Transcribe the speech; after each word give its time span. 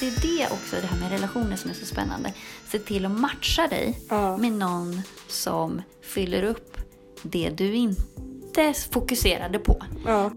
Det 0.00 0.06
är 0.08 0.20
det 0.38 0.52
också, 0.52 0.76
det 0.80 0.86
här 0.86 1.00
med 1.00 1.10
relationer 1.10 1.56
som 1.56 1.70
är 1.70 1.74
så 1.74 1.86
spännande. 1.86 2.32
Se 2.68 2.78
till 2.78 3.04
att 3.06 3.10
matcha 3.12 3.66
dig 3.68 4.00
Ja. 4.08 4.36
med 4.36 4.52
någon 4.52 5.02
som 5.28 5.82
fyller 6.02 6.42
upp 6.42 6.76
det 7.22 7.50
du 7.50 7.74
inte 7.74 8.74
fokuserade 8.92 9.58
på. 9.58 9.82
Ja. 10.06 10.30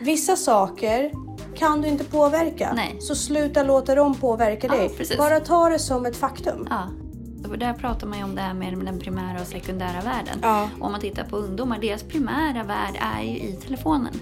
Vissa 0.00 0.36
saker 0.36 1.12
kan 1.56 1.80
du 1.80 1.88
inte 1.88 2.04
påverka. 2.04 2.72
Nej. 2.76 2.96
Så 3.00 3.14
sluta 3.14 3.62
låta 3.62 3.94
dem 3.94 4.14
påverka 4.14 4.66
Ja, 4.66 4.74
dig. 4.74 4.88
precis. 4.88 5.16
Bara 5.18 5.40
ta 5.40 5.68
det 5.68 5.78
som 5.78 6.06
ett 6.06 6.16
faktum. 6.16 6.66
Ja. 6.70 6.88
Och 7.48 7.58
där 7.58 7.72
pratar 7.72 8.06
man 8.06 8.18
ju 8.18 8.24
om 8.24 8.34
det 8.34 8.40
här 8.42 8.54
med 8.54 8.78
den 8.84 8.98
primära 9.00 9.40
och 9.40 9.46
sekundära 9.46 10.00
världen. 10.00 10.38
Ja. 10.42 10.68
Och 10.80 10.86
om 10.86 10.92
man 10.92 11.00
tittar 11.00 11.24
på 11.24 11.36
ungdomar, 11.36 11.78
deras 11.78 12.02
primära 12.02 12.62
värld 12.64 12.94
är 13.16 13.22
ju 13.22 13.38
i 13.38 13.52
telefonen. 13.62 14.12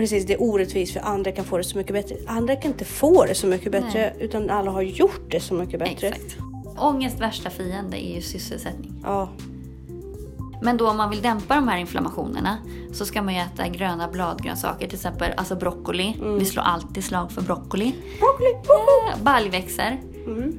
Precis, 0.00 0.26
det 0.26 0.32
är 0.32 0.42
orättvist 0.42 0.92
för 0.92 1.00
andra 1.00 1.32
kan 1.32 1.44
få 1.44 1.58
det 1.58 1.64
så 1.64 1.78
mycket 1.78 1.92
bättre. 1.92 2.16
Andra 2.26 2.56
kan 2.56 2.70
inte 2.70 2.84
få 2.84 3.24
det 3.24 3.34
så 3.34 3.46
mycket 3.46 3.72
bättre 3.72 4.12
utan 4.18 4.50
alla 4.50 4.70
har 4.70 4.82
gjort 4.82 5.30
det 5.30 5.40
så 5.40 5.54
mycket 5.54 5.78
bättre. 5.78 6.08
Exakt. 6.08 6.36
Ångest 6.78 7.20
värsta 7.20 7.50
fiende 7.50 8.04
är 8.06 8.14
ju 8.14 8.22
sysselsättning. 8.22 9.00
Ja, 9.02 9.28
Men 10.62 10.76
då 10.76 10.90
om 10.90 10.96
man 10.96 11.10
vill 11.10 11.22
dämpa 11.22 11.54
de 11.54 11.68
här 11.68 11.78
inflammationerna 11.78 12.58
så 12.92 13.06
ska 13.06 13.22
man 13.22 13.34
ju 13.34 13.40
äta 13.40 13.68
gröna 13.68 14.08
bladgrönsaker, 14.08 14.86
till 14.86 14.96
exempel 14.96 15.32
alltså 15.36 15.56
broccoli. 15.56 16.16
Vi 16.38 16.44
slår 16.44 16.62
alltid 16.62 17.04
slag 17.04 17.32
för 17.32 17.42
broccoli. 17.42 17.84
Mm. 17.84 17.96
broccoli! 18.18 19.12
Eh, 19.12 19.22
Baljväxter 19.22 20.00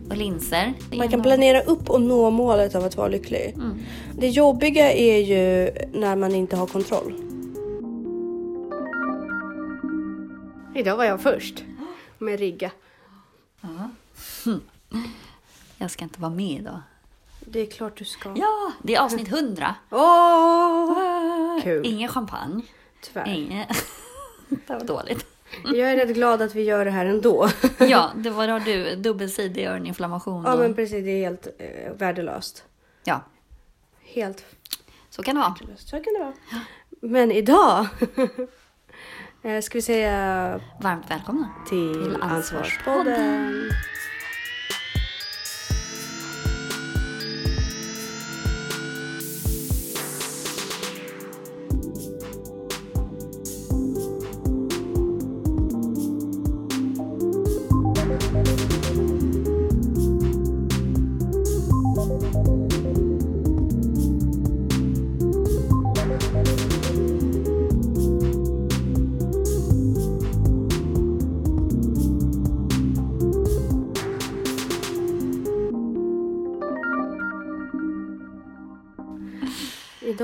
och 0.10 0.18
linser. 0.18 0.74
Man 0.94 1.10
kan 1.10 1.22
planera 1.22 1.62
upp 1.62 1.90
och 1.90 2.02
nå 2.02 2.30
målet 2.30 2.76
av 2.76 2.86
att 2.86 2.98
vara 2.98 3.08
lycklig. 3.08 3.54
Mm. 3.56 3.80
Det 4.18 4.30
jobbiga 4.30 4.92
är 4.92 5.18
ju 5.18 5.72
när 5.94 6.16
man 6.16 6.36
inte 6.36 6.56
har 6.56 6.68
kontroll. 6.68 7.31
Idag 10.76 10.98
var 10.98 11.06
jag 11.06 11.22
först 11.22 11.64
med 12.18 12.40
rigga. 12.40 12.72
Jag 15.78 15.92
ska 15.92 16.04
inte 16.04 16.22
vara 16.22 16.32
med 16.32 16.60
idag. 16.60 16.82
Det 17.40 17.60
är 17.60 17.66
klart 17.66 17.98
du 17.98 18.06
ska. 18.06 18.34
Ja, 18.36 18.72
det 18.84 18.96
är 18.96 19.02
avsnitt 19.02 19.28
100. 19.28 19.76
Åh! 19.90 21.62
Kul. 21.64 21.86
Ingen 21.86 22.10
champagne. 22.10 22.62
Tyvärr. 23.02 23.28
Ingen... 23.28 23.66
det 24.50 24.74
var 24.74 24.84
dåligt. 24.84 25.26
Jag 25.66 25.92
är 25.92 25.98
rätt 25.98 26.16
glad 26.16 26.42
att 26.42 26.56
vi 26.56 26.64
gör 26.64 26.86
det 26.86 26.92
här 26.92 27.06
ändå. 27.06 27.50
Ja, 27.80 28.12
det 28.16 28.30
var 28.30 28.48
då 28.48 28.60
du. 28.60 28.96
Dubbelsidig 28.96 29.66
öroninflammation. 29.66 30.44
ja 30.44 30.56
men 30.56 30.74
precis, 30.74 31.06
det 31.06 31.12
är 31.12 31.30
helt 31.30 31.48
eh, 31.58 31.94
värdelöst. 31.94 32.64
ja, 33.04 33.22
Helt 34.04 34.46
så 35.10 35.24
kan 35.24 35.36
det 35.36 35.42
vara. 35.42 35.56
Så 35.78 35.92
kan 35.92 36.14
det 36.14 36.20
vara. 36.20 36.34
Men 37.02 37.32
idag 37.32 37.88
ska 39.62 39.78
vi 39.78 39.82
säga 39.82 40.60
Varmt 40.82 41.12
välkomna. 41.12 41.50
till, 41.70 41.94
Till 41.94 42.18
Ansvarspodden. 42.22 43.70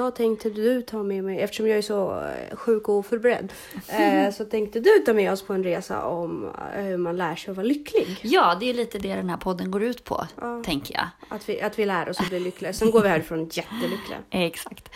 Idag 0.08 0.16
tänkte 0.16 0.50
du 0.50 0.82
ta 0.82 1.04
med 1.04 1.24
mig, 1.24 1.40
eftersom 1.40 1.68
jag 1.68 1.78
är 1.78 1.82
så 1.82 2.22
eh, 2.22 2.58
sjuk 2.58 2.90
och 2.90 2.96
oförberedd, 2.96 3.54
eh, 3.88 4.32
så 4.38 4.46
tänkte 4.46 4.80
du 4.80 4.90
ta 5.06 5.14
med 5.14 5.32
oss 5.32 5.42
på 5.42 5.54
en 5.54 5.64
resa 5.64 6.06
om 6.06 6.52
eh, 6.76 6.84
hur 6.84 6.98
man 6.98 7.18
lär 7.18 7.36
sig 7.36 7.52
att 7.52 7.58
vara 7.58 7.68
lycklig. 7.68 8.20
Ja, 8.22 8.58
det 8.60 8.70
är 8.70 8.74
lite 8.74 9.00
det 9.00 9.16
den 9.16 9.30
här 9.30 9.38
podden 9.38 9.72
går 9.72 9.84
ut 9.84 10.04
på, 10.04 10.28
tänker 10.66 10.96
jag. 10.96 11.08
Att 11.30 11.50
vi, 11.50 11.62
att 11.62 11.80
vi 11.80 11.86
lär 11.86 12.10
oss 12.10 12.20
att 12.20 12.30
bli 12.30 12.40
lyckliga. 12.40 12.74
Sen 12.74 12.92
går 12.92 13.02
vi 13.02 13.10
härifrån 13.10 13.40
jättelyckliga. 13.40 14.20
Exakt. 14.30 14.90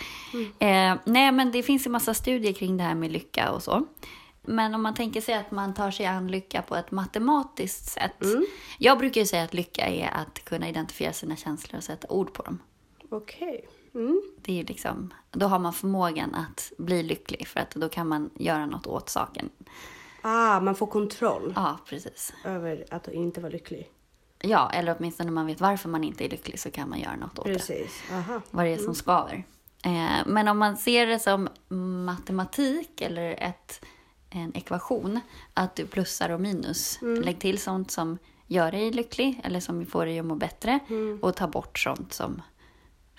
Eh, 0.58 0.94
nej, 1.04 1.32
men 1.32 1.52
det 1.52 1.62
finns 1.62 1.86
ju 1.86 1.90
massa 1.90 2.14
studier 2.14 2.52
kring 2.52 2.76
det 2.76 2.84
här 2.84 2.94
med 2.94 3.12
lycka 3.12 3.50
och 3.50 3.62
så. 3.62 3.86
Men 4.42 4.74
om 4.74 4.82
man 4.82 4.94
tänker 4.94 5.20
sig 5.20 5.34
att 5.34 5.50
man 5.50 5.74
tar 5.74 5.90
sig 5.90 6.06
an 6.06 6.28
lycka 6.28 6.62
på 6.62 6.76
ett 6.76 6.90
matematiskt 6.90 7.86
sätt. 7.86 8.22
Jag 8.78 8.98
brukar 8.98 9.20
ju 9.20 9.26
säga 9.26 9.42
att 9.42 9.54
lycka 9.54 9.86
är 9.86 10.10
att 10.14 10.44
kunna 10.44 10.68
identifiera 10.68 11.12
sina 11.12 11.36
känslor 11.36 11.78
och 11.78 11.84
sätta 11.84 12.08
ord 12.08 12.32
på 12.32 12.42
dem. 12.42 12.58
Okej. 13.10 13.68
Mm. 13.94 14.22
Det 14.36 14.60
är 14.60 14.64
liksom, 14.64 15.14
då 15.30 15.46
har 15.46 15.58
man 15.58 15.72
förmågan 15.72 16.34
att 16.34 16.72
bli 16.78 17.02
lycklig 17.02 17.48
för 17.48 17.60
att 17.60 17.70
då 17.70 17.88
kan 17.88 18.08
man 18.08 18.30
göra 18.34 18.66
något 18.66 18.86
åt 18.86 19.08
saken. 19.08 19.50
Ah, 20.22 20.60
man 20.60 20.74
får 20.74 20.86
kontroll 20.86 21.52
Ja, 21.56 21.78
precis. 21.88 22.32
över 22.44 22.84
att 22.90 23.08
inte 23.08 23.40
vara 23.40 23.52
lycklig. 23.52 23.88
Ja, 24.38 24.70
eller 24.70 24.96
åtminstone 24.98 25.24
när 25.24 25.34
man 25.34 25.46
vet 25.46 25.60
varför 25.60 25.88
man 25.88 26.04
inte 26.04 26.24
är 26.24 26.28
lycklig 26.28 26.60
så 26.60 26.70
kan 26.70 26.88
man 26.88 27.00
göra 27.00 27.16
något 27.16 27.38
åt 27.38 27.44
det. 27.44 27.52
Precis. 27.52 28.02
Aha. 28.12 28.40
vad 28.50 28.64
det 28.64 28.70
är 28.70 28.78
som 28.78 28.94
skaver. 28.94 29.44
Eh, 29.84 30.26
men 30.26 30.48
om 30.48 30.58
man 30.58 30.76
ser 30.76 31.06
det 31.06 31.18
som 31.18 31.48
matematik 32.06 33.00
eller 33.00 33.42
ett, 33.42 33.84
en 34.30 34.56
ekvation, 34.56 35.20
att 35.54 35.76
du 35.76 35.86
plussar 35.86 36.28
och 36.30 36.40
minus. 36.40 36.98
Lägg 37.02 37.40
till 37.40 37.58
sånt 37.58 37.90
som 37.90 38.18
gör 38.46 38.72
dig 38.72 38.90
lycklig 38.92 39.40
eller 39.44 39.60
som 39.60 39.86
får 39.86 40.06
dig 40.06 40.18
att 40.18 40.24
må 40.26 40.34
bättre 40.34 40.78
och 41.20 41.36
ta 41.36 41.46
bort 41.48 41.78
sånt 41.78 42.12
som 42.12 42.42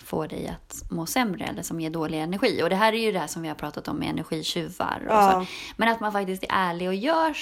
får 0.03 0.28
dig 0.28 0.47
att 0.47 0.91
må 0.91 1.06
sämre 1.06 1.46
eller 1.46 1.64
som 1.64 1.80
ger 1.81 1.90
dålig 1.90 2.19
energi. 2.22 2.64
Och 2.64 2.69
det 2.69 2.75
här 2.75 2.94
är 2.94 2.97
ju 2.97 3.12
det 3.12 3.19
här 3.19 3.28
som 3.28 3.41
vi 3.41 3.47
har 3.47 3.56
pratat 3.56 3.88
om 3.88 3.97
med 3.97 4.09
energitjuvar. 4.09 5.02
Och 5.08 5.14
Ja. 5.14 5.31
så. 5.31 5.46
Men 5.78 5.90
att 5.90 6.00
man 6.00 6.12
faktiskt 6.12 6.44
är 6.44 6.47
ärlig 6.52 6.88
och 6.88 6.96
gör 6.96 7.34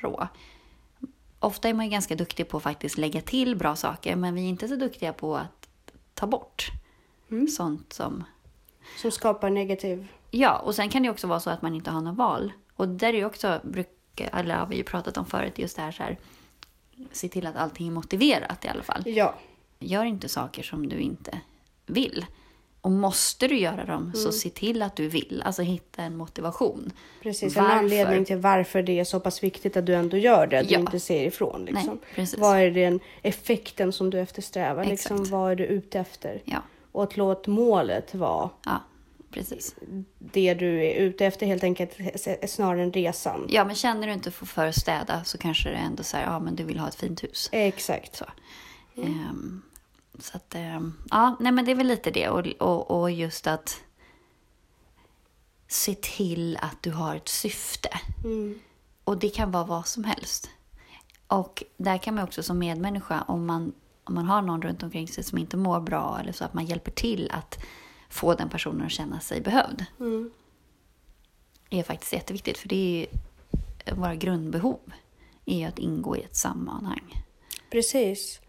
så. 0.00 0.28
Ofta 1.40 1.68
är 1.68 1.74
man 1.74 1.84
ju 1.84 1.90
ganska 1.90 2.14
duktig 2.14 2.48
på 2.48 2.56
att 2.56 2.62
faktiskt 2.62 2.98
lägga 2.98 3.20
till 3.20 3.56
bra 3.56 3.76
saker 3.76 4.16
men 4.16 4.34
vi 4.34 4.44
är 4.44 4.48
inte 4.48 4.68
så 4.68 4.76
duktiga 4.76 5.12
på 5.12 5.36
att 5.36 5.68
ta 6.14 6.26
bort 6.26 6.66
sånt 7.56 7.92
som... 7.92 8.24
Som 9.02 9.10
skapar 9.10 9.50
negativ... 9.50 10.08
Ja, 10.30 10.58
och 10.58 10.74
sen 10.74 10.88
kan 10.88 11.02
det 11.02 11.10
också 11.10 11.26
vara 11.26 11.40
så 11.40 11.50
att 11.50 11.62
man 11.62 11.74
inte 11.74 11.90
har 11.90 12.00
något 12.00 12.16
val. 12.16 12.52
Och 12.76 12.88
där 12.88 13.08
är 13.08 13.12
ju 13.12 13.24
också, 13.24 13.60
brukar, 13.64 14.38
eller 14.38 14.54
har 14.56 14.66
vi 14.66 14.76
ju 14.76 14.82
pratat 14.84 15.16
om 15.16 15.26
förut, 15.26 15.58
just 15.58 15.76
det 15.76 15.82
här 15.82 15.92
så 15.92 16.02
här, 16.02 16.18
se 17.12 17.28
till 17.28 17.46
att 17.46 17.56
allting 17.56 17.86
är 17.86 17.90
motiverat 17.92 18.64
i 18.64 18.68
alla 18.68 18.82
fall. 18.82 19.02
Ja. 19.06 19.34
Gör 19.78 20.04
inte 20.04 20.28
saker 20.28 20.62
som 20.62 20.88
du 20.88 20.96
inte 20.96 21.40
vill. 21.88 22.26
Och 22.80 22.90
måste 22.90 23.48
du 23.48 23.58
göra 23.58 23.84
dem 23.84 24.12
så 24.14 24.32
se 24.32 24.50
till 24.50 24.82
att 24.82 24.96
du 24.96 25.08
vill. 25.08 25.42
Alltså 25.44 25.62
hitta 25.62 26.02
en 26.02 26.16
motivation. 26.16 26.90
Precis, 27.22 27.56
en 27.56 27.62
Varför? 27.64 27.76
anledning 27.78 28.24
till 28.24 28.36
varför 28.36 28.82
det 28.82 29.00
är 29.00 29.04
så 29.04 29.20
pass 29.20 29.42
viktigt 29.42 29.76
att 29.76 29.86
du 29.86 29.94
ändå 29.94 30.16
gör 30.16 30.46
det. 30.46 30.58
Att 30.58 30.70
Ja. 30.70 30.78
du 30.78 30.80
inte 30.84 31.00
ser 31.00 31.24
ifrån. 31.26 31.64
Liksom. 31.64 31.98
Nej. 32.16 32.26
Vad 32.38 32.58
är 32.58 32.70
den 32.70 33.00
effekten 33.22 33.92
som 33.92 34.10
du 34.10 34.20
eftersträvar? 34.20 34.84
Liksom, 34.84 35.24
vad 35.24 35.50
är 35.52 35.56
du 35.56 35.64
ute 35.64 35.98
efter? 36.00 36.42
Ja, 36.44 36.62
Och 36.92 37.02
att 37.02 37.16
låta 37.16 37.50
målet 37.50 38.14
vara 38.14 38.50
ja 38.64 38.82
precis. 39.30 39.74
det 40.18 40.54
du 40.54 40.84
är 40.86 40.94
ute 40.94 41.26
efter 41.26 41.46
helt 41.46 41.64
enkelt 41.64 41.96
snarare 42.46 42.82
än 42.82 42.92
resan. 42.92 43.46
Ja, 43.48 43.64
men 43.64 43.74
känner 43.74 44.06
du 44.06 44.12
inte 44.12 44.30
för, 44.30 44.66
att 44.66 44.74
städa 44.76 45.24
så 45.24 45.38
kanske 45.38 45.68
det 45.70 45.76
är 45.76 45.82
ändå 45.86 46.02
så 46.02 46.16
här, 46.16 46.24
ja 46.24 46.38
men 46.38 46.56
du 46.56 46.64
vill 46.64 46.78
ha 46.78 46.88
ett 46.88 46.94
fint 46.94 47.24
hus. 47.24 47.48
Exakt. 47.52 48.16
Så, 48.16 48.24
Ehm, 48.96 49.62
så 50.18 50.36
att, 50.36 50.54
ehm, 50.54 50.94
ja, 51.10 51.36
nej 51.40 51.52
men 51.52 51.64
det 51.64 51.70
är 51.70 51.76
väl 51.76 51.86
lite 51.86 52.10
det. 52.10 52.28
Och, 52.28 52.46
och, 52.46 53.00
och 53.00 53.10
just 53.10 53.46
att 53.46 53.82
se 55.68 55.94
till 55.94 56.56
att 56.56 56.82
du 56.82 56.90
har 56.90 57.16
ett 57.16 57.28
syfte. 57.28 57.88
Mm. 58.24 58.58
Och 59.04 59.18
det 59.18 59.28
kan 59.28 59.50
vara 59.50 59.64
vad 59.64 59.86
som 59.86 60.04
helst. 60.04 60.50
Och 61.26 61.64
där 61.76 61.98
kan 61.98 62.14
man 62.14 62.24
också 62.24 62.42
som 62.42 62.58
medmänniska, 62.58 63.22
om 63.22 63.46
man, 63.46 63.72
om 64.04 64.14
man 64.14 64.26
har 64.26 64.42
någon 64.42 64.62
runt 64.62 64.82
omkring 64.82 65.08
sig 65.08 65.24
som 65.24 65.38
inte 65.38 65.56
mår 65.56 65.80
bra 65.80 66.18
eller 66.20 66.32
så, 66.32 66.44
att 66.44 66.54
man 66.54 66.66
hjälper 66.66 66.90
till 66.90 67.30
att 67.30 67.58
få 68.08 68.34
den 68.34 68.48
personen 68.48 68.86
att 68.86 68.92
känna 68.92 69.20
sig 69.20 69.40
behövd. 69.40 69.84
Mm. 70.00 70.30
är 71.70 71.82
faktiskt 71.82 72.12
jätteviktigt. 72.12 72.58
För 72.58 72.68
det 72.68 73.06
är 73.84 73.94
våra 73.94 74.14
grundbehov. 74.14 74.92
är 75.44 75.58
ju 75.58 75.64
att 75.64 75.78
ingå 75.78 76.16
i 76.16 76.22
ett 76.22 76.36
sammanhang. 76.36 77.24
Precis. 77.70 78.40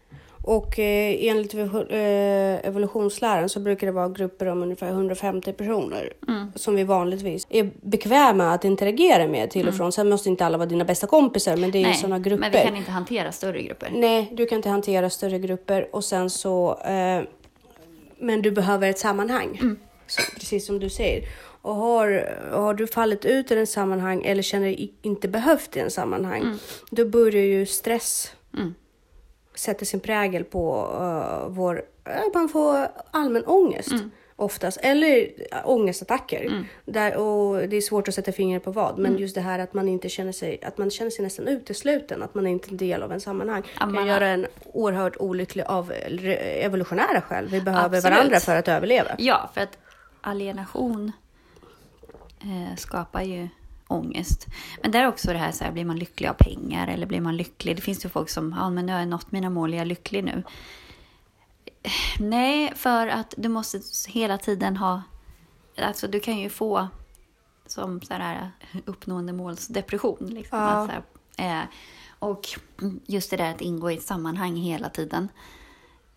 Och 0.42 0.78
eh, 0.78 1.16
enligt 1.28 1.54
eh, 1.54 2.66
evolutionsläran 2.68 3.48
så 3.48 3.60
brukar 3.60 3.86
det 3.86 3.92
vara 3.92 4.08
grupper 4.08 4.46
om 4.46 4.62
ungefär 4.62 4.88
150 4.88 5.52
personer 5.52 6.12
som 6.54 6.74
vi 6.76 6.84
vanligtvis 6.84 7.46
är 7.50 7.70
bekväma 7.82 8.50
att 8.54 8.64
interagera 8.64 9.26
med 9.28 9.50
till 9.50 9.68
och 9.68 9.74
från. 9.74 9.92
Sen 9.92 10.08
måste 10.08 10.28
inte 10.28 10.46
alla 10.46 10.58
vara 10.58 10.68
dina 10.68 10.84
bästa 10.84 11.06
kompisar, 11.06 11.56
men 11.56 11.70
det 11.70 11.82
är 11.82 11.92
sådana 11.92 12.18
grupper. 12.18 12.40
men 12.40 12.50
vi 12.52 12.58
kan 12.58 12.76
inte 12.76 12.90
hantera 12.90 13.32
större 13.32 13.62
grupper. 13.62 13.90
Nej, 13.94 14.28
du 14.32 14.46
kan 14.46 14.56
inte 14.56 14.68
hantera 14.68 15.10
större 15.10 15.38
grupper 15.38 15.88
och 15.92 16.04
sen 16.04 16.30
så... 16.30 16.78
Eh, 16.80 17.22
men 18.18 18.42
du 18.42 18.50
behöver 18.50 18.88
ett 18.90 18.98
sammanhang. 18.98 19.58
Mm. 19.62 19.78
Så, 20.06 20.22
precis 20.34 20.66
som 20.66 20.78
du 20.78 20.90
säger. 20.90 21.22
Och 21.62 21.74
har, 21.74 22.36
har 22.52 22.74
du 22.74 22.86
fallit 22.86 23.24
ut 23.24 23.52
ur 23.52 23.58
en 23.58 23.66
sammanhang 23.66 24.22
eller 24.24 24.42
känner 24.42 24.66
dig 24.66 24.82
i- 24.84 24.92
inte 25.02 25.28
behövt 25.28 25.76
i 25.76 25.80
en 25.80 25.90
sammanhang, 25.90 26.40
Mm. 26.42 26.58
då 26.90 27.04
börjar 27.04 27.42
ju 27.44 27.66
stress 27.66 28.32
sätter 29.60 29.86
sin 29.86 30.00
prägel 30.00 30.44
på 30.44 30.86
uh, 31.00 31.48
vår... 31.48 31.82
Uh, 32.08 32.34
man 32.34 32.48
får 32.48 32.88
allmän 33.10 33.44
ångest 33.46 33.92
oftast. 34.36 34.78
Eller 34.82 35.16
uh, 35.20 35.58
ångestattacker. 35.64 36.64
Där, 36.84 37.16
och 37.16 37.68
det 37.68 37.76
är 37.76 37.80
svårt 37.80 38.08
att 38.08 38.14
sätta 38.14 38.32
fingret 38.32 38.64
på 38.64 38.70
vad. 38.70 38.98
Men 38.98 39.18
just 39.18 39.34
det 39.34 39.40
här 39.40 39.58
att 39.58 39.74
man 39.74 39.88
inte 39.88 40.08
känner 40.08 40.32
sig... 40.32 40.58
Att 40.62 40.78
man 40.78 40.90
känner 40.90 41.10
sig 41.10 41.24
nästan 41.24 41.48
utesluten. 41.48 42.22
Att 42.22 42.34
man 42.34 42.46
är 42.46 42.50
inte 42.50 42.70
en 42.70 42.76
del 42.76 43.02
av 43.02 43.12
en 43.12 43.20
sammanhang. 43.20 43.62
Ja, 43.80 43.86
kan 43.86 44.06
göra 44.06 44.26
en 44.28 44.46
oerhört 44.72 45.16
olycklig 45.16 45.64
av 45.66 45.92
evolutionära 45.92 47.20
skäl. 47.20 47.48
Vi 47.48 47.60
behöver 47.60 47.96
Absolut. 47.96 48.04
varandra 48.04 48.40
för 48.40 48.56
att 48.56 48.68
överleva. 48.68 49.10
Ja, 49.18 49.50
för 49.54 49.60
att 49.60 49.78
alienation 50.20 51.12
eh, 52.40 52.76
skapar 52.76 53.22
ju 53.22 53.48
ångest. 53.92 54.46
Men 54.82 54.90
där 54.90 55.00
är 55.00 55.08
också 55.08 55.32
det 55.32 55.38
här, 55.38 55.52
så 55.52 55.64
här, 55.64 55.72
blir 55.72 55.84
man 55.84 55.98
lycklig 55.98 56.28
av 56.28 56.34
pengar 56.34 56.88
eller 56.88 57.06
blir 57.06 57.20
man 57.20 57.36
lycklig? 57.36 57.76
Det 57.76 57.82
finns 57.82 58.04
ju 58.04 58.08
folk 58.08 58.28
som, 58.30 58.54
ja 58.58 58.70
men 58.70 58.86
nu 58.86 58.92
har 58.92 58.98
jag 58.98 59.08
nått 59.08 59.32
mina 59.32 59.50
mål, 59.50 59.72
jag 59.72 59.80
är 59.80 59.86
lycklig 59.86 60.24
nu. 60.24 60.42
Nej, 62.18 62.72
för 62.76 63.06
att 63.06 63.34
du 63.36 63.48
måste 63.48 63.80
hela 64.08 64.38
tiden 64.38 64.76
ha, 64.76 65.02
alltså 65.78 66.08
du 66.08 66.20
kan 66.20 66.38
ju 66.38 66.50
få 66.50 66.88
som 67.66 68.02
så 68.02 68.14
här 68.14 68.50
uppnående 68.84 69.32
målsdepression. 69.32 70.26
Liksom. 70.26 70.58
Ja. 70.58 70.88
Eh, 71.36 71.62
och 72.18 72.48
just 73.06 73.30
det 73.30 73.36
där 73.36 73.50
att 73.50 73.60
ingå 73.60 73.90
i 73.90 73.94
ett 73.94 74.02
sammanhang 74.02 74.56
hela 74.56 74.88
tiden. 74.88 75.28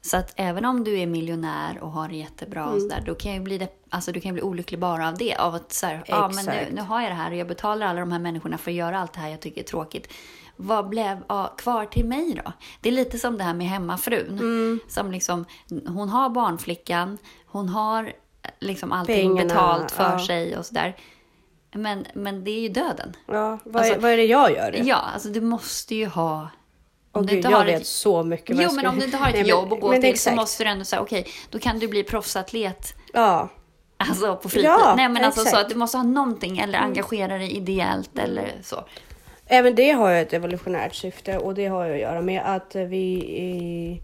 Så 0.06 0.18
att 0.18 0.34
även 0.36 0.66
om 0.66 0.84
du 0.84 1.00
är 1.00 1.08
miljonär 1.08 1.80
och 1.84 1.92
har 1.92 2.08
det 2.08 2.16
jättebra, 2.16 2.62
Mm. 2.62 2.76
och 2.76 2.82
så 2.82 2.88
där, 2.88 3.04
då 3.06 3.16
kan 3.16 3.34
ju 3.34 3.40
bli 3.40 3.58
det, 3.58 3.68
alltså 3.90 4.12
du 4.12 4.22
kan 4.22 4.34
bli 4.34 4.42
olycklig 4.44 4.80
bara 4.80 5.08
av 5.08 5.18
det. 5.18 5.36
Av 5.36 5.56
att 5.56 5.72
så 5.74 5.86
här, 5.86 6.04
ja, 6.08 6.32
men 6.36 6.46
nu, 6.46 6.68
nu 6.74 6.82
har 6.82 7.02
jag 7.02 7.12
det 7.12 7.16
här 7.16 7.32
och 7.32 7.38
jag 7.38 7.48
betalar 7.48 7.88
alla 7.88 8.00
de 8.00 8.12
här 8.12 8.20
människorna 8.20 8.58
för 8.58 8.72
att 8.72 8.78
göra 8.78 9.00
allt 9.00 9.14
det 9.14 9.20
här 9.20 9.30
jag 9.30 9.40
tycker 9.40 9.62
är 9.62 9.66
tråkigt. 9.66 10.14
Vad 10.56 10.90
blev 10.90 11.18
ja, 11.28 11.54
kvar 11.58 11.86
till 11.86 12.06
mig 12.06 12.42
då? 12.46 12.52
Det 12.82 12.90
är 12.90 12.94
lite 12.94 13.20
som 13.20 13.38
det 13.38 13.44
här 13.44 13.54
med 13.54 13.68
hemmafrun. 13.68 14.30
Mm. 14.40 14.80
Som 14.88 15.12
liksom, 15.12 15.46
hon 15.88 16.10
har 16.10 16.30
barnflickan, 16.30 17.18
hon 17.46 17.70
har 17.70 18.14
liksom 18.60 18.92
allting 18.92 19.16
Pengarna, 19.16 19.44
betalt 19.54 19.92
för 19.92 20.12
ja. 20.12 20.26
sig 20.28 20.58
och 20.58 20.66
sådär. 20.66 20.96
Men, 21.76 22.06
men 22.14 22.44
det 22.44 22.52
är 22.52 22.60
ju 22.62 22.70
döden. 22.70 23.14
Ja, 23.26 23.60
vad, 23.66 23.76
Alltså- 23.76 23.94
är, 23.94 24.00
vad 24.00 24.12
är 24.12 24.18
det 24.18 24.26
jag 24.26 24.52
gör? 24.52 24.82
Ja, 24.84 24.96
alltså 24.96 25.30
du 25.30 25.42
måste 25.42 25.96
ju 25.96 26.08
ha... 26.08 26.48
Åh 27.16 27.24
du 27.24 27.36
inte 27.36 27.50
jag 27.50 27.58
har 27.58 27.66
vet 27.66 27.82
ett- 27.82 27.88
så 27.88 28.24
mycket. 28.24 28.56
vad 28.56 28.64
Jo, 28.64 28.70
jag 28.70 28.76
men 28.76 28.88
om 28.88 29.00
du 29.00 29.06
inte 29.06 29.18
har 29.18 29.28
ett 29.28 29.34
Nej, 29.34 29.42
men- 29.44 29.50
jobb 29.50 29.74
att 29.74 29.80
gå 29.82 29.92
till 29.94 30.06
exakt. 30.06 30.36
så 30.36 30.42
måste 30.42 30.64
du 30.64 30.70
ändå 30.70 30.86
säga 30.86 31.02
okej, 31.02 31.28
då 31.50 31.60
kan 31.60 31.80
du 31.80 31.88
bli 31.88 32.04
proffsatlet 32.04 32.94
Ja, 33.14 33.50
alltså 33.98 34.36
på 34.36 34.50
fritid. 34.50 34.66
Ja, 34.70 34.94
Nej, 34.98 35.10
men 35.10 35.24
alltså 35.26 35.40
så 35.42 35.48
exakt. 35.48 35.54
Mm. 35.58 35.66
att 35.66 35.70
du 35.70 35.76
måste 35.80 35.98
ha 35.98 36.04
någonting 36.04 36.58
eller 36.60 36.80
engagera 36.80 37.38
dig 37.38 37.52
ideellt 37.58 38.20
eller 38.20 38.52
så. 38.64 38.84
Även 39.46 39.76
det 39.76 39.92
har 39.92 40.10
ju 40.10 40.20
ett 40.22 40.34
evolutionärt 40.34 40.96
syfte 40.96 41.38
och 41.38 41.54
det 41.54 41.66
har 41.68 41.86
ju 41.86 41.94
att 41.94 42.00
göra 42.00 42.22
med 42.22 42.42
att 42.46 42.76
vi 42.76 43.14
i, 43.38 44.02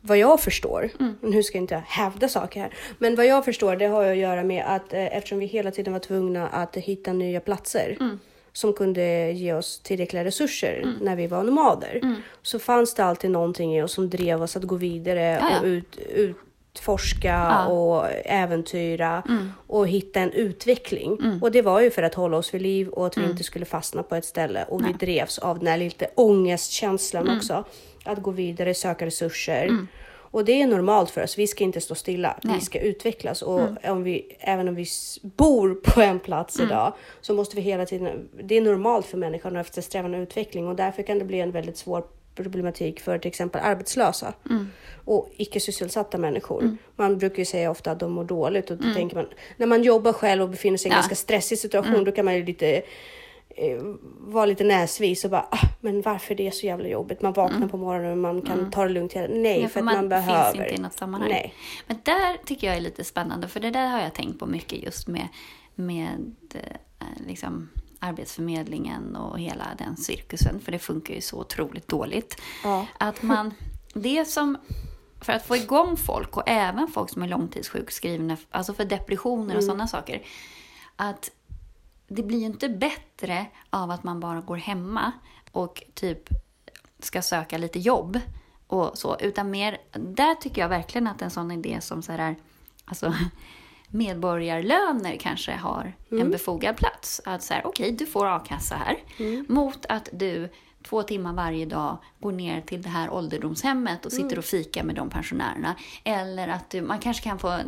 vad 0.00 0.18
jag 0.18 0.40
förstår, 0.40 0.90
Mm. 1.00 1.16
nu 1.20 1.42
ska 1.42 1.58
jag 1.58 1.62
inte 1.62 1.82
hävda 1.86 2.28
saker 2.28 2.60
här, 2.60 2.74
men 2.98 3.16
vad 3.16 3.26
jag 3.26 3.44
förstår 3.44 3.76
det 3.76 3.86
har 3.86 4.02
ju 4.02 4.10
att 4.10 4.16
göra 4.16 4.44
med 4.44 4.64
att 4.66 4.92
eh, 4.92 5.16
eftersom 5.16 5.38
vi 5.38 5.46
hela 5.46 5.70
tiden 5.70 5.92
var 5.92 6.00
tvungna 6.00 6.48
att 6.48 6.76
hitta 6.76 7.12
nya 7.12 7.40
platser 7.40 7.96
Mm. 8.00 8.18
Som 8.56 8.72
kunde 8.72 9.30
ge 9.32 9.52
oss 9.52 9.78
tillräckliga 9.80 10.24
resurser 10.24 10.80
Mm. 10.82 10.94
när 11.00 11.16
vi 11.16 11.26
var 11.26 11.42
nomader 11.44 12.16
så 12.42 12.58
fanns 12.58 12.94
det 12.94 13.04
alltid 13.04 13.30
någonting 13.30 13.76
i 13.76 13.82
oss 13.82 13.92
som 13.92 14.10
drev 14.10 14.42
oss 14.42 14.56
att 14.56 14.62
gå 14.64 14.76
vidare 14.76 15.38
Ja, 15.40 15.48
ja. 15.50 15.58
och 15.60 15.64
ut, 15.66 15.98
utforska 16.74 17.28
Ja. 17.28 17.66
och 17.66 18.06
äventyra 18.24 19.22
Mm. 19.28 19.52
och 19.66 19.88
hitta 19.88 20.20
en 20.20 20.30
utveckling. 20.32 21.38
Och 21.42 21.52
det 21.52 21.62
var 21.62 21.80
ju 21.80 21.90
för 21.90 22.02
att 22.02 22.14
hålla 22.14 22.36
oss 22.36 22.54
vid 22.54 22.62
liv 22.62 22.88
och 22.88 23.06
att 23.06 23.16
vi 23.16 23.24
inte 23.30 23.44
skulle 23.44 23.64
fastna 23.64 24.02
på 24.02 24.14
ett 24.14 24.24
ställe. 24.24 24.64
Och 24.68 24.86
vi 24.86 24.92
drevs 24.92 25.38
av 25.38 25.58
den 25.58 25.66
här 25.68 25.78
lite 25.78 26.06
ångestkänslan 26.14 27.36
också. 27.36 27.64
Att 28.04 28.22
gå 28.22 28.30
vidare, 28.30 28.74
söka 28.74 29.06
resurser. 29.06 29.86
Och 30.34 30.44
det 30.44 30.62
är 30.62 30.66
normalt 30.66 31.10
för 31.10 31.22
oss. 31.22 31.38
Vi 31.38 31.46
ska 31.46 31.64
inte 31.64 31.80
stå 31.80 31.94
stilla. 31.94 32.38
Nej. 32.42 32.54
Vi 32.54 32.60
ska 32.60 32.80
utvecklas. 32.80 33.42
Och 33.42 33.60
om 33.84 34.02
vi, 34.02 34.36
även 34.40 34.68
om 34.68 34.74
vi 34.74 34.86
bor 35.22 35.74
på 35.74 36.00
en 36.00 36.20
plats 36.20 36.60
idag 36.60 36.92
så 37.20 37.34
måste 37.34 37.56
vi 37.56 37.62
hela 37.62 37.86
tiden... 37.86 38.28
Det 38.42 38.54
är 38.56 38.60
normalt 38.60 39.06
för 39.06 39.18
människan 39.18 39.56
att 39.56 39.66
eftersträva 39.66 40.16
utveckling 40.16 40.68
och 40.68 40.76
därför 40.76 41.02
kan 41.02 41.18
det 41.18 41.24
bli 41.24 41.40
en 41.40 41.50
väldigt 41.50 41.76
svår 41.76 42.04
problematik 42.34 43.00
för 43.00 43.18
till 43.18 43.28
exempel 43.28 43.60
arbetslösa 43.64 44.34
och 45.04 45.28
icke 45.36 45.60
sysselsatta 45.60 46.18
människor. 46.18 46.76
Man 46.96 47.18
brukar 47.18 47.38
ju 47.38 47.44
säga 47.44 47.70
ofta 47.70 47.90
att 47.90 48.00
de 48.00 48.12
mår 48.12 48.24
dåligt 48.24 48.70
och 48.70 48.76
då 48.76 48.94
tänker 48.94 49.16
man 49.16 49.26
när 49.56 49.66
man 49.66 49.82
jobbar 49.82 50.12
själv 50.12 50.42
och 50.42 50.48
befinner 50.48 50.78
sig 50.78 50.88
i 50.88 50.90
en 50.90 50.92
Ja. 50.92 50.96
ganska 50.96 51.14
stressig 51.14 51.58
situation 51.58 52.04
då 52.04 52.12
kan 52.12 52.24
man 52.24 52.34
ju 52.34 52.44
lite 52.44 52.82
eh, 53.56 53.82
vara 54.18 54.46
lite 54.46 54.64
näsvis 54.64 55.24
och 55.24 55.30
bara 55.30 55.46
ah, 55.50 55.66
men 55.80 56.02
varför 56.02 56.34
det 56.34 56.46
är 56.46 56.50
så 56.50 56.66
jävla 56.66 56.88
jobbigt. 56.88 57.22
Man 57.22 57.32
vaknar 57.32 57.68
på 57.68 57.76
morgonen 57.76 58.12
och 58.12 58.18
man 58.18 58.42
kan 58.42 58.70
ta 58.70 58.82
det 58.82 58.88
lugnt. 58.92 59.12
hela- 59.12 59.34
Nej, 59.34 59.62
Ja, 59.62 59.68
för 59.68 59.80
att 59.80 59.84
man, 59.84 59.94
finns 59.98 60.08
behöver. 60.08 60.62
inte 60.62 60.74
i 60.74 60.78
något 60.78 60.92
sammanhang. 60.92 61.30
Nej. 61.30 61.54
Men 61.86 61.96
där 62.02 62.36
tycker 62.44 62.66
jag 62.66 62.76
är 62.76 62.80
lite 62.80 63.04
spännande, 63.04 63.48
för 63.48 63.60
det 63.60 63.70
där 63.70 63.86
har 63.88 64.00
jag 64.00 64.14
tänkt 64.14 64.38
på 64.38 64.46
mycket 64.46 64.82
just 64.82 65.08
med, 65.08 65.28
med 65.74 66.34
eh, 66.54 67.06
liksom, 67.26 67.68
Arbetsförmedlingen 67.98 69.16
och 69.16 69.38
hela 69.40 69.64
den 69.78 69.96
cirkusen, 69.96 70.60
för 70.60 70.72
det 70.72 70.78
funkar 70.78 71.14
ju 71.14 71.20
så 71.20 71.40
otroligt 71.40 71.88
dåligt. 71.88 72.40
Ja. 72.64 72.86
Att 72.98 73.22
man, 73.22 73.54
det 73.94 74.24
som, 74.24 74.58
för 75.20 75.32
att 75.32 75.46
få 75.46 75.56
igång 75.56 75.96
folk 75.96 76.36
och 76.36 76.42
även 76.46 76.88
folk 76.88 77.10
som 77.10 77.22
är 77.22 77.28
långtidssjukskrivna, 77.28 78.36
alltså 78.50 78.74
för 78.74 78.84
depressioner 78.84 79.56
och 79.56 79.64
sådana 79.64 79.86
saker, 79.86 80.22
att 80.96 81.30
det 82.08 82.22
blir 82.22 82.38
ju 82.38 82.46
inte 82.46 82.68
bättre 82.68 83.46
av 83.70 83.90
att 83.90 84.04
man 84.04 84.20
bara 84.20 84.40
går 84.40 84.56
hemma 84.56 85.12
och 85.52 85.82
typ 85.94 86.28
ska 86.98 87.22
söka 87.22 87.58
lite 87.58 87.78
jobb 87.78 88.20
och 88.66 88.98
så, 88.98 89.16
utan 89.20 89.50
mer, 89.50 89.78
där 89.92 90.34
tycker 90.34 90.62
jag 90.62 90.68
verkligen 90.68 91.06
att 91.06 91.22
en 91.22 91.30
sån 91.30 91.50
idé 91.50 91.80
som 91.80 92.02
så 92.02 92.12
här, 92.12 92.36
alltså 92.84 93.14
medborgarlöner 93.88 95.16
kanske 95.16 95.52
har 95.52 95.92
en 96.10 96.30
befogad 96.30 96.76
plats. 96.76 97.20
Att 97.24 97.42
så 97.42 97.54
här, 97.54 97.66
okej, 97.66 97.92
du 97.92 98.06
får 98.06 98.26
a-kassa 98.26 98.76
här 98.76 98.96
mot 99.48 99.86
att 99.88 100.08
du 100.12 100.48
två 100.88 101.02
timmar 101.02 101.32
varje 101.32 101.66
dag 101.66 101.98
går 102.20 102.32
ner 102.32 102.60
till 102.60 102.82
det 102.82 102.88
här 102.88 103.10
ålderdomshemmet 103.10 104.06
och 104.06 104.12
sitter 104.12 104.38
och 104.38 104.44
fikar 104.44 104.84
med 104.84 104.94
de 104.94 105.10
pensionärerna. 105.10 105.74
Eller 106.04 106.48
att 106.48 106.70
du, 106.70 106.82
man 106.82 106.98
kanske 106.98 107.22
kan 107.22 107.38
få 107.38 107.60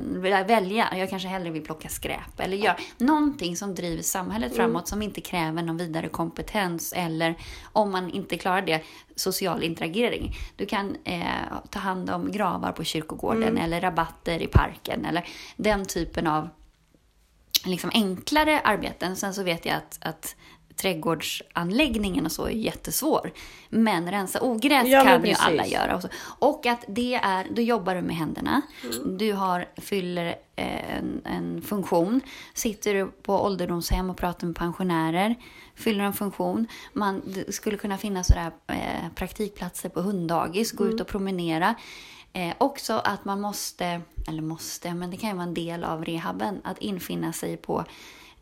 välja, 0.47 0.89
jag 0.97 1.11
kanske 1.11 1.29
hellre 1.29 1.51
vill 1.51 1.63
plocka 1.63 1.89
skräp. 1.89 2.41
Eller 2.41 2.57
göra 2.57 2.77
någonting 2.99 3.57
som 3.57 3.75
driver 3.75 4.03
samhället 4.03 4.57
framåt 4.57 4.89
som 4.89 5.03
inte 5.03 5.21
kräver 5.21 5.63
någon 5.63 5.77
vidare 5.77 6.09
kompetens. 6.09 6.93
Eller 6.97 7.35
om 7.73 7.93
man 7.93 8.11
inte 8.11 8.38
klarar 8.38 8.62
det, 8.62 8.83
social 9.17 9.62
interagering. 9.62 10.35
Du 10.57 10.67
kan 10.67 10.97
eh, 11.05 11.23
ta 11.71 11.79
hand 11.79 12.11
om 12.11 12.33
gravar 12.33 12.73
på 12.73 12.85
kyrkogården 12.85 13.59
eller 13.59 13.81
rabatter 13.81 14.43
i 14.43 14.47
parken. 14.47 15.05
Eller 15.05 15.29
den 15.57 15.85
typen 15.85 16.26
av 16.26 16.49
liksom 17.67 17.90
enklare 17.95 18.61
arbeten. 18.61 19.17
Sen 19.17 19.35
så 19.35 19.43
vet 19.43 19.67
jag 19.67 19.76
att, 19.76 19.99
att 20.00 20.37
trädgårdsanläggningen 20.76 22.26
och 22.26 22.33
så 22.33 22.45
är 22.45 22.50
jättesvår. 22.50 23.33
Men 23.68 24.11
rensa 24.11 24.40
ogräs 24.42 24.88
Ja, 24.88 25.04
kan 25.04 25.25
ju 25.25 25.35
alla 25.38 25.66
göra. 25.66 25.97
Och, 25.97 26.02
så. 26.02 26.09
och 26.38 26.66
att 26.66 26.85
det 26.88 27.14
är, 27.14 27.47
då 27.50 27.62
jobbar 27.62 27.95
du 27.95 28.02
med 28.02 28.16
händerna. 28.16 28.62
Mm. 28.85 29.18
Du 29.18 29.33
har, 29.33 29.68
fyller 29.76 30.26
eh, 30.56 30.97
en, 30.97 31.21
en 31.25 31.62
funktion. 31.62 32.21
Sitter 32.54 32.95
du 32.95 33.06
på 33.06 33.45
ålderdomshem 33.45 34.11
och 34.11 34.16
pratar 34.16 34.47
med 34.47 34.56
pensionärer. 34.56 35.35
Fyller 35.75 36.04
en 36.04 36.12
funktion. 36.12 36.66
Man 36.92 37.23
det 37.26 37.52
skulle 37.54 37.76
kunna 37.76 37.99
finnas 37.99 38.26
sådär, 38.26 38.50
eh, 38.66 39.09
praktikplatser 39.14 39.88
på 39.88 40.00
hunddagis. 40.00 40.73
Gå 40.73 40.85
Mm. 40.85 40.95
ut 40.95 41.00
och 41.00 41.06
promenera. 41.06 41.75
Eh, 42.33 42.54
också 42.59 42.92
att 43.04 43.25
man 43.25 43.40
måste, 43.40 44.00
eller 44.28 44.42
måste, 44.42 44.95
men 44.95 45.11
det 45.11 45.16
kan 45.16 45.30
ju 45.30 45.37
vara 45.37 45.47
en 45.47 45.54
del 45.54 45.85
av 45.85 46.04
rehaben, 46.04 46.61
att 46.64 46.78
infinna 46.78 47.33
sig 47.33 47.56
på 47.56 47.85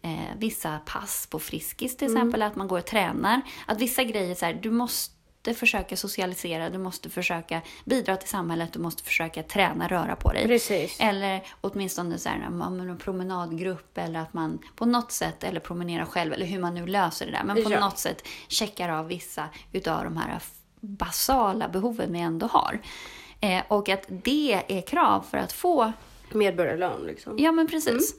eh, 0.04 0.10
vissa 0.38 0.78
pass 0.86 1.26
på 1.30 1.38
Friskis 1.38 1.96
till 1.96 2.06
exempel, 2.08 2.42
att 2.42 2.56
man 2.56 2.68
går 2.68 2.78
och 2.78 2.86
tränar. 2.86 3.40
Att 3.66 3.80
vissa 3.80 4.04
grejer, 4.04 4.34
så 4.34 4.44
här, 4.46 4.54
du 4.54 4.70
måste 4.70 5.14
försöka 5.54 5.96
socialisera, 5.96 6.70
du 6.70 6.78
måste 6.78 7.10
försöka 7.10 7.60
bidra 7.84 8.16
till 8.16 8.28
samhället, 8.28 8.72
du 8.72 8.78
måste 8.78 9.02
försöka 9.02 9.42
träna, 9.42 9.88
röra 9.88 10.16
på 10.16 10.32
dig. 10.32 10.46
Precis. 10.46 10.96
Eller 11.00 11.42
åtminstone 11.60 12.18
så 12.18 12.28
här, 12.28 12.36
en 12.40 12.98
promenadgrupp 12.98 13.98
eller 13.98 14.20
att 14.20 14.32
man 14.32 14.58
på 14.76 14.86
något 14.86 15.12
sätt, 15.12 15.44
eller 15.44 15.60
promenerar 15.60 16.04
själv, 16.04 16.32
eller 16.32 16.46
hur 16.46 16.58
man 16.60 16.74
nu 16.74 16.86
löser 16.86 17.26
det 17.26 17.32
där, 17.32 17.44
men 17.44 17.64
på 17.64 17.72
Ja. 17.72 17.80
något 17.80 17.98
sätt 17.98 18.26
checkar 18.48 18.88
av 18.88 19.06
vissa 19.06 19.48
utav 19.72 20.04
de 20.04 20.16
här 20.16 20.38
basala 20.80 21.68
behoven 21.68 22.12
vi 22.12 22.18
ändå 22.18 22.46
har. 22.46 22.78
Eh, 23.40 23.62
och 23.68 23.88
att 23.88 24.04
det 24.08 24.62
är 24.68 24.80
krav 24.80 25.24
för 25.30 25.38
att 25.38 25.52
få 25.52 25.92
Medborgarlön 26.32 27.02
liksom. 27.06 27.38
Ja, 27.38 27.52
men 27.52 27.66
precis. 27.66 28.14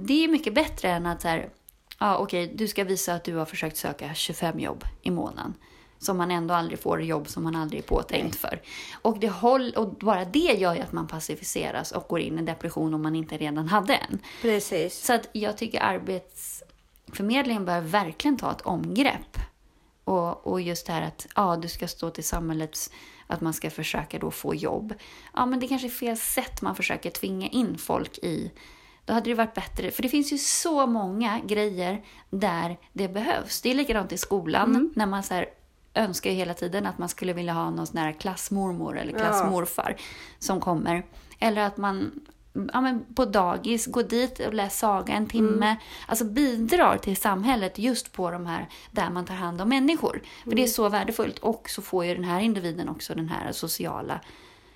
Det 0.00 0.24
är 0.24 0.28
mycket 0.28 0.54
bättre 0.54 0.90
än 0.90 1.06
att 1.06 1.22
så 1.22 1.28
här, 1.28 1.50
ja, 1.98 2.16
okej, 2.18 2.52
du 2.54 2.68
ska 2.68 2.84
visa 2.84 3.14
att 3.14 3.24
du 3.24 3.34
har 3.34 3.44
försökt 3.44 3.76
söka 3.76 4.14
25 4.14 4.60
jobb 4.60 4.84
i 5.02 5.10
månaden. 5.10 5.54
Som 5.98 6.16
man 6.16 6.30
ändå 6.30 6.54
aldrig 6.54 6.78
får 6.78 7.02
jobb 7.02 7.28
som 7.28 7.42
man 7.42 7.56
aldrig 7.56 7.82
är 7.82 7.86
påtänkt 7.86 8.36
för. 8.36 8.62
Och, 9.02 9.18
det 9.18 9.28
håll, 9.28 9.72
och 9.76 9.88
bara 9.88 10.24
det 10.24 10.38
gör 10.38 10.74
ju 10.74 10.80
att 10.80 10.92
man 10.92 11.06
passiviseras 11.06 11.92
och 11.92 12.08
går 12.08 12.20
in 12.20 12.38
i 12.38 12.42
depression 12.42 12.94
om 12.94 13.02
man 13.02 13.16
inte 13.16 13.36
redan 13.36 13.68
hade 13.68 13.94
en. 13.94 14.18
Precis. 14.42 15.04
Så 15.04 15.12
att 15.12 15.28
jag 15.32 15.58
tycker 15.58 15.80
arbetsförmedlingen 15.80 17.64
bör 17.64 17.80
verkligen 17.80 18.36
ta 18.36 18.50
ett 18.50 18.60
omgrepp 18.60 19.38
Och, 20.04 20.46
och 20.46 20.60
just 20.60 20.86
det 20.86 20.92
här 20.92 21.02
att 21.02 21.26
ja, 21.36 21.56
du 21.56 21.68
ska 21.68 21.88
stå 21.88 22.10
till 22.10 22.24
samhällets, 22.24 22.90
att 23.26 23.40
man 23.40 23.52
ska 23.54 23.70
försöka 23.70 24.18
då 24.18 24.30
få 24.30 24.54
jobb. 24.54 24.94
Ja, 25.34 25.46
men 25.46 25.60
det 25.60 25.68
kanske 25.68 25.88
är 25.88 25.90
fel 25.90 26.16
sätt 26.16 26.62
man 26.62 26.74
försöker 26.74 27.10
tvinga 27.10 27.48
in 27.48 27.78
folk 27.78 28.18
i. 28.18 28.52
Då 29.08 29.14
hade 29.14 29.30
det 29.30 29.34
varit 29.34 29.54
bättre, 29.54 29.90
för 29.90 30.02
det 30.02 30.08
finns 30.08 30.32
ju 30.32 30.38
så 30.38 30.86
många 30.86 31.40
grejer 31.40 32.04
där 32.30 32.78
det 32.92 33.08
behövs. 33.08 33.60
Det 33.60 33.70
är 33.70 33.74
likadant 33.74 34.12
i 34.12 34.18
skolan, 34.18 34.92
när 34.96 35.06
man 35.06 35.22
så 35.22 35.34
här, 35.34 35.46
önskar 35.94 36.30
ju 36.30 36.36
hela 36.36 36.54
tiden 36.54 36.86
att 36.86 36.98
man 36.98 37.08
skulle 37.08 37.32
vilja 37.32 37.52
ha 37.52 37.70
någon 37.70 37.86
sån 37.86 37.98
här 37.98 38.12
klassmormor 38.12 38.98
eller 38.98 39.12
klassmorfar 39.12 39.96
som 40.38 40.60
kommer. 40.60 41.06
Eller 41.38 41.62
att 41.62 41.76
man 41.76 42.20
ja, 42.72 42.80
men 42.80 43.04
på 43.14 43.24
dagis, 43.24 43.86
gå 43.86 44.02
dit 44.02 44.40
och 44.40 44.54
läs 44.54 44.78
saga 44.78 45.14
en 45.14 45.26
timme. 45.26 45.76
Alltså 46.06 46.24
bidrar 46.24 46.98
till 46.98 47.16
samhället 47.16 47.78
just 47.78 48.12
på 48.12 48.30
de 48.30 48.46
här 48.46 48.68
där 48.90 49.10
man 49.10 49.24
tar 49.24 49.34
hand 49.34 49.60
om 49.60 49.68
människor. 49.68 50.22
För 50.44 50.54
det 50.54 50.62
är 50.62 50.66
så 50.66 50.88
värdefullt. 50.88 51.38
Och 51.38 51.70
så 51.70 51.82
får 51.82 52.04
ju 52.04 52.14
den 52.14 52.24
här 52.24 52.40
individen 52.40 52.88
också 52.88 53.14
den 53.14 53.28
här 53.28 53.52
sociala 53.52 54.20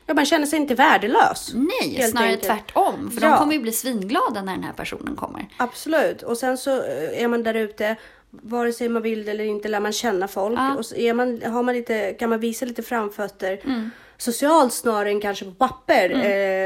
Ja, 0.06 0.14
man 0.14 0.26
känner 0.26 0.46
sig 0.46 0.58
inte 0.58 0.74
värdelös. 0.74 1.50
Nej, 1.54 2.02
snarare 2.10 2.28
enkelt. 2.28 2.44
tvärtom. 2.46 3.10
För 3.10 3.22
Ja. 3.26 3.30
de 3.30 3.38
kommer 3.38 3.52
ju 3.54 3.60
bli 3.60 3.72
svinglada 3.72 4.42
när 4.42 4.52
den 4.52 4.64
här 4.64 4.72
personen 4.72 5.16
kommer. 5.16 5.48
Absolut. 5.56 6.22
Och 6.22 6.38
sen 6.38 6.58
så 6.58 6.70
eh, 6.70 7.22
är 7.22 7.28
man 7.28 7.42
där 7.42 7.54
ute, 7.54 7.96
vare 8.30 8.72
sig 8.72 8.88
man 8.88 9.02
vill 9.02 9.24
det 9.24 9.30
eller 9.30 9.44
inte, 9.44 9.68
lär 9.68 9.80
man 9.80 9.92
känna 9.92 10.28
folk. 10.28 10.58
Ja. 10.58 10.74
Och 10.74 10.84
är 10.98 11.14
man, 11.14 11.42
har 11.52 11.62
man 11.62 11.74
lite, 11.74 12.12
kan 12.12 12.30
man 12.30 12.40
visa 12.40 12.66
lite 12.66 12.82
framfötter. 12.82 13.60
Mm. 13.64 13.90
Socialt 14.16 14.72
snarare 14.72 15.08
än 15.10 15.20
kanske 15.20 15.44
på 15.44 15.50
papper. 15.50 16.10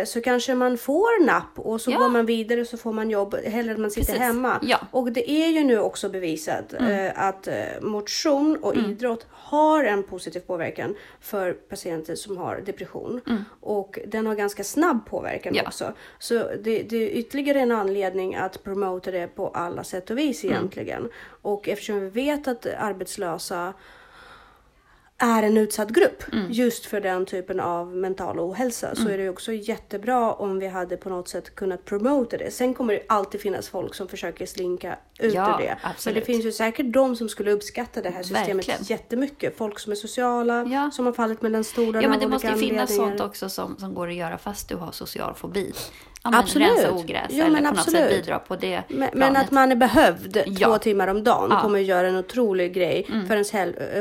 Eh, 0.01 0.05
så 0.05 0.21
kanske 0.21 0.55
man 0.55 0.79
får 0.79 1.25
napp 1.27 1.59
och 1.59 1.81
så 1.81 1.91
Ja. 1.91 1.99
går 1.99 2.09
man 2.09 2.27
vidare 2.27 2.61
och 2.61 2.67
så 2.67 2.77
får 2.77 2.93
man 2.93 3.11
jobb. 3.11 3.35
Hellre 3.35 3.75
än 3.75 3.81
man 3.81 3.91
sitter 3.91 4.07
Precis. 4.07 4.21
hemma. 4.23 4.59
Ja. 4.63 4.77
Mm. 4.77 4.87
Och 4.91 5.13
det 5.13 5.31
är 5.31 5.49
ju 5.49 5.65
nu 5.65 5.79
också 5.79 6.09
bevisat 6.09 6.73
eh, 6.73 7.19
att 7.29 7.47
eh, 7.49 7.55
motion 7.81 8.57
och 8.63 8.77
idrott 8.77 9.27
har 9.31 9.85
en 9.85 10.03
positiv 10.03 10.41
påverkan 10.41 10.95
för 11.21 11.53
patienter 11.53 12.15
som 12.15 12.37
har 12.37 12.63
depression. 12.67 13.21
Och 13.61 13.99
den 14.07 14.27
har 14.27 14.35
ganska 14.35 14.65
snabb 14.65 15.07
påverkan 15.07 15.51
Mm. 15.53 15.57
Ja. 15.65 15.69
också. 15.69 15.93
Så 16.19 16.35
det, 16.35 16.83
det 16.83 16.97
är 16.97 17.09
ytterligare 17.09 17.61
en 17.61 17.73
anledning 17.73 18.35
att 18.35 18.65
promota 18.65 19.11
det 19.11 19.27
på 19.27 19.49
alla 19.49 19.85
sätt 19.85 20.11
och 20.11 20.19
vis 20.19 20.45
Mm. 20.45 20.57
egentligen. 20.57 21.09
Och 21.43 21.69
eftersom 21.69 22.01
vi 22.01 22.09
vet 22.11 22.49
att 22.49 22.67
arbetslösa 22.79 23.73
är 25.19 25.43
en 25.43 25.57
utsatt 25.57 25.89
grupp 25.91 26.23
Mm. 26.33 26.47
just 26.53 26.87
för 26.87 27.01
den 27.01 27.27
typen 27.27 27.61
av 27.61 27.97
mental 27.97 28.39
ohälsa 28.41 28.95
så 28.95 29.09
är 29.09 29.19
det 29.19 29.29
också 29.29 29.53
jättebra 29.53 30.33
om 30.33 30.59
vi 30.59 30.67
hade 30.67 30.97
på 30.97 31.09
något 31.09 31.29
sätt 31.29 31.55
kunnat 31.55 31.85
promota 31.85 32.37
det. 32.37 32.51
Sen 32.51 32.75
kommer 32.75 32.95
det 32.95 33.03
alltid 33.09 33.41
finnas 33.41 33.69
folk 33.69 33.95
som 33.95 34.09
försöker 34.09 34.47
slinka 34.47 34.97
ut 35.19 35.35
Ja, 35.35 35.55
ur 35.55 35.63
det. 35.63 35.77
Men 35.83 35.91
absolut. 35.93 36.15
det 36.19 36.25
finns 36.25 36.45
ju 36.45 36.53
säkert 36.53 36.93
de 36.93 37.17
som 37.17 37.29
skulle 37.29 37.51
uppskatta 37.51 38.03
det 38.03 38.11
här 38.11 38.23
systemet 38.23 38.49
Verkligen. 38.57 38.81
jättemycket. 38.83 39.57
Folk 39.59 39.79
som 39.79 39.93
är 39.93 39.97
sociala, 39.97 40.65
Ja. 40.65 40.91
som 40.91 41.07
har 41.07 41.13
fallit 41.13 41.43
mellan 41.43 41.65
stolarna 41.65 42.03
Ja, 42.03 42.09
men 42.09 42.21
det 42.21 42.29
måste 42.29 42.49
ju 42.49 42.55
finnas 42.57 42.97
sånt 42.97 43.21
också 43.21 43.49
som, 43.49 43.77
som 43.79 43.95
går 43.95 44.09
att 44.09 44.15
göra 44.15 44.39
fast 44.39 44.69
du 44.69 44.77
har 44.77 44.93
social 44.93 45.35
fobi. 45.35 45.73
Ja, 46.23 46.31
men 46.31 46.41
Absolut. 46.41 46.69
Rensa 46.69 46.93
ogräs 46.93 47.27
Ja, 47.31 47.45
eller 47.45 47.61
men 47.61 47.71
på 47.71 47.77
något 47.77 47.91
sätt 47.91 48.11
bidra 48.11 48.39
på 48.39 48.57
det 48.57 48.83
Men, 48.89 49.09
men 49.15 49.37
att 49.37 49.51
man 49.51 49.73
är 49.73 49.77
behövd 49.77 50.43
Ja. 50.47 50.69
två 50.69 50.79
timmar 50.79 51.09
om 51.09 51.25
dagen. 51.25 51.51
Mm. 51.51 51.63
kommer 51.63 51.79
att 51.81 51.85
göra 51.87 52.09
en 52.09 52.17
otrolig 52.17 52.75
grej 52.75 53.07
för 53.29 53.33
ens 53.35 53.53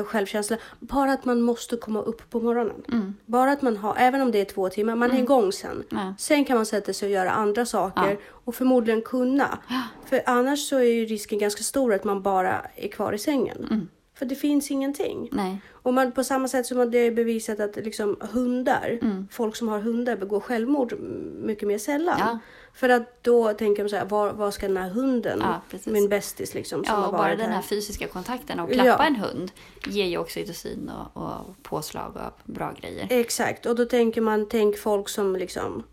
självkänsla. 0.07 0.57
Bara 0.79 1.04
att 1.07 1.25
man 1.25 1.41
måste 1.41 1.77
komma 1.77 2.01
upp 2.01 2.29
på 2.29 2.39
morgonen. 2.39 2.83
Mm. 2.91 3.15
Bara 3.25 3.51
att 3.51 3.61
man 3.61 3.77
har, 3.77 3.95
även 3.97 4.21
om 4.21 4.31
det 4.31 4.41
är 4.41 4.45
två 4.45 4.69
timmar, 4.69 4.95
man 4.95 5.11
är 5.11 5.19
igång 5.19 5.51
sen. 5.51 5.83
Ja. 5.89 6.13
Sen 6.17 6.45
kan 6.45 6.55
man 6.55 6.65
sätta 6.65 6.93
sig 6.93 7.05
och 7.05 7.11
göra 7.11 7.31
andra 7.31 7.65
saker 7.65 8.17
och 8.27 8.55
förmodligen 8.55 9.01
kunna. 9.01 9.59
För 10.05 10.21
annars 10.25 10.59
så 10.69 10.77
är 10.77 10.93
ju 10.93 11.05
risken 11.05 11.39
ganska 11.39 11.63
stor 11.63 11.93
att 11.93 12.03
man 12.03 12.21
bara 12.21 12.61
är 12.75 12.87
kvar 12.87 13.13
i 13.13 13.17
sängen. 13.17 13.67
Mm. 13.71 13.87
För 14.17 14.25
det 14.25 14.35
finns 14.35 14.71
ingenting. 14.71 15.29
Nej. 15.31 15.61
Och 15.71 15.93
man, 15.93 16.11
på 16.11 16.23
samma 16.23 16.47
sätt 16.47 16.65
som 16.65 16.91
det 16.91 16.97
är 16.97 17.11
bevisat 17.11 17.59
att 17.59 17.75
liksom 17.75 18.17
hundar, 18.33 18.99
folk 19.31 19.55
som 19.55 19.67
har 19.67 19.79
hundar 19.79 20.15
begår 20.15 20.39
självmord 20.39 20.99
mycket 21.43 21.67
mer 21.67 21.77
sällan. 21.77 22.39
Ja. 22.75 22.79
För 22.79 22.89
att 22.89 23.23
då 23.23 23.53
tänker 23.53 23.83
de 23.83 23.89
så 23.89 23.95
här, 23.95 24.05
var, 24.05 24.33
var 24.33 24.51
ska 24.51 24.67
den 24.67 24.77
här 24.77 24.89
hunden, 24.89 25.39
Ja, 25.43 25.61
min 25.85 26.09
bästis 26.09 26.53
liksom, 26.53 26.83
som 26.85 26.93
Ja, 26.95 26.99
har 27.01 27.07
och 27.07 27.13
bara 27.13 27.35
den 27.35 27.39
här. 27.39 27.55
här 27.55 27.61
fysiska 27.61 28.07
kontakten 28.07 28.59
och 28.59 28.69
Ja. 28.73 28.83
klappa 28.83 29.05
en 29.05 29.15
hund 29.15 29.51
ger 29.87 30.05
ju 30.05 30.17
oxytocin 30.17 30.91
och, 31.13 31.23
och 31.23 31.63
påslag 31.63 32.17
av 32.17 32.33
bra 32.53 32.73
grejer. 32.81 33.07
Exakt, 33.09 33.65
och 33.65 33.75
då 33.75 33.85
tänker 33.85 34.21
man, 34.21 34.47
tänk 34.49 34.77
folk 34.77 35.09
som 35.09 35.35
liksom 35.35 35.83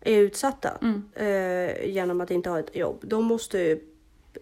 är 0.00 0.18
utsatta 0.18 0.70
Mm. 0.82 1.02
eh, 1.14 1.90
genom 1.90 2.20
att 2.20 2.30
inte 2.30 2.50
ha 2.50 2.58
ett 2.58 2.76
jobb. 2.76 2.98
De 3.02 3.24
måste 3.24 3.58
ju 3.58 3.80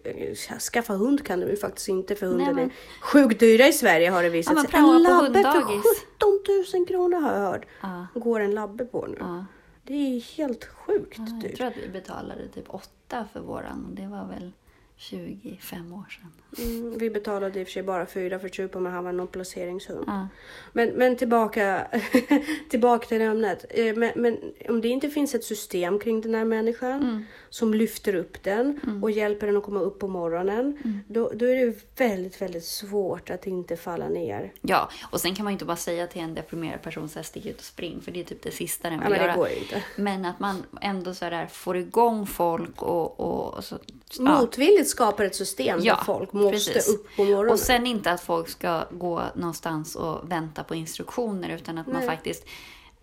eh, 0.03 0.35
Skaffa 0.59 0.93
hund 0.93 1.25
kan 1.25 1.39
de 1.39 1.45
ju 1.49 1.55
faktiskt 1.57 1.87
inte 1.89 2.15
för 2.15 2.25
hunden 2.25 2.45
Nej, 2.45 2.55
men- 2.55 2.63
är 2.65 2.71
sjukt 3.01 3.39
dyra 3.39 3.67
i 3.67 3.73
Sverige 3.73 4.09
har 4.09 4.23
det 4.23 4.29
visat 4.29 4.53
Ja, 4.55 4.61
sig. 4.63 4.79
En 4.79 5.03
labbe 5.03 5.43
för 5.43 5.49
hunddagis. 5.49 5.83
17 6.17 6.39
000 6.79 6.85
kronor 6.87 7.19
har 7.21 7.33
jag 7.33 7.39
hört. 7.41 7.65
Ja. 7.81 8.07
Går 8.15 8.39
en 8.39 8.51
labbe 8.55 8.85
på 8.85 9.07
nu. 9.07 9.17
Ja. 9.19 9.45
Det 9.83 9.93
är 9.93 10.19
helt 10.37 10.65
sjukt 10.65 11.17
Ja, 11.17 11.25
jag 11.29 11.41
dyrt. 11.41 11.57
tror 11.57 11.67
att 11.67 11.77
vi 11.77 11.87
betalade 11.89 12.47
typ 12.47 12.65
åtta 12.73 13.27
för 13.33 13.39
våran 13.39 13.85
och 13.89 13.95
det 13.95 14.07
var 14.07 14.27
väl 14.27 14.51
25 14.95 15.93
år 15.93 16.05
sedan. 16.09 16.31
Mm, 16.69 16.97
vi 16.97 17.09
betalade 17.09 17.59
i 17.59 17.63
och 17.63 17.67
för 17.67 17.71
sig 17.71 17.83
bara 17.83 18.05
fyra 18.05 18.39
för 18.39 18.49
Chupa 18.49 18.79
men 18.79 18.91
han 18.91 19.03
var 19.03 19.11
någon 19.11 19.27
placeringshund. 19.27 20.03
Ja. 20.07 20.27
Men, 20.73 20.89
men 20.89 21.15
tillbaka, 21.15 21.87
tillbaka 22.69 23.07
till 23.07 23.21
ämnet. 23.21 23.65
Eh, 23.69 23.95
Men, 23.95 24.11
men 24.15 24.37
om 24.69 24.81
det 24.81 24.87
inte 24.87 25.09
finns 25.09 25.35
ett 25.35 25.43
system 25.43 25.99
kring 25.99 26.21
den 26.21 26.35
här 26.35 26.45
människan 26.45 27.01
Mm. 27.01 27.23
Som 27.53 27.73
lyfter 27.73 28.15
upp 28.15 28.43
den 28.43 28.99
och 29.03 29.11
hjälper 29.11 29.47
den 29.47 29.57
att 29.57 29.63
komma 29.63 29.79
upp 29.79 29.99
på 29.99 30.07
morgonen. 30.07 30.59
Mm. 30.59 30.99
Då, 31.07 31.31
då 31.35 31.45
är 31.45 31.65
det 31.65 31.75
väldigt, 31.97 32.41
väldigt 32.41 32.63
svårt 32.63 33.29
att 33.29 33.47
inte 33.47 33.77
falla 33.77 34.07
ner. 34.09 34.53
ja, 34.61 34.89
och 35.11 35.21
sen 35.21 35.35
kan 35.35 35.43
man 35.43 35.51
ju 35.51 35.55
inte 35.55 35.65
bara 35.65 35.77
säga 35.77 36.07
till 36.07 36.21
en 36.21 36.33
deprimerad 36.33 36.81
person 36.81 37.09
så 37.09 37.19
här, 37.19 37.23
stick 37.23 37.45
ut 37.45 37.57
och 37.57 37.63
spring 37.63 38.01
för 38.01 38.11
det 38.11 38.19
är 38.19 38.23
typ 38.23 38.41
det 38.41 38.51
sista 38.51 38.89
den 38.89 38.99
Ja, 38.99 39.09
vill 39.09 39.17
men 39.17 39.37
det 39.37 39.49
göra. 39.51 39.81
Men 39.95 40.25
att 40.25 40.39
man 40.39 40.63
ändå 40.81 41.13
så 41.13 41.29
där 41.29 41.47
får 41.47 41.77
igång 41.77 42.27
folk 42.27 42.81
och, 42.81 43.19
och, 43.19 43.53
och 43.53 43.63
så, 43.63 43.77
ja. 44.19 44.39
Motvilligt 44.39 44.89
skapar 44.89 45.23
ett 45.23 45.35
system 45.35 45.79
Ja, 45.83 45.95
där 45.95 46.03
folk 46.03 46.33
måste 46.33 46.73
precis. 46.73 46.95
upp 46.95 47.15
på 47.15 47.23
morgonen. 47.23 47.51
Och 47.51 47.59
sen 47.59 47.87
inte 47.87 48.11
att 48.11 48.21
folk 48.21 48.49
ska 48.49 48.83
gå 48.91 49.23
någonstans 49.35 49.95
och 49.95 50.31
vänta 50.31 50.63
på 50.63 50.75
instruktioner 50.75 51.49
utan 51.49 51.77
att 51.77 51.87
man 51.87 51.95
Nej. 51.95 52.07
faktiskt 52.07 52.45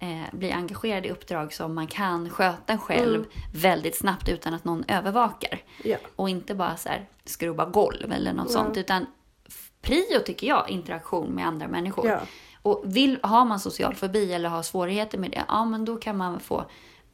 eh, 0.03 0.23
blir 0.33 0.53
engagerad 0.53 1.07
i 1.07 1.11
uppdrag 1.11 1.53
som 1.53 1.75
man 1.75 1.87
kan 1.87 2.31
sköta 2.31 2.79
själv 2.79 3.15
Mm. 3.17 3.31
väldigt 3.55 3.97
snabbt 3.97 4.29
utan 4.29 4.55
att 4.55 4.65
någon 4.65 4.85
övervakar. 4.89 5.63
Ja. 5.85 5.97
Och 6.17 6.29
inte 6.31 6.55
bara 6.55 6.77
så 6.77 6.89
här, 6.89 7.07
skrubba 7.25 7.65
golv 7.67 8.13
eller 8.13 8.33
något 8.33 8.51
sånt. 8.51 8.77
Utan 8.77 9.07
prio 9.83 10.19
tycker 10.27 10.47
jag, 10.47 10.71
interaktion 10.71 11.31
med 11.31 11.47
andra 11.47 11.69
människor. 11.69 12.07
Ja. 12.09 12.21
Och 12.63 12.83
vill, 12.87 13.19
har 13.23 13.45
man 13.45 13.61
social 13.61 13.95
fobi 13.95 14.33
eller 14.33 14.49
har 14.49 14.63
svårigheter 14.63 15.19
med 15.19 15.31
det, 15.31 15.45
ja 15.49 15.65
men 15.65 15.85
då 15.85 15.97
kan 15.97 16.17
man 16.17 16.41
få 16.41 16.65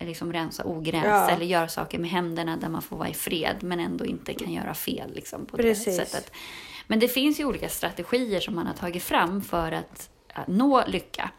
liksom 0.00 0.33
rensa 0.33 0.64
ogräs 0.64 1.05
Ja. 1.05 1.31
eller 1.31 1.47
göra 1.47 1.69
saker 1.69 1.99
med 1.99 2.11
händerna 2.11 2.57
där 2.57 2.69
man 2.69 2.83
får 2.83 2.97
vara 2.97 3.09
i 3.09 3.14
fred 3.14 3.57
men 3.61 3.81
ändå 3.81 4.05
inte 4.05 4.35
kan 4.35 4.52
göra 4.52 4.75
fel. 4.75 5.14
Liksom, 5.14 5.47
på 5.47 5.57
Precis. 5.57 5.85
det 5.99 6.07
sättet. 6.07 6.33
Men 6.87 6.99
det 7.00 7.09
finns 7.09 7.40
ju 7.40 7.45
olika 7.45 7.69
strategier 7.69 8.40
som 8.40 8.55
man 8.55 8.66
har 8.66 8.75
tagit 8.75 9.02
fram 9.02 9.43
för 9.43 9.73
att 9.73 10.11
nå 10.47 10.83
lycka. 10.87 11.31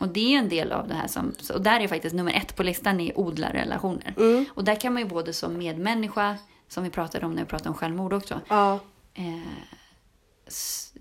Och 0.00 0.08
det 0.08 0.34
är 0.34 0.38
en 0.38 0.48
del 0.48 0.72
av 0.72 0.88
det 0.88 0.94
här 0.94 1.06
som, 1.06 1.32
och 1.54 1.62
där 1.62 1.80
är 1.80 1.88
faktiskt 1.88 2.14
nummer 2.14 2.32
ett 2.32 2.56
på 2.56 2.62
listan 2.62 3.00
är 3.00 3.18
odlarrelationer. 3.18 4.14
Mm. 4.16 4.44
Och 4.54 4.64
där 4.64 4.74
kan 4.74 4.92
man 4.92 5.02
ju 5.02 5.08
både 5.08 5.32
som 5.32 5.58
medmänniska, 5.58 6.36
som 6.68 6.84
vi 6.84 6.90
pratade 6.90 7.26
om 7.26 7.34
när 7.34 7.42
vi 7.42 7.48
pratade 7.48 7.68
om 7.70 7.74
självmord 7.74 8.12
också, 8.12 8.40
Ja. 8.48 8.78
eh, 9.14 9.40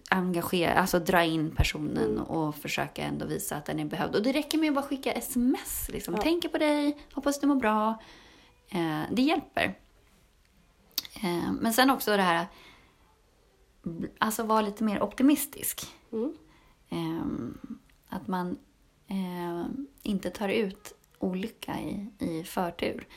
engagera, 0.09 0.73
alltså 0.73 0.99
dra 0.99 1.23
in 1.23 1.51
personen 1.55 2.19
och 2.19 2.55
försöka 2.55 3.03
ändå 3.03 3.25
visa 3.25 3.55
att 3.55 3.65
den 3.65 3.79
är 3.79 3.85
behövd. 3.85 4.15
Och 4.15 4.23
det 4.23 4.31
räcker 4.31 4.57
med 4.57 4.69
att 4.69 4.75
bara 4.75 4.85
skicka 4.85 5.11
sms. 5.11 5.89
Liksom. 5.89 6.15
Tänker 6.15 6.49
på 6.49 6.57
dig, 6.57 6.97
hoppas 7.13 7.39
du 7.39 7.47
mår 7.47 7.55
bra. 7.55 8.01
Eh, 8.69 9.01
det 9.11 9.21
hjälper. 9.21 9.77
Eh, 11.23 11.51
men 11.61 11.73
sen 11.73 11.89
också 11.89 12.17
det 12.17 12.23
här, 12.23 12.45
alltså 14.17 14.43
vara 14.43 14.61
lite 14.61 14.83
mer 14.83 15.03
optimistisk. 15.03 15.85
Mm. 16.11 16.33
Eh, 16.89 17.25
att 18.09 18.27
man 18.27 18.57
eh, 19.09 19.65
inte 20.03 20.29
tar 20.29 20.49
ut 20.49 20.93
olycka 21.19 21.79
i, 21.79 22.09
i 22.19 22.43
förtur. 22.43 23.07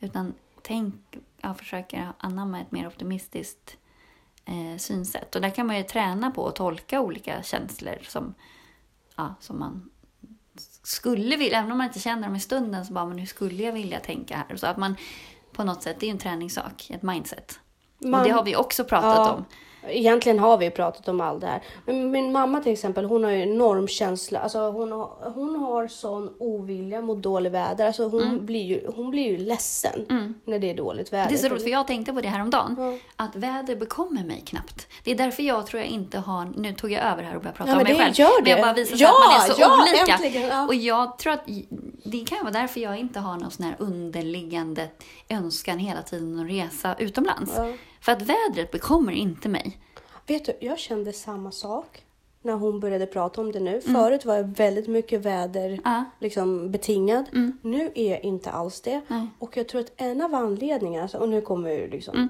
Utan 0.00 0.34
tänk, 0.62 0.94
ja, 1.40 1.54
försöker 1.54 2.12
anamma 2.18 2.60
ett 2.60 2.72
mer 2.72 2.86
optimistiskt 2.86 3.76
eh, 4.44 4.78
synsätt. 4.78 5.34
Och 5.34 5.40
där 5.40 5.50
kan 5.50 5.66
man 5.66 5.76
ju 5.76 5.82
träna 5.82 6.30
på 6.30 6.48
att 6.48 6.56
tolka 6.56 7.00
olika 7.00 7.42
känslor 7.42 7.98
som, 8.02 8.34
ja, 9.16 9.34
som 9.40 9.58
man 9.58 9.90
skulle 10.82 11.36
vilja, 11.36 11.58
även 11.58 11.72
om 11.72 11.78
man 11.78 11.86
inte 11.86 11.98
känner 12.00 12.22
dem 12.26 12.36
i 12.36 12.40
stunden, 12.40 12.86
så 12.86 12.92
bara, 12.92 13.06
men 13.06 13.18
hur 13.18 13.26
skulle 13.26 13.62
jag 13.62 13.72
vilja 13.72 14.00
tänka 14.00 14.44
här? 14.48 14.56
Så 14.56 14.66
att 14.66 14.76
man 14.76 14.96
på 15.52 15.64
något 15.64 15.82
sätt, 15.82 15.96
det 16.00 16.06
är 16.06 16.08
ju 16.08 16.12
en 16.12 16.18
träningssak, 16.18 16.90
ett 16.90 17.02
mindset. 17.02 17.60
Man- 17.98 18.20
och 18.20 18.26
det 18.26 18.32
har 18.32 18.44
vi 18.44 18.56
också 18.56 18.84
pratat 18.84 19.16
Ja. 19.16 19.32
om. 19.32 19.44
Egentligen 19.88 20.38
har 20.38 20.58
vi 20.58 20.70
pratat 20.70 21.08
om 21.08 21.20
allt 21.20 21.40
det 21.40 21.46
här. 21.46 21.62
Men 21.86 22.10
min 22.10 22.32
mamma 22.32 22.60
till 22.60 22.72
exempel, 22.72 23.04
hon 23.04 23.24
har 23.24 23.30
ju 23.30 23.42
enorm 23.42 23.88
känsla. 23.88 24.38
Alltså 24.38 24.58
hon 24.70 24.92
har, 24.92 25.32
hon 25.34 25.56
har 25.56 25.88
sån 25.88 26.30
ovilja 26.38 27.00
mot 27.00 27.22
dåligt 27.22 27.52
väder. 27.52 27.86
Alltså 27.86 28.08
hon, 28.08 28.46
blir, 28.46 28.64
ju, 28.64 28.86
hon 28.96 29.10
blir 29.10 29.22
ju 29.26 29.36
ledsen 29.38 30.06
när 30.44 30.58
det 30.58 30.70
är 30.70 30.74
dåligt 30.74 31.12
väder. 31.12 31.22
Mm. 31.22 31.32
Det 31.32 31.38
är 31.38 31.48
så 31.48 31.54
roligt, 31.54 31.62
för 31.62 31.70
jag 31.70 31.86
tänkte 31.86 32.12
på 32.12 32.20
det 32.20 32.28
här 32.28 32.42
om 32.42 32.50
dagen 32.50 33.00
att 33.16 33.36
väder 33.36 33.76
bekommer 33.76 34.24
mig 34.24 34.42
knappt. 34.46 34.86
Det 35.04 35.10
är 35.10 35.14
därför 35.14 35.42
jag 35.42 35.66
tror 35.66 35.80
jag 35.82 35.90
inte 35.90 36.18
har, 36.18 36.52
nu 36.56 36.72
tog 36.72 36.92
jag 36.92 37.02
över 37.04 37.22
här 37.22 37.34
och 37.36 37.40
började 37.42 37.56
prata 37.56 37.70
Ja, 37.70 37.76
om 37.76 37.82
mig 37.82 37.92
det 37.92 37.98
själv. 37.98 38.14
gör 38.14 38.42
Men 38.42 38.50
jag 38.50 38.58
det. 38.58 38.62
bara 38.62 38.72
visar 38.72 38.96
Ja, 38.98 39.08
att 39.08 39.30
man 39.40 39.50
är 39.50 39.54
så 39.54 39.60
ja, 39.60 39.82
olika. 39.82 40.12
äntligen, 40.14 40.48
ja. 40.48 40.66
Och 40.66 40.74
jag 40.74 41.18
tror 41.18 41.32
att 41.32 41.46
det 42.04 42.24
kan 42.28 42.38
vara 42.42 42.50
därför 42.52 42.80
jag 42.80 42.98
inte 42.98 43.20
har 43.20 43.36
någon 43.36 43.50
sån 43.50 43.66
här 43.66 43.76
underliggande 43.78 44.88
önskan 45.28 45.78
hela 45.78 46.02
tiden 46.02 46.40
att 46.40 46.50
resa 46.50 46.94
utomlands. 46.98 47.52
Ja. 47.56 47.72
För 48.06 48.12
att 48.12 48.22
vädret 48.22 48.70
bekommer 48.70 49.12
inte 49.12 49.48
mig. 49.48 49.78
Vet 50.26 50.44
du, 50.44 50.52
jag 50.60 50.78
kände 50.78 51.12
samma 51.12 51.50
sak 51.50 52.04
när 52.42 52.52
hon 52.52 52.80
började 52.80 53.06
prata 53.06 53.40
om 53.40 53.52
det 53.52 53.60
nu. 53.60 53.70
Mm. 53.86 53.94
Förut 53.94 54.24
var 54.24 54.34
jag 54.36 54.44
väldigt 54.56 54.88
mycket 54.88 55.20
väder 55.20 55.80
Ja. 55.84 56.04
liksom, 56.20 56.70
betingad. 56.70 57.24
Nu 57.62 57.92
är 57.94 58.10
jag 58.10 58.24
inte 58.24 58.50
alls 58.50 58.80
det. 58.80 58.90
Mm. 58.90 59.02
Nej. 59.08 59.26
Och 59.38 59.56
jag 59.56 59.68
tror 59.68 59.80
att 59.80 59.92
en 59.96 60.20
av 60.22 60.34
anledningarna, 60.34 61.08
och 61.18 61.28
nu 61.28 61.40
kommer 61.40 61.70
ju 61.70 61.90
liksom 61.90 62.14
Mm. 62.16 62.28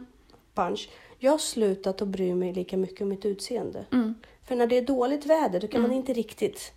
punch. 0.54 0.88
Jag 1.18 1.30
har 1.30 1.38
slutat 1.38 2.02
att 2.02 2.08
bry 2.08 2.34
mig 2.34 2.52
lika 2.52 2.76
mycket 2.76 3.00
om 3.00 3.08
mitt 3.08 3.24
utseende. 3.24 3.84
Mm. 3.92 4.14
För 4.48 4.56
när 4.56 4.66
det 4.66 4.78
är 4.78 4.82
dåligt 4.82 5.26
väder 5.26 5.60
då 5.60 5.66
kan 5.68 5.82
man 5.82 5.92
inte 5.92 6.12
riktigt... 6.12 6.72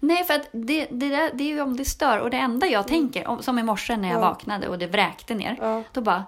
Nej, 0.00 0.24
för 0.24 0.34
att 0.34 0.48
det, 0.52 0.84
det, 0.90 1.08
där, 1.08 1.30
det 1.34 1.44
är 1.44 1.48
ju 1.48 1.60
om 1.60 1.76
det 1.76 1.84
stör. 1.84 2.18
Och 2.20 2.30
det 2.30 2.36
enda 2.36 2.66
jag 2.66 2.88
tänker, 2.88 3.26
om, 3.28 3.42
som 3.42 3.58
i 3.58 3.62
morse 3.62 3.96
när 3.96 4.08
jag 4.08 4.16
Mm. 4.16 4.22
Ja. 4.22 4.28
vaknade 4.28 4.68
och 4.68 4.78
det 4.78 4.86
vräkte 4.86 5.34
ner, 5.34 5.56
Ja. 5.60 5.82
då 5.92 6.00
bara, 6.00 6.24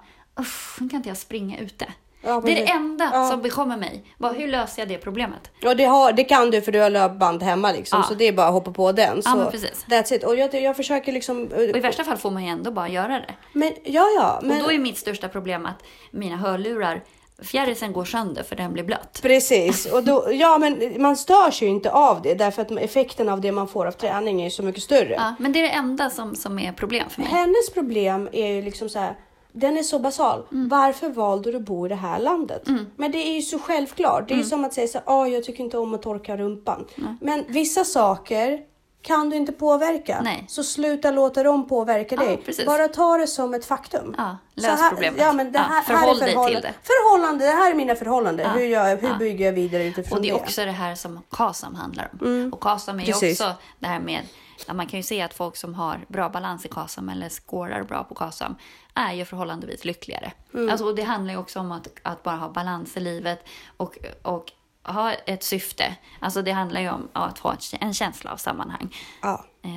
nu 0.78 0.88
kan 0.88 0.96
inte 0.96 1.08
jag 1.08 1.18
springa 1.18 1.58
ute. 1.58 1.86
Ja, 2.22 2.42
det 2.46 2.52
är 2.52 2.56
det 2.66 2.70
enda 2.72 3.10
Ja. 3.12 3.28
som 3.30 3.42
bekommer 3.42 3.76
mig. 3.76 4.04
Bara, 4.18 4.32
hur 4.32 4.48
löser 4.48 4.82
jag 4.82 4.88
det 4.88 4.98
problemet? 4.98 5.50
Ja, 5.60 5.74
det, 5.74 5.84
har, 5.84 6.12
det 6.12 6.24
kan 6.24 6.50
du 6.50 6.62
för 6.62 6.72
du 6.72 6.80
har 6.80 6.90
löpband 6.90 7.42
hemma 7.42 7.72
liksom. 7.72 8.00
Ja. 8.02 8.08
Så 8.08 8.14
det 8.14 8.28
är 8.28 8.32
bara 8.32 8.46
att 8.46 8.52
hoppa 8.52 8.72
på 8.72 8.92
den. 8.92 9.16
Ja, 9.24 9.30
så 9.30 9.36
men 9.36 9.50
precis. 9.50 9.86
That's 9.88 10.12
it. 10.14 10.24
Och 10.24 10.36
jag, 10.36 10.54
jag 10.54 10.76
försöker 10.76 11.12
liksom... 11.12 11.48
Och 11.56 11.62
i 11.62 11.80
värsta 11.80 12.04
fall 12.04 12.16
får 12.16 12.30
man 12.30 12.44
ju 12.44 12.50
ändå 12.50 12.70
bara 12.70 12.88
göra 12.88 13.12
det. 13.12 13.34
Men 13.52 13.72
ja, 13.84 14.06
ja. 14.16 14.40
Men, 14.42 14.56
Och 14.56 14.62
då 14.62 14.72
är 14.72 14.78
mitt 14.78 14.98
största 14.98 15.28
problem 15.28 15.66
att 15.66 15.82
mina 16.10 16.36
hörlurar, 16.36 17.02
fjärrisen 17.42 17.92
går 17.92 18.04
sönder 18.04 18.42
för 18.42 18.56
den 18.56 18.72
blir 18.72 18.84
blöt. 18.84 19.22
Precis, 19.22 19.86
och 19.86 20.04
då, 20.04 20.28
ja 20.32 20.58
men 20.58 21.02
man 21.02 21.16
störs 21.16 21.62
ju 21.62 21.66
inte 21.66 21.90
av 21.92 22.22
det 22.22 22.34
därför 22.34 22.62
att 22.62 22.70
effekten 22.70 23.28
av 23.28 23.40
det 23.40 23.52
man 23.52 23.68
får 23.68 23.86
av 23.86 23.92
träning 23.92 24.42
är 24.42 24.50
så 24.50 24.62
mycket 24.62 24.82
större. 24.82 25.14
Ja, 25.14 25.34
men 25.38 25.52
det 25.52 25.58
är 25.58 25.62
det 25.62 25.70
enda 25.70 26.10
som, 26.10 26.34
som 26.34 26.58
är 26.58 26.72
problem 26.72 27.10
för 27.10 27.20
mig. 27.20 27.30
Hennes 27.30 27.70
problem 27.74 28.28
är 28.32 28.46
ju 28.46 28.62
liksom 28.62 28.88
så 28.88 28.98
här, 28.98 29.14
den 29.52 29.76
är 29.78 29.82
så 29.82 29.98
basal. 29.98 30.42
Mm. 30.52 30.68
Varför 30.68 31.08
valde 31.08 31.50
du 31.50 31.56
att 31.56 31.62
bo 31.62 31.86
i 31.86 31.88
det 31.88 31.94
här 31.94 32.18
landet? 32.18 32.62
Men 32.96 33.12
det 33.12 33.18
är 33.18 33.34
ju 33.34 33.42
så 33.42 33.58
självklart. 33.58 34.28
Det 34.28 34.34
är 34.34 34.36
ju 34.36 34.40
Mm. 34.42 34.50
som 34.50 34.64
att 34.64 34.74
säga 34.74 34.88
så 34.88 35.00
ah, 35.04 35.26
jag 35.26 35.44
tycker 35.44 35.64
inte 35.64 35.78
om 35.78 35.94
att 35.94 36.02
torka 36.02 36.36
rumpan. 36.36 36.86
Men 37.20 37.44
vissa 37.48 37.84
saker 37.84 38.60
kan 39.02 39.30
du 39.30 39.36
inte 39.36 39.52
påverka. 39.52 40.20
Nej. 40.22 40.44
Så 40.48 40.62
sluta 40.64 41.10
låta 41.10 41.42
dem 41.42 41.68
påverka 41.68 42.14
Ja, 42.14 42.22
dig. 42.24 42.36
precis. 42.36 42.66
Bara 42.66 42.88
ta 42.88 43.16
det 43.18 43.26
som 43.26 43.54
ett 43.54 43.64
faktum. 43.64 44.14
Ja, 44.18 44.36
Så 44.56 44.60
lös 44.66 44.80
här, 44.80 44.90
problemet. 44.90 45.20
Ja, 45.20 45.32
men 45.32 45.52
det 45.52 45.58
Ja, 45.58 45.64
här, 45.64 45.82
förhåll 45.82 46.20
här 46.20 46.28
är 46.28 46.36
dig 46.36 46.46
till 46.54 46.62
det. 46.62 46.74
Förhållande, 46.82 47.44
det 47.44 47.50
här 47.52 47.70
är 47.70 47.74
mina 47.74 47.94
förhållanden. 47.94 48.46
Ja, 48.46 48.52
Hur, 48.58 48.66
jag, 48.66 48.96
hur 48.96 49.08
ja. 49.08 49.14
bygger 49.18 49.44
jag 49.44 49.52
vidare 49.52 49.84
utifrån 49.84 50.16
Och 50.18 50.22
det 50.22 50.28
är 50.30 50.34
det? 50.34 50.40
också 50.40 50.64
det 50.64 50.70
här 50.70 50.94
som 50.94 51.20
KASAM 51.30 51.74
handlar 51.74 52.10
om. 52.20 52.50
Och 52.52 52.60
KASAM 52.60 52.94
är 52.98 53.02
Mm. 53.02 53.12
Precis. 53.12 53.40
också 53.40 53.52
det 53.78 53.86
här 53.86 54.00
med, 54.00 54.20
ja, 54.66 54.74
man 54.74 54.86
kan 54.86 54.98
ju 54.98 55.02
se 55.02 55.22
att 55.22 55.34
folk 55.34 55.56
som 55.56 55.74
har 55.74 56.04
bra 56.08 56.28
balans 56.28 56.64
i 56.64 56.68
KASAM 56.68 57.08
eller 57.08 57.28
skårar 57.28 57.82
bra 57.82 58.04
på 58.04 58.14
KASAM 58.14 58.54
är 58.94 59.12
ju 59.12 59.24
förhållandevis 59.24 59.84
lyckligare. 59.84 60.32
Mm. 60.54 60.70
Alltså, 60.70 60.86
och 60.86 60.94
det 60.94 61.02
handlar 61.02 61.34
ju 61.34 61.40
också 61.40 61.60
om 61.60 61.72
att, 61.72 61.88
att 62.02 62.22
bara 62.22 62.36
ha 62.36 62.48
balans 62.48 62.96
i 62.96 63.00
livet 63.00 63.48
och, 63.76 63.98
och 64.22 64.52
ha 64.82 65.12
ett 65.12 65.42
syfte. 65.42 65.96
Alltså 66.20 66.42
det 66.42 66.52
handlar 66.52 66.80
ju 66.80 66.90
om 66.90 67.08
att 67.12 67.38
ha 67.38 67.56
en 67.80 67.94
känsla 67.94 68.32
av 68.32 68.36
sammanhang. 68.36 68.96
Ja. 69.22 69.44
Eh, 69.62 69.70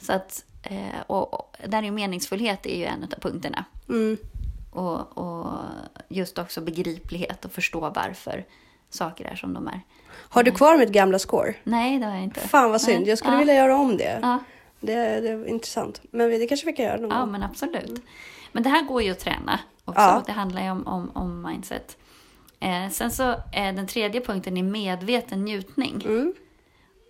så 0.00 0.12
att, 0.12 0.44
eh, 0.62 1.00
och, 1.06 1.56
där 1.66 1.78
är 1.78 1.82
ju 1.82 1.90
meningsfullhet 1.90 2.66
är 2.66 2.78
ju 2.78 2.84
en 2.84 3.04
av 3.04 3.20
punkterna. 3.20 3.64
Mm. 3.88 4.16
Och, 4.70 5.18
och 5.18 5.46
just 6.08 6.38
också 6.38 6.60
begriplighet 6.60 7.44
och 7.44 7.52
förstå 7.52 7.80
varför 7.80 8.44
saker 8.90 9.24
är 9.24 9.36
som 9.36 9.54
de 9.54 9.68
är. 9.68 9.80
Har 10.12 10.42
du 10.42 10.50
kvar 10.50 10.78
mitt 10.78 10.92
gamla 10.92 11.18
score? 11.18 11.54
Nej, 11.64 11.98
det 11.98 12.06
har 12.06 12.14
jag 12.14 12.24
inte. 12.24 12.40
Fan 12.40 12.70
vad 12.70 12.80
synd, 12.80 13.00
Nej. 13.00 13.08
jag 13.08 13.18
skulle 13.18 13.34
ja. 13.34 13.38
vilja 13.38 13.54
göra 13.54 13.76
om 13.76 13.96
det. 13.96 14.18
Ja, 14.22 14.38
Det, 14.80 15.20
det 15.20 15.28
är 15.28 15.48
intressant. 15.48 16.00
Men 16.10 16.30
det 16.30 16.46
kanske 16.46 16.66
vi 16.66 16.72
kan 16.72 16.84
göra 16.84 17.00
någon 17.00 17.10
ja, 17.10 17.20
gång. 17.20 17.32
men 17.32 17.42
absolut. 17.42 18.02
Men 18.52 18.62
det 18.62 18.68
här 18.68 18.82
går 18.82 19.02
ju 19.02 19.10
att 19.10 19.18
träna 19.18 19.60
också. 19.84 20.00
Ja. 20.00 20.22
Det 20.26 20.32
handlar 20.32 20.62
ju 20.62 20.70
om, 20.70 20.86
om, 20.86 21.10
om 21.14 21.42
mindset. 21.42 21.96
Eh, 22.60 22.88
sen 22.90 23.10
så 23.10 23.36
är 23.52 23.72
den 23.72 23.86
tredje 23.86 24.20
punkten 24.20 24.56
är 24.56 24.62
medveten 24.62 25.44
njutning. 25.44 26.02
Mm. 26.04 26.34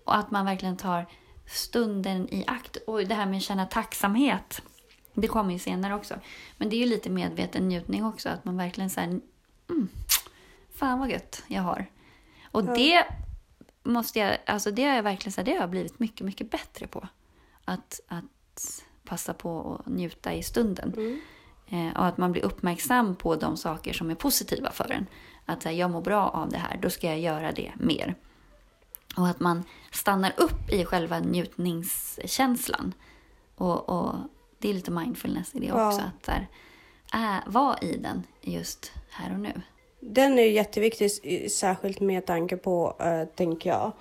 Och 0.05 0.17
att 0.17 0.31
man 0.31 0.45
verkligen 0.45 0.77
tar 0.77 1.07
stunden 1.47 2.29
i 2.35 2.45
akt. 2.47 2.77
Och 2.77 3.07
det 3.07 3.15
här 3.15 3.27
med 3.27 3.37
att 3.37 3.43
känna 3.43 3.67
tacksamhet. 3.67 4.63
Det 5.15 5.29
kommer 5.29 5.53
ju 5.53 5.59
senare 5.59 5.95
också. 5.95 6.15
Men 6.57 6.69
det 6.69 6.77
är 6.77 6.79
ju 6.81 6.87
lite 6.87 7.11
medveten 7.11 7.69
njutning 7.69 8.05
också. 8.05 8.29
Att 8.29 8.45
man 8.45 8.57
verkligen 8.57 8.91
säger 8.91 9.09
mm, 9.71 9.89
fan 10.75 10.99
vad 10.99 11.11
gött 11.11 11.43
jag 11.47 11.63
har. 11.63 11.87
Och 12.51 12.65
det 12.65 13.05
måste 13.83 14.19
jag, 14.19 14.37
alltså 14.47 14.71
det 14.71 14.85
har 14.85 14.97
jag 14.97 15.03
verkligen 15.03 15.33
så 15.33 15.41
här, 15.41 15.47
det 15.47 15.53
har 15.53 15.61
jag 15.61 15.71
blivit 15.71 15.99
mycket, 15.99 16.27
mycket 16.27 16.51
bättre 16.51 16.87
på. 16.87 17.09
Att, 17.65 18.01
att 18.09 18.85
passa 19.05 19.35
på 19.35 19.81
att 19.81 19.93
njuta 19.93 20.35
i 20.35 20.43
stunden. 20.43 20.93
Mm. 20.97 21.21
Eh, 21.73 21.97
och 21.97 22.07
att 22.07 22.19
man 22.19 22.33
blir 22.33 22.43
uppmärksam 22.45 23.17
på 23.17 23.37
de 23.37 23.57
saker 23.57 23.93
som 23.93 24.11
är 24.11 24.15
positiva 24.15 24.71
för 24.71 24.91
en. 24.93 25.07
Att 25.47 25.65
här, 25.65 25.73
jag 25.73 25.91
mår 25.91 26.01
bra 26.01 26.29
av 26.29 26.49
det 26.49 26.59
här, 26.59 26.79
då 26.83 26.91
ska 26.91 27.07
jag 27.07 27.21
göra 27.21 27.53
det 27.53 27.73
mer. 27.75 28.15
Och 29.17 29.29
att 29.29 29.41
man 29.41 29.65
stannar 29.91 30.33
upp 30.37 30.71
i 30.71 30.85
själva 30.85 31.19
njutningskänslan. 31.21 32.95
Och, 33.57 33.89
och 33.89 34.15
det 34.59 34.71
är 34.71 34.75
lite 34.75 34.91
mindfulness 34.91 35.55
i 35.55 35.61
det 35.61 35.67
Ja. 35.67 35.89
också. 35.89 36.01
Att 36.01 36.29
här, 36.29 36.49
äh, 37.15 37.53
vara 37.53 37.79
i 37.79 37.97
den 37.97 38.23
just 38.41 38.93
här 39.11 39.33
och 39.33 39.41
nu. 39.41 39.63
Den 40.01 40.39
är 40.39 40.51
jätteviktig, 40.51 41.11
särskilt 41.53 42.01
med 42.01 42.27
tanke 42.27 42.57
på, 42.57 42.97
uh, 43.01 43.29
tänker 43.37 43.71
jag, 43.71 43.93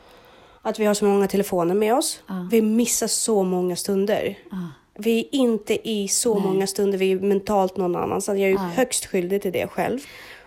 att 0.61 0.79
vi 0.79 0.85
har 0.85 0.93
så 0.93 1.05
många 1.05 1.27
telefoner 1.27 1.75
med 1.75 1.95
oss. 1.95 2.23
Ja. 2.27 2.47
Vi 2.51 2.61
missar 2.61 3.07
så 3.07 3.43
många 3.43 3.75
stunder. 3.75 4.37
Ja. 4.51 4.57
Vi 4.93 5.19
är 5.19 5.35
inte 5.35 5.89
i 5.89 6.07
så 6.07 6.39
många 6.39 6.67
stunder, 6.67 6.97
vi 6.97 7.11
är 7.11 7.19
mentalt 7.19 7.77
någon 7.77 7.95
annanstans. 7.95 8.39
Jag 8.39 8.45
är 8.45 8.51
ju 8.51 8.55
Ja. 8.55 8.59
högst 8.75 9.05
skyldig 9.05 9.41
till 9.41 9.51
det 9.51 9.67
själv. 9.67 9.99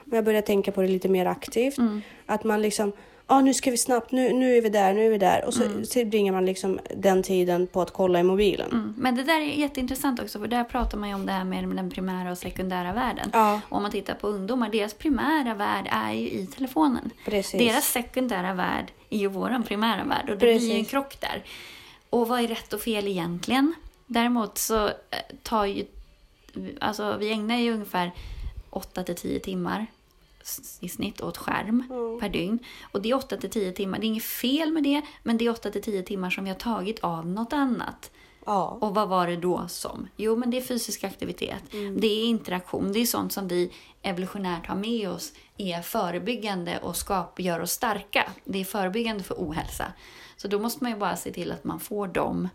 Men 0.05 0.17
jag 0.17 0.25
börjar 0.25 0.43
tänka 0.43 0.73
på 0.73 0.83
det 0.83 0.89
lite 0.89 1.09
mer 1.09 1.27
aktivt. 1.27 1.79
Mm. 1.79 2.03
Att 2.27 2.45
man 2.45 2.63
liksom, 2.63 2.93
ja 3.27 3.37
ah, 3.37 3.41
nu 3.41 3.55
ska 3.55 3.71
vi 3.71 3.77
snabbt, 3.77 4.13
nu, 4.13 4.33
nu 4.33 4.57
är 4.57 4.61
vi 4.63 4.69
där, 4.69 4.93
nu 4.95 5.07
är 5.07 5.11
vi 5.11 5.19
där. 5.19 5.45
Och 5.47 5.55
så 5.55 5.65
Mm. 5.65 5.85
tillbringar 5.85 6.33
man 6.33 6.47
liksom 6.47 6.81
den 6.97 7.23
tiden 7.23 7.67
på 7.67 7.81
att 7.83 7.91
kolla 7.91 8.21
i 8.21 8.23
mobilen. 8.23 8.71
Mm. 8.73 8.95
Men 8.99 9.15
det 9.17 9.23
där 9.23 9.41
är 9.41 9.45
jätteintressant 9.45 10.21
också, 10.23 10.39
för 10.39 10.47
där 10.47 10.65
pratar 10.65 10.99
man 10.99 11.09
ju 11.09 11.15
om 11.15 11.27
det 11.27 11.33
här 11.33 11.45
med 11.45 11.65
den 11.69 11.91
primära 11.91 12.31
och 12.31 12.39
sekundära 12.39 12.93
världen. 12.93 13.31
Ja. 13.33 13.61
Och 13.69 13.77
om 13.77 13.83
man 13.83 13.91
tittar 13.93 14.15
på 14.15 14.27
ungdomar, 14.29 14.69
deras 14.71 14.95
primära 14.95 15.55
värld 15.55 15.89
är 15.91 16.13
ju 16.13 16.27
i 16.31 16.47
telefonen. 16.47 17.11
Precis. 17.25 17.61
Deras 17.61 17.85
sekundära 17.93 18.55
värld 18.55 18.93
är 19.11 19.19
ju 19.19 19.27
vår 19.29 19.63
primära 19.67 20.05
värld 20.05 20.25
och 20.31 20.31
det 20.31 20.37
blir 20.37 20.49
ju 20.59 20.71
en 20.71 20.77
Precis. 20.77 20.91
krock 20.91 21.21
där. 21.21 21.43
Och 22.11 22.29
vad 22.29 22.41
är 22.41 22.49
rätt 22.49 22.73
och 22.73 22.81
fel 22.81 23.09
egentligen? 23.09 23.75
Däremot 24.07 24.59
så 24.59 24.87
eh, 24.87 24.95
tar 25.43 25.65
ju, 25.65 25.87
alltså 26.81 27.17
vi 27.17 27.33
ägnar 27.33 27.57
ju 27.57 27.73
ungefär 27.73 28.13
8 28.71 29.05
till 29.05 29.17
10 29.17 29.41
timmar 29.41 29.87
i 30.81 30.89
snitt 30.89 31.21
åt 31.21 31.37
skärm 31.37 31.89
per 32.21 32.29
dygn. 32.29 32.59
Och 32.93 33.03
det 33.03 33.11
är 33.11 33.15
8 33.15 33.37
till 33.37 33.51
10 33.51 33.73
timmar, 33.73 33.99
det 33.99 34.07
är 34.07 34.09
inget 34.09 34.25
fel 34.25 34.73
med 34.73 34.83
det, 34.83 35.03
men 35.23 35.39
det 35.39 35.47
är 35.47 35.51
8 35.51 35.71
till 35.71 35.83
10 35.83 36.03
timmar 36.03 36.31
som 36.31 36.45
vi 36.45 36.51
har 36.51 36.59
tagit 36.59 36.99
av 37.01 37.27
något 37.27 37.53
annat. 37.53 38.11
Ja. 38.47 38.79
Och 38.81 38.95
vad 38.95 39.09
var 39.09 39.27
det 39.27 39.37
då 39.37 39.69
som? 39.69 40.09
Jo, 40.17 40.37
men 40.37 40.51
det 40.51 40.57
är 40.57 40.63
fysisk 40.63 41.05
aktivitet. 41.05 41.63
Det 41.71 42.07
är 42.07 42.25
interaktion. 42.25 42.93
Det 42.93 42.99
är 42.99 43.07
sånt 43.07 43.33
som 43.33 43.49
vi 43.49 43.73
evolutionärt 44.03 44.67
har 44.67 44.77
med 44.77 45.11
oss 45.11 45.33
är 45.57 45.83
förebyggande 45.83 46.79
och 46.79 46.97
skap, 46.97 47.41
gör 47.41 47.61
oss 47.61 47.71
starka. 47.71 48.33
Det 48.45 48.61
är 48.61 48.65
förebyggande 48.65 49.25
för 49.25 49.35
ohälsa. 49.35 49.93
Så 50.37 50.49
då 50.49 50.59
måste 50.59 50.85
man 50.85 50.93
ju 50.93 50.99
bara 50.99 51.17
se 51.17 51.33
till 51.33 51.53
att 51.53 51.65
man 51.65 51.81
får 51.81 52.09
de 52.09 52.49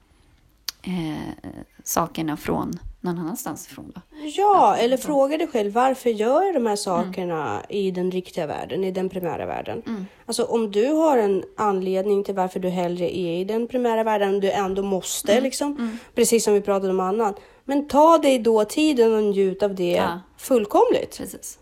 eh, 0.82 1.50
sakerna 1.84 2.38
från 2.38 2.80
någon 3.02 3.20
annanstans 3.20 3.68
ifrån. 3.68 3.92
Då. 3.96 4.02
Ja, 4.38 4.76
eller 4.76 4.98
fråga 4.98 5.38
dig 5.38 5.48
själv 5.48 5.72
varför 5.74 6.10
gör 6.10 6.44
jag 6.44 6.54
de 6.54 6.66
här 6.66 6.76
sakerna 6.76 7.62
i 7.70 7.92
den 7.92 8.12
riktiga 8.12 8.48
världen, 8.48 8.84
i 8.84 8.92
den 8.92 9.10
primära 9.10 9.46
världen? 9.46 10.08
Alltså 10.26 10.44
om 10.44 10.72
du 10.72 10.86
har 10.92 11.18
en 11.18 11.44
anledning 11.58 12.24
till 12.24 12.36
varför 12.36 12.60
du 12.60 12.70
hellre 12.70 13.18
är 13.18 13.40
i 13.40 13.44
den 13.44 13.68
primära 13.68 14.04
världen, 14.04 14.40
du 14.40 14.52
ändå 14.52 14.82
måste 14.84 15.42
liksom, 15.42 16.00
precis 16.16 16.44
som 16.44 16.54
vi 16.54 16.62
pratade 16.62 16.92
om 16.94 17.00
annan. 17.00 17.34
Men 17.66 17.88
ta 17.88 18.18
dig 18.18 18.40
då 18.40 18.66
tiden 18.66 19.14
och 19.14 19.24
njut 19.24 19.64
av 19.64 19.76
det 19.76 19.92
Ja. 19.92 20.20
fullkomligt. 20.38 21.18
Precis. 21.18 21.60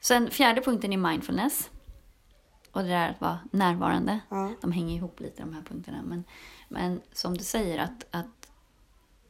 Sen 0.00 0.30
fjärde 0.30 0.60
punkten 0.60 0.92
är 0.92 0.96
mindfulness. 0.96 1.70
Och 2.74 2.82
det 2.82 2.88
där 2.88 3.10
att 3.10 3.20
vara 3.20 3.38
närvarande. 3.50 4.20
Ja. 4.28 4.50
De 4.60 4.72
hänger 4.72 4.96
ihop 4.96 5.20
lite 5.20 5.42
de 5.42 5.54
här 5.54 5.62
punkterna. 5.62 6.02
Men, 6.04 6.24
men 6.68 7.00
som 7.12 7.36
du 7.36 7.44
säger 7.44 7.78
att, 7.78 8.06
att 8.10 8.50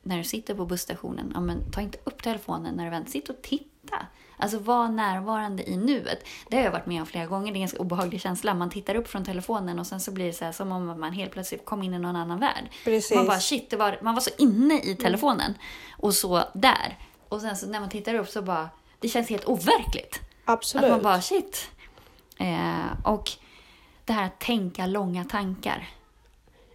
när 0.02 0.18
du 0.18 0.24
sitter 0.24 0.54
på 0.54 0.66
busstationen, 0.66 1.30
ja, 1.34 1.40
men 1.40 1.70
ta 1.70 1.80
inte 1.80 1.98
upp 2.04 2.22
telefonen 2.22 2.74
när 2.74 2.84
du 2.84 2.90
väntar. 2.90 3.10
Sitt 3.10 3.28
och 3.28 3.42
titta. 3.42 4.06
Alltså 4.36 4.58
var 4.58 4.88
närvarande 4.88 5.70
i 5.70 5.76
nuet. 5.76 6.26
Det 6.50 6.56
har 6.56 6.64
jag 6.64 6.72
varit 6.72 6.86
med 6.86 7.00
om 7.00 7.06
flera 7.06 7.26
gånger. 7.26 7.46
Det 7.46 7.52
är 7.52 7.54
en 7.54 7.60
ganska 7.60 7.78
obehaglig 7.78 8.20
känsla. 8.20 8.54
Man 8.54 8.70
tittar 8.70 8.94
upp 8.94 9.08
från 9.08 9.24
telefonen 9.24 9.78
och 9.78 9.86
sen 9.86 10.00
så 10.00 10.12
blir 10.12 10.26
det 10.26 10.32
så 10.32 10.44
här, 10.44 10.52
som 10.52 10.72
om 10.72 11.00
man 11.00 11.12
helt 11.12 11.32
plötsligt 11.32 11.64
kom 11.64 11.82
in 11.82 11.94
i 11.94 11.98
någon 11.98 12.16
annan 12.16 12.40
värld. 12.40 12.70
Precis. 12.84 13.16
Man 13.16 13.26
bara 13.26 13.40
shit, 13.40 13.74
var, 13.74 13.98
man 14.02 14.14
var 14.14 14.20
så 14.20 14.30
inne 14.38 14.80
i 14.80 14.94
telefonen 14.94 15.54
och 15.96 16.14
så 16.14 16.42
där. 16.54 16.98
Och 17.28 17.40
sen 17.40 17.56
så 17.56 17.66
när 17.66 17.80
man 17.80 17.88
tittar 17.88 18.14
upp 18.14 18.28
så 18.28 18.42
bara, 18.42 18.70
det 18.98 19.08
känns 19.08 19.30
helt 19.30 19.44
overkligt. 19.44 20.20
Absolut. 20.44 20.84
Att 20.84 20.90
man 20.90 21.02
bara 21.02 21.22
shit. 21.22 21.70
Eh, 22.38 22.86
och 23.04 23.30
det 24.04 24.12
här 24.12 24.26
att 24.26 24.40
tänka 24.40 24.86
långa 24.86 25.24
tankar. 25.24 25.88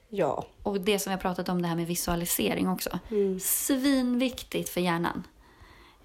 Ja. 0.09 0.45
Och 0.63 0.81
det 0.81 0.99
som 0.99 1.09
vi 1.09 1.13
har 1.13 1.21
pratat 1.21 1.49
om, 1.49 1.61
det 1.61 1.67
här 1.67 1.75
med 1.75 1.87
visualisering 1.87 2.69
också. 2.69 2.99
Svinviktigt 3.39 4.69
för 4.69 4.81
hjärnan. 4.81 5.23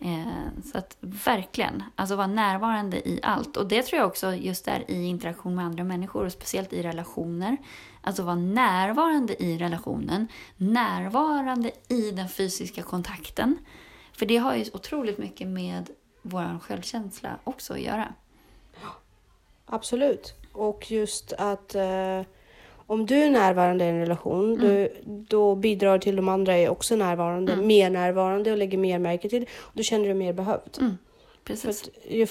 Eh, 0.00 0.62
så 0.72 0.78
att 0.78 0.96
verkligen, 1.00 1.82
alltså 1.94 2.16
vara 2.16 2.26
närvarande 2.26 3.08
i 3.08 3.20
allt. 3.22 3.56
Och 3.56 3.66
det 3.68 3.82
tror 3.82 3.98
jag 3.98 4.08
också 4.08 4.34
just 4.34 4.64
där 4.64 4.90
i 4.90 5.04
interaktion 5.04 5.54
med 5.54 5.64
andra 5.64 5.84
människor 5.84 6.24
och 6.24 6.32
speciellt 6.32 6.72
i 6.72 6.82
relationer. 6.82 7.56
Alltså 8.00 8.22
vara 8.22 8.36
närvarande 8.36 9.42
i 9.42 9.58
relationen, 9.58 10.28
närvarande 10.56 11.70
i 11.88 12.10
den 12.10 12.28
fysiska 12.28 12.82
kontakten. 12.82 13.56
För 14.12 14.26
det 14.26 14.36
har 14.36 14.54
ju 14.54 14.64
otroligt 14.72 15.18
mycket 15.18 15.48
med 15.48 15.90
vår 16.22 16.58
självkänsla 16.58 17.38
också 17.44 17.72
att 17.72 17.80
göra. 17.80 18.14
Absolut. 19.66 20.35
Och 20.53 20.90
just 20.90 21.33
att 21.33 21.74
eh, 21.74 22.20
om 22.87 23.07
du 23.07 23.16
är 23.16 23.31
närvarande 23.31 23.85
i 23.85 23.88
en 23.88 23.98
relation, 23.98 24.55
du, 24.55 24.92
då 25.05 25.55
bidrar 25.55 25.98
till 25.98 26.16
de 26.16 26.29
andra 26.29 26.55
är 26.57 26.68
också 26.68 26.96
närvarande, 26.96 27.57
mer 27.57 27.90
närvarande 27.90 28.53
och 28.53 28.59
lägger 28.59 28.79
mer 28.79 28.98
märke 28.98 29.29
till. 29.29 29.46
Då 29.72 29.83
känner 29.83 30.05
du 30.05 30.09
dig 30.09 30.18
mer 30.18 30.33
behövd. 30.33 30.74
För 30.74 30.96
Precis. 31.44 31.90
ju, 32.09 32.27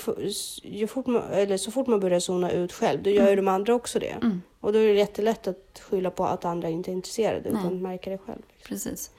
ju 0.64 0.88
fort 0.88 1.08
man, 1.08 1.24
eller 1.32 1.58
så 1.58 1.72
fort 1.72 1.88
man 1.88 2.00
börjar 2.00 2.20
zona 2.20 2.52
ut 2.52 2.74
själv, 2.74 3.04
då 3.04 3.10
gör 3.10 3.30
ju 3.30 3.36
de 3.36 3.48
andra 3.48 3.76
också 3.76 4.00
det. 4.00 4.16
Och 4.60 4.74
då 4.74 4.80
är 4.80 4.88
det 4.88 4.94
jättelätt 4.94 5.48
att 5.48 5.82
skylla 5.90 6.12
på 6.12 6.26
att 6.26 6.46
andra 6.46 6.70
inte 6.70 6.92
är 6.92 6.94
intresserade, 6.94 7.52
Nej. 7.52 7.62
utan 7.62 7.82
märker 7.82 8.12
det 8.12 8.18
själv. 8.18 8.42
Precis. 8.68 9.12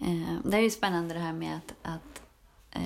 Eh, 0.00 0.50
det 0.50 0.56
är 0.56 0.60
ju 0.60 0.70
spännande 0.70 1.14
det 1.14 1.20
här 1.20 1.32
med 1.32 1.56
att, 1.56 1.74
att 1.82 2.22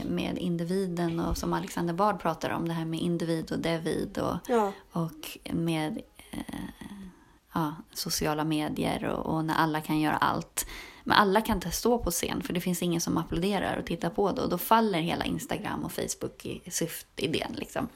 med 0.04 0.38
individen 0.38 1.20
och 1.20 1.36
som 1.36 1.52
Alexander 1.52 1.94
Bard 1.94 2.20
pratar 2.20 2.50
om, 2.50 2.68
det 2.68 2.74
här 2.74 2.84
med 2.84 3.00
individ 3.00 3.52
och 3.52 3.58
devid 3.58 4.18
och, 4.18 4.36
Ja, 4.48 4.72
och 4.92 5.38
med 5.52 6.02
eh, 6.30 6.40
ja, 7.54 7.74
sociala 7.92 8.44
medier 8.44 9.04
och, 9.04 9.34
och 9.34 9.44
när 9.44 9.54
alla 9.54 9.80
kan 9.80 10.00
göra 10.00 10.16
allt. 10.16 10.66
Men 11.04 11.16
alla 11.16 11.40
kan 11.40 11.56
inte 11.56 11.70
stå 11.70 11.98
på 11.98 12.10
scen 12.10 12.42
för 12.42 12.52
det 12.52 12.60
finns 12.60 12.82
ingen 12.82 13.00
som 13.00 13.18
applåderar 13.18 13.76
och 13.78 13.86
tittar 13.86 14.10
på 14.10 14.32
det 14.32 14.42
och 14.42 14.48
då 14.48 14.58
faller 14.58 14.98
hela 14.98 15.24
Instagram 15.24 15.84
och 15.84 15.92
Facebook 15.92 16.46
i 16.46 16.70
syftidén. 16.70 17.52
Liksom. 17.52 17.88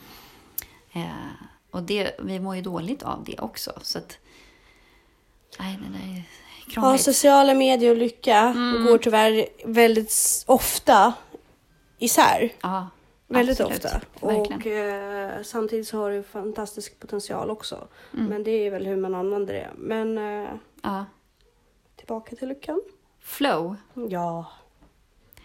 Eh, 0.92 1.06
och 1.70 1.82
det, 1.82 2.16
vi 2.22 2.40
mår 2.40 2.56
ju 2.56 2.62
dåligt 2.62 3.02
av 3.02 3.24
det 3.24 3.38
också. 3.38 3.72
Så 3.82 3.98
att, 3.98 4.18
nej, 5.58 5.78
det 5.82 5.98
där 5.98 6.12
är 6.12 6.22
ja 6.66 6.72
krångligt. 6.72 7.02
sociala 7.02 7.54
medier 7.54 7.90
och 7.90 7.96
lycka 7.96 8.52
går 8.86 8.98
tyvärr 8.98 9.46
väldigt 9.64 10.44
ofta 10.46 11.12
isär. 12.04 12.52
Ja, 12.60 12.88
Väldigt 13.28 13.60
absolut. 13.60 13.84
ofta. 13.84 14.00
Och 14.20 14.66
eh, 14.66 15.42
samtidigt 15.42 15.88
så 15.88 15.98
har 15.98 16.10
det 16.10 16.22
fantastisk 16.22 17.00
potential 17.00 17.50
också. 17.50 17.88
Mm. 18.14 18.26
Men 18.26 18.44
det 18.44 18.50
är 18.50 18.70
väl 18.70 18.86
hur 18.86 18.96
man 18.96 19.14
använder 19.14 19.54
det. 19.54 19.70
Men 19.76 20.18
eh, 20.18 20.50
Ja. 20.82 21.04
tillbaka 21.96 22.36
till 22.36 22.48
lyckan. 22.48 22.82
Flow. 23.20 23.76
Ja. 24.08 24.46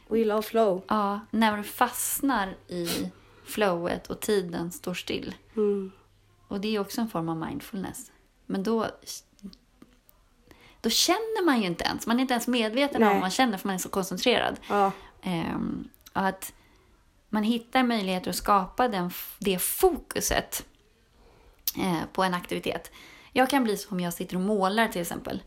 We 0.07 0.25
love 0.25 0.41
flow. 0.41 0.81
Ja, 0.87 1.19
när 1.31 1.57
du 1.57 1.63
fastnar 1.63 2.55
i 2.67 3.11
flowet 3.45 4.07
och 4.07 4.19
tiden 4.19 4.71
står 4.71 4.93
still. 4.93 5.35
Mm. 5.55 5.91
Och 6.47 6.61
det 6.61 6.75
är 6.75 6.79
också 6.79 7.01
en 7.01 7.07
form 7.09 7.29
av 7.29 7.37
mindfulness. 7.37 8.11
Men 8.45 8.63
då, 8.63 8.87
då 10.81 10.89
känner 10.89 11.45
man 11.45 11.59
ju 11.61 11.65
inte 11.67 11.83
ens. 11.83 12.07
Man 12.07 12.17
är 12.17 12.21
inte 12.21 12.33
ens 12.33 12.47
medveten 12.47 12.95
om 13.03 13.05
Nej. 13.07 13.15
vad 13.15 13.21
man 13.21 13.31
känner 13.31 13.57
för 13.57 13.67
man 13.67 13.75
är 13.75 13.79
så 13.79 13.89
koncentrerad. 13.89 14.59
Ja. 14.69 14.91
Och 15.21 15.23
att 16.19 16.53
man 17.29 17.43
hittar 17.43 17.83
möjligheter 17.83 18.29
att 18.29 18.35
skapa 18.35 18.87
den, 18.87 19.11
det 19.39 19.59
fokuset 19.61 20.65
eh, 21.77 21.99
på 22.13 22.23
en 22.23 22.33
aktivitet. 22.33 22.91
Jag 23.33 23.49
kan 23.49 23.63
bli 23.63 23.77
som 23.77 23.97
om 23.97 23.99
jag 23.99 24.13
sitter 24.13 24.35
och 24.35 24.41
målar 24.41 24.87
till 24.87 25.01
exempel. 25.01 25.43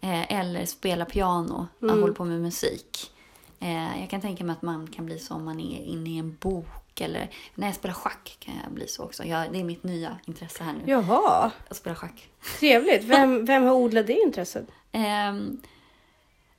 Eh, 0.00 0.32
eller 0.32 0.66
spelar 0.66 1.04
piano 1.04 1.66
och 1.80 1.88
håller 1.90 2.12
på 2.12 2.24
med 2.24 2.40
musik. 2.40 3.12
Eh, 3.60 4.00
jag 4.00 4.10
kan 4.10 4.20
tänka 4.20 4.44
mig 4.44 4.52
att 4.52 4.62
man 4.62 4.86
kan 4.86 5.06
bli 5.06 5.18
så 5.18 5.34
om 5.34 5.44
man 5.44 5.60
är 5.60 5.84
inne 5.84 6.10
i 6.10 6.18
en 6.18 6.36
bok. 6.40 7.00
Eller 7.00 7.30
när 7.54 7.66
jag 7.66 7.76
spelar 7.76 7.94
schack 7.94 8.36
kan 8.40 8.54
jag 8.64 8.72
bli 8.72 8.88
så 8.88 9.04
också. 9.04 9.24
Jag, 9.24 9.52
det 9.52 9.60
är 9.60 9.64
mitt 9.64 9.82
nya 9.82 10.18
intresse 10.26 10.64
här 10.64 10.72
nu. 10.72 10.80
Jaha, 10.86 11.50
Att 11.68 11.76
spela 11.76 11.96
schack. 11.96 12.28
trevligt. 12.58 13.04
Vem, 13.04 13.44
vem 13.44 13.62
har 13.64 13.74
odlat 13.74 14.06
det 14.06 14.20
intresset? 14.20 14.66
Ehm, 14.92 15.60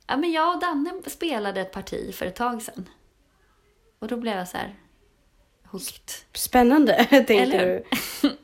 ja, 0.06 0.16
men 0.16 0.32
jag 0.32 0.54
och 0.54 0.60
Danne 0.60 0.92
spelade 1.06 1.60
ett 1.60 1.72
parti 1.72 2.14
för 2.14 2.26
ett 2.26 2.36
tag 2.36 2.62
sedan. 2.62 2.88
Och 3.98 4.08
då 4.08 4.16
blev 4.16 4.36
jag 4.36 4.48
så 4.48 4.56
här 4.56 4.74
hooked. 5.64 6.10
Spännande, 6.34 7.04
tänkte 7.10 7.34
Eller 7.34 7.66
du. 8.22 8.28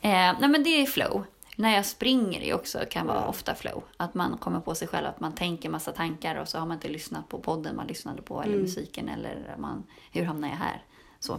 Eh, 0.00 0.34
nej 0.40 0.48
men 0.48 0.62
det 0.62 0.70
är 0.82 0.86
flow. 0.86 1.24
När 1.56 1.74
jag 1.74 1.86
springer 1.86 2.40
är 2.40 2.54
också 2.54 2.78
kan 2.90 3.06
vara 3.06 3.20
Ja. 3.20 3.26
ofta 3.26 3.54
flow. 3.54 3.82
Att 3.96 4.14
man 4.14 4.38
kommer 4.38 4.60
på 4.60 4.74
sig 4.74 4.88
själv 4.88 5.06
att 5.06 5.20
man 5.20 5.34
tänker 5.34 5.68
massa 5.68 5.92
tankar 5.92 6.36
och 6.36 6.48
så 6.48 6.58
har 6.58 6.66
man 6.66 6.74
inte 6.76 6.88
lyssnat 6.88 7.28
på 7.28 7.38
podden 7.38 7.76
man 7.76 7.86
lyssnade 7.86 8.22
på 8.22 8.42
eller 8.42 8.58
musiken 8.58 9.08
eller 9.08 9.54
man, 9.58 9.84
hur 10.12 10.24
hamnar 10.24 10.48
jag 10.48 10.56
här? 10.56 10.82
Så. 11.20 11.32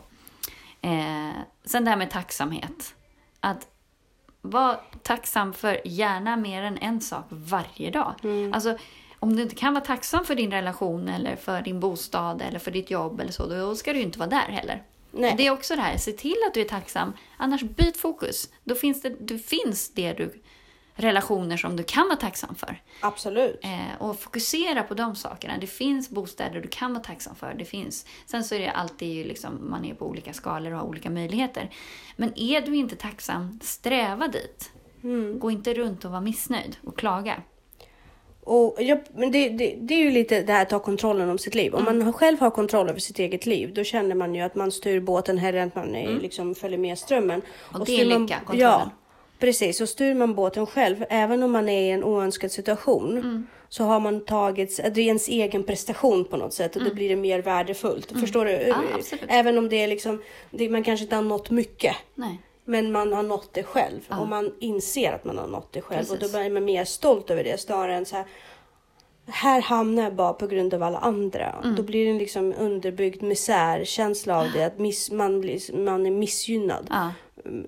Eh, 0.81 1.31
sen 1.65 1.83
det 1.85 1.89
här 1.89 1.97
med 1.97 2.11
tacksamhet. 2.11 2.95
Att 3.39 3.67
vara 4.41 4.75
tacksam 5.03 5.53
för 5.53 5.87
gärna 5.87 6.35
mer 6.37 6.63
än 6.63 6.77
en 6.77 7.01
sak 7.01 7.25
varje 7.29 7.91
dag. 7.91 8.13
Alltså, 8.53 8.77
om 9.19 9.35
du 9.35 9.41
inte 9.41 9.55
kan 9.55 9.73
vara 9.73 9.85
tacksam 9.85 10.25
för 10.25 10.35
din 10.35 10.51
relation 10.51 11.09
eller 11.09 11.35
för 11.35 11.61
din 11.61 11.79
bostad 11.79 12.41
eller 12.41 12.59
för 12.59 12.71
ditt 12.71 12.91
jobb 12.91 13.19
eller 13.19 13.31
så, 13.31 13.45
då 13.47 13.75
ska 13.75 13.93
du 13.93 13.99
ju 13.99 14.05
inte 14.05 14.19
vara 14.19 14.29
där 14.29 14.47
heller. 14.49 14.83
Nej. 15.11 15.33
Det 15.37 15.47
är 15.47 15.51
också 15.51 15.75
det 15.75 15.81
här, 15.81 15.97
se 15.97 16.11
till 16.11 16.37
att 16.47 16.53
du 16.53 16.61
är 16.61 16.65
tacksam. 16.65 17.13
Annars 17.37 17.63
byt 17.63 17.97
fokus. 17.97 18.49
Då 18.63 18.75
finns 18.75 19.01
det, 19.01 19.09
det 19.19 19.37
finns 19.37 19.93
det 19.93 20.13
du, 20.13 20.33
relationer 20.95 21.57
som 21.57 21.75
du 21.75 21.83
kan 21.83 22.07
vara 22.07 22.15
tacksam 22.15 22.55
för. 22.55 22.81
Absolut. 23.01 23.59
Eh, 23.63 24.01
och 24.01 24.19
fokusera 24.19 24.83
på 24.83 24.93
de 24.93 25.15
sakerna. 25.15 25.57
Det 25.57 25.67
finns 25.67 26.09
bostäder 26.09 26.61
du 26.61 26.67
kan 26.67 26.93
vara 26.93 27.03
tacksam 27.03 27.35
för. 27.35 27.53
Det 27.53 27.65
finns. 27.65 28.05
Sen 28.25 28.43
så 28.43 28.55
är 28.55 28.59
det 28.59 28.71
alltid 28.71 29.27
liksom, 29.27 29.69
man 29.69 29.85
är 29.85 29.93
på 29.93 30.07
olika 30.07 30.33
skalor 30.33 30.71
och 30.71 30.79
har 30.79 30.85
olika 30.85 31.09
möjligheter. 31.09 31.69
Men 32.15 32.39
är 32.39 32.61
du 32.61 32.75
inte 32.75 32.95
tacksam, 32.95 33.59
sträva 33.63 34.27
dit. 34.27 34.71
Gå 35.39 35.51
inte 35.51 35.73
runt 35.73 36.05
och 36.05 36.11
vara 36.11 36.21
missnöjd 36.21 36.77
och 36.83 36.97
klaga. 36.97 37.41
Och 38.49 38.75
jag, 38.79 38.99
men 39.15 39.31
det, 39.31 39.49
det, 39.49 39.75
det 39.81 39.93
är 39.93 39.99
ju 39.99 40.11
lite 40.11 40.41
det 40.41 40.53
här 40.53 40.61
att 40.61 40.69
ta 40.69 40.79
kontrollen 40.79 41.29
om 41.29 41.37
sitt 41.37 41.55
liv. 41.55 41.75
Om 41.75 41.83
man 41.83 42.01
har- 42.01 42.11
själv 42.11 42.39
har 42.39 42.49
kontroll 42.49 42.89
över 42.89 42.99
sitt 42.99 43.19
eget 43.19 43.45
liv, 43.45 43.73
då 43.73 43.83
känner 43.83 44.15
man 44.15 44.35
ju 44.35 44.41
att 44.41 44.55
man 44.55 44.71
styr 44.71 44.99
båten 44.99 45.37
hellre 45.37 45.61
än 45.61 45.67
att 45.67 45.75
man 45.75 45.95
är, 45.95 46.19
liksom 46.19 46.55
följer 46.55 46.77
med 46.79 46.97
strömmen. 46.97 47.41
Och 47.73 47.85
det 47.85 47.91
är 47.91 47.97
styr 47.97 48.09
man- 48.09 48.21
lycka, 48.21 48.35
kontrollen. 48.45 48.61
Ja, 48.71 48.89
precis. 49.39 49.81
Och 49.81 49.89
styr 49.89 50.13
man 50.13 50.33
båten 50.35 50.65
själv, 50.65 51.05
även 51.09 51.43
om 51.43 51.51
man 51.51 51.69
är 51.69 51.81
i 51.81 51.89
en 51.91 52.03
oönskad 52.03 52.51
situation, 52.51 53.17
Mm. 53.17 53.47
så 53.69 53.83
har 53.83 53.99
man 53.99 54.25
tagit, 54.25 54.77
det 54.77 55.01
är 55.01 55.05
ens 55.05 55.27
egen 55.27 55.63
prestation 55.63 56.25
på 56.25 56.37
något 56.37 56.53
sätt 56.53 56.75
och 56.75 56.83
då 56.83 56.93
blir 56.93 57.09
det 57.09 57.15
mer 57.15 57.41
värdefullt. 57.41 58.19
Förstår 58.19 58.45
du? 58.45 58.51
Mm. 58.55 58.67
Ja, 58.69 58.75
absolut. 58.95 59.23
Även 59.27 59.57
om 59.57 59.69
det 59.69 59.83
är 59.83 59.87
liksom, 59.87 60.21
det, 60.51 60.69
man 60.69 60.83
kanske 60.83 61.03
inte 61.03 61.15
har 61.15 61.23
nått 61.23 61.49
mycket. 61.49 61.95
Nej. 62.15 62.41
Men 62.69 62.91
man 62.91 63.13
har 63.13 63.23
nått 63.23 63.49
det 63.53 63.63
själv 63.63 63.99
och 64.09 64.27
man 64.27 64.53
inser 64.59 65.11
att 65.13 65.25
man 65.25 65.37
har 65.37 65.47
nått 65.47 65.73
det 65.73 65.81
själv 65.81 66.11
och 66.11 66.19
Precis. 66.19 66.31
då 66.31 66.39
blir 66.39 66.49
man 66.49 66.65
mer 66.65 66.85
stolt 66.85 67.29
över 67.29 67.43
det 67.43 67.59
snarare 67.59 67.95
än 67.95 68.05
så 68.05 68.15
här. 68.15 68.25
Här 69.27 69.61
hamnar 69.61 70.03
jag 70.03 70.15
bara 70.15 70.33
på 70.33 70.47
grund 70.47 70.73
av 70.73 70.83
alla 70.83 70.97
andra. 70.97 71.55
Mm. 71.63 71.75
Då 71.75 71.83
blir 71.83 72.05
det 72.05 72.11
en 72.11 72.17
liksom 72.17 72.53
underbyggd 72.59 73.21
misärkänsla 73.23 74.39
av 74.39 74.51
det. 74.53 74.63
Att 74.63 74.79
miss, 74.79 75.11
man, 75.11 75.41
blir, 75.41 75.77
man 75.77 76.05
är 76.05 76.11
missgynnad. 76.11 76.87
Ja, 76.89 77.11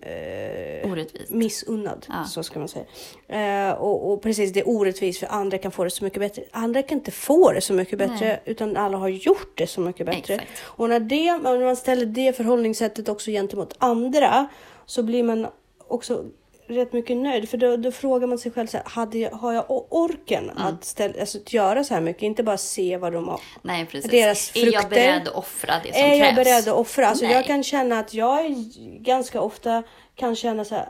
Eh, 0.01 0.91
orättvist. 0.91 1.29
missunnad, 1.29 2.05
Ja. 2.09 2.23
så 2.23 2.43
ska 2.43 2.59
man 2.59 2.67
säga. 2.67 2.85
Eh, 3.27 3.73
och, 3.73 4.11
och 4.13 4.21
precis, 4.21 4.53
det 4.53 4.59
är 4.59 4.69
orättvist 4.69 5.19
för 5.19 5.27
andra 5.27 5.57
kan 5.57 5.71
få 5.71 5.83
det 5.83 5.89
så 5.89 6.03
mycket 6.03 6.19
bättre. 6.19 6.43
Andra 6.51 6.81
kan 6.81 6.97
inte 6.97 7.11
få 7.11 7.51
det 7.51 7.61
så 7.61 7.73
mycket 7.73 7.97
bättre, 7.97 8.27
Nej. 8.27 8.41
utan 8.45 8.77
alla 8.77 8.97
har 8.97 9.07
gjort 9.09 9.51
det 9.57 9.67
så 9.67 9.81
mycket 9.81 10.05
bättre. 10.05 10.33
Exakt. 10.33 10.51
Och 10.63 10.89
när, 10.89 10.99
det, 10.99 11.37
när 11.37 11.65
man 11.65 11.75
ställer 11.75 12.05
det 12.05 12.33
förhållningssättet 12.37 13.09
också 13.09 13.31
gentemot 13.31 13.75
andra 13.77 14.47
så 14.85 15.03
blir 15.03 15.23
man 15.23 15.47
också 15.87 16.25
rätt 16.67 16.93
mycket 16.93 17.17
nöjd. 17.17 17.49
För 17.49 17.57
då, 17.57 17.77
då 17.77 17.91
frågar 17.91 18.27
man 18.27 18.37
sig 18.37 18.51
själv, 18.51 18.67
så 18.67 18.77
här, 18.77 18.85
hade 18.89 19.17
jag, 19.17 19.31
har 19.31 19.53
jag 19.53 19.65
orken 19.93 20.49
Mm. 20.49 20.63
att, 20.63 20.83
ställa, 20.83 21.19
alltså, 21.19 21.37
att 21.37 21.53
göra 21.53 21.83
så 21.83 21.93
här 21.93 22.01
mycket? 22.01 22.23
Inte 22.23 22.43
bara 22.43 22.57
se 22.57 22.97
vad 22.97 23.13
de 23.13 23.27
har. 23.27 23.39
Nej, 23.61 23.85
precis. 23.85 24.11
Deras 24.11 24.51
är 24.55 24.59
jag 24.65 24.73
frukter. 24.73 24.89
beredd 24.89 25.27
att 25.27 25.33
offra 25.35 25.73
det 25.83 25.93
som 25.93 26.03
Är 26.03 26.09
jag 26.15 26.19
krävs? 26.19 26.35
beredd 26.35 26.67
att 26.67 26.79
offra? 26.79 27.07
Alltså, 27.07 27.25
Nej. 27.25 27.33
jag 27.33 27.45
kan 27.45 27.63
känna 27.63 27.99
att 27.99 28.13
jag 28.13 28.39
är 28.45 28.55
ganska 28.99 29.41
ofta 29.41 29.83
kan 30.15 30.35
känna 30.35 30.65
så 30.65 30.75
här, 30.75 30.89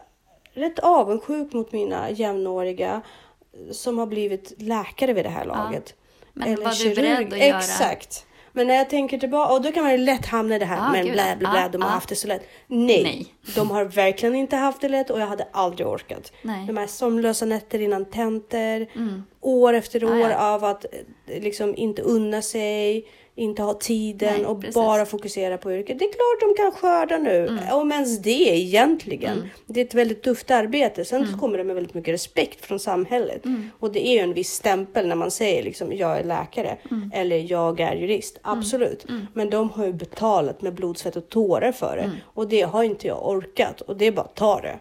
rätt 0.54 0.80
avundsjuk 0.80 1.54
mot 1.54 1.71
mina 1.71 2.10
jämnåriga 2.12 3.01
som 3.71 3.97
har 3.99 4.06
blivit 4.06 4.54
läkare 4.58 5.13
vid 5.13 5.25
det 5.25 5.30
här 5.30 5.45
laget. 5.45 5.93
Men 6.34 6.63
var 6.63 6.84
du 6.84 6.95
beredd 6.95 7.34
att 7.34 7.39
göra- 7.39 7.58
Exakt. 7.60 8.25
Men 8.53 8.67
när 8.67 8.75
jag 8.75 8.89
tänker 8.89 9.17
tillbaka, 9.17 9.53
och 9.53 9.61
då 9.61 9.71
kan 9.71 9.83
man 9.83 9.91
ju 9.91 9.97
lätt 9.97 10.25
hamna 10.25 10.55
i 10.55 10.59
det 10.59 10.65
här, 10.65 10.77
Ja, 10.77 10.91
men 10.91 11.03
gud, 11.05 11.13
blä, 11.13 11.35
blä, 11.39 11.49
blä, 11.49 11.61
Ja, 11.61 11.69
de 11.69 11.81
har 11.81 11.89
ja. 11.89 11.93
haft 11.93 12.09
det 12.09 12.15
så 12.15 12.27
lätt. 12.27 12.47
Nej, 12.67 13.03
Nej. 13.03 13.33
de 13.55 13.71
har 13.71 13.85
verkligen 13.85 14.35
inte 14.35 14.55
haft 14.55 14.81
det 14.81 14.89
lätt 14.89 15.09
och 15.09 15.19
jag 15.19 15.27
hade 15.27 15.47
aldrig 15.51 15.87
orkat. 15.87 16.31
Nej. 16.41 16.67
De 16.67 16.77
här 16.77 16.87
sömnlösa 16.87 17.45
nätter 17.45 17.81
innan 17.81 18.05
tentor, 18.05 18.87
år 19.41 19.73
efter 19.73 20.03
år 20.03 20.09
Mm. 20.11 20.21
Ja, 20.21 20.29
ja. 20.31 20.53
av 20.53 20.63
att 20.63 20.85
eh, 21.27 21.41
liksom 21.43 21.75
inte 21.75 22.01
unna 22.01 22.41
sig, 22.41 23.05
inte 23.35 23.61
ha 23.61 23.73
tiden 23.73 24.33
Nej, 24.37 24.45
och 24.45 24.59
precis. 24.61 24.75
bara 24.75 25.05
fokusera 25.05 25.57
på 25.57 25.73
yrket. 25.73 25.99
Det 25.99 26.05
är 26.05 26.11
klart 26.13 26.55
de 26.57 26.63
kan 26.63 26.71
skörda 26.71 27.17
nu, 27.17 27.47
Mm. 27.47 27.63
om 27.73 27.91
ens 27.91 28.19
det 28.19 28.29
egentligen. 28.57 29.49
Det 29.67 29.81
är 29.81 29.85
ett 29.85 29.93
väldigt 29.93 30.23
tufft 30.23 30.51
arbete. 30.51 31.05
Sen 31.05 31.27
så 31.27 31.37
kommer 31.37 31.57
det 31.57 31.63
med 31.63 31.75
väldigt 31.75 31.93
mycket 31.93 32.13
respekt 32.13 32.65
från 32.65 32.79
samhället. 32.79 33.45
Mm. 33.45 33.69
Och 33.79 33.91
det 33.91 34.07
är 34.07 34.13
ju 34.13 34.19
en 34.19 34.33
viss 34.33 34.51
stämpel 34.53 35.07
när 35.07 35.15
man 35.15 35.31
säger 35.31 35.63
liksom 35.63 35.93
jag 35.93 36.19
är 36.19 36.23
läkare 36.23 36.77
Mm. 36.91 37.11
eller 37.13 37.51
jag 37.51 37.79
är 37.79 37.95
jurist. 37.95 38.39
Absolut. 38.41 39.05
Men 39.33 39.49
de 39.49 39.69
har 39.69 39.85
ju 39.85 39.93
betalat 39.93 40.61
med 40.61 40.73
blod, 40.73 40.97
svett 40.97 41.15
och 41.15 41.29
tårar 41.29 41.71
för 41.71 41.97
Mm. 41.97 42.09
det. 42.09 42.15
Och 42.23 42.47
det 42.47 42.61
har 42.61 42.83
inte 42.83 43.07
jag 43.07 43.27
orkat. 43.29 43.81
Och 43.81 43.97
det 43.97 44.05
är 44.05 44.11
bara 44.11 44.21
att 44.25 44.35
ta 44.35 44.61
det. 44.61 44.79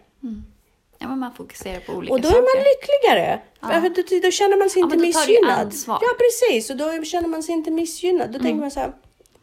Ja, 1.01 1.07
men 1.07 1.19
man 1.19 1.33
fokuserar 1.33 1.79
på 1.79 1.93
olika 1.93 2.13
Och 2.13 2.21
då 2.21 2.27
är 2.27 2.31
saker. 2.31 2.41
man 2.55 2.63
lyckligare. 2.63 3.41
För 3.61 4.19
då, 4.19 4.27
då 4.27 4.31
känner 4.31 4.57
man 4.57 4.69
sig 4.69 4.79
Ja, 4.79 4.85
inte 4.85 4.97
missgynnad. 4.97 5.73
Ja 5.87 6.09
precis, 6.17 6.69
och 6.69 6.77
då 6.77 7.03
känner 7.03 7.27
man 7.27 7.43
sig 7.43 7.53
inte 7.55 7.71
missgynnad. 7.71 8.27
Då 8.29 8.35
Mm. 8.35 8.41
tänker 8.41 8.61
man 8.61 8.71
så 8.71 8.79
här, 8.79 8.93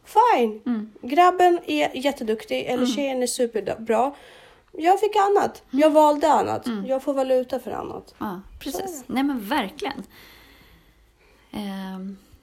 fine. 0.05 0.91
Grabben 1.01 1.59
är 1.65 1.91
jätteduktig 1.97 2.59
eller 2.65 2.83
Mm. 2.83 2.87
tjejen 2.95 3.23
är 3.23 3.27
superbra. 3.27 4.11
Jag 4.71 4.99
fick 4.99 5.15
annat. 5.15 5.63
Mm. 5.71 5.81
Jag 5.81 5.89
valde 5.89 6.27
annat. 6.31 6.67
Jag 6.87 7.03
får 7.03 7.13
valuta 7.13 7.59
för 7.59 7.71
annat. 7.71 8.13
Ja, 8.17 8.41
precis. 8.59 9.03
Nej 9.07 9.23
men 9.23 9.39
verkligen. 9.39 10.03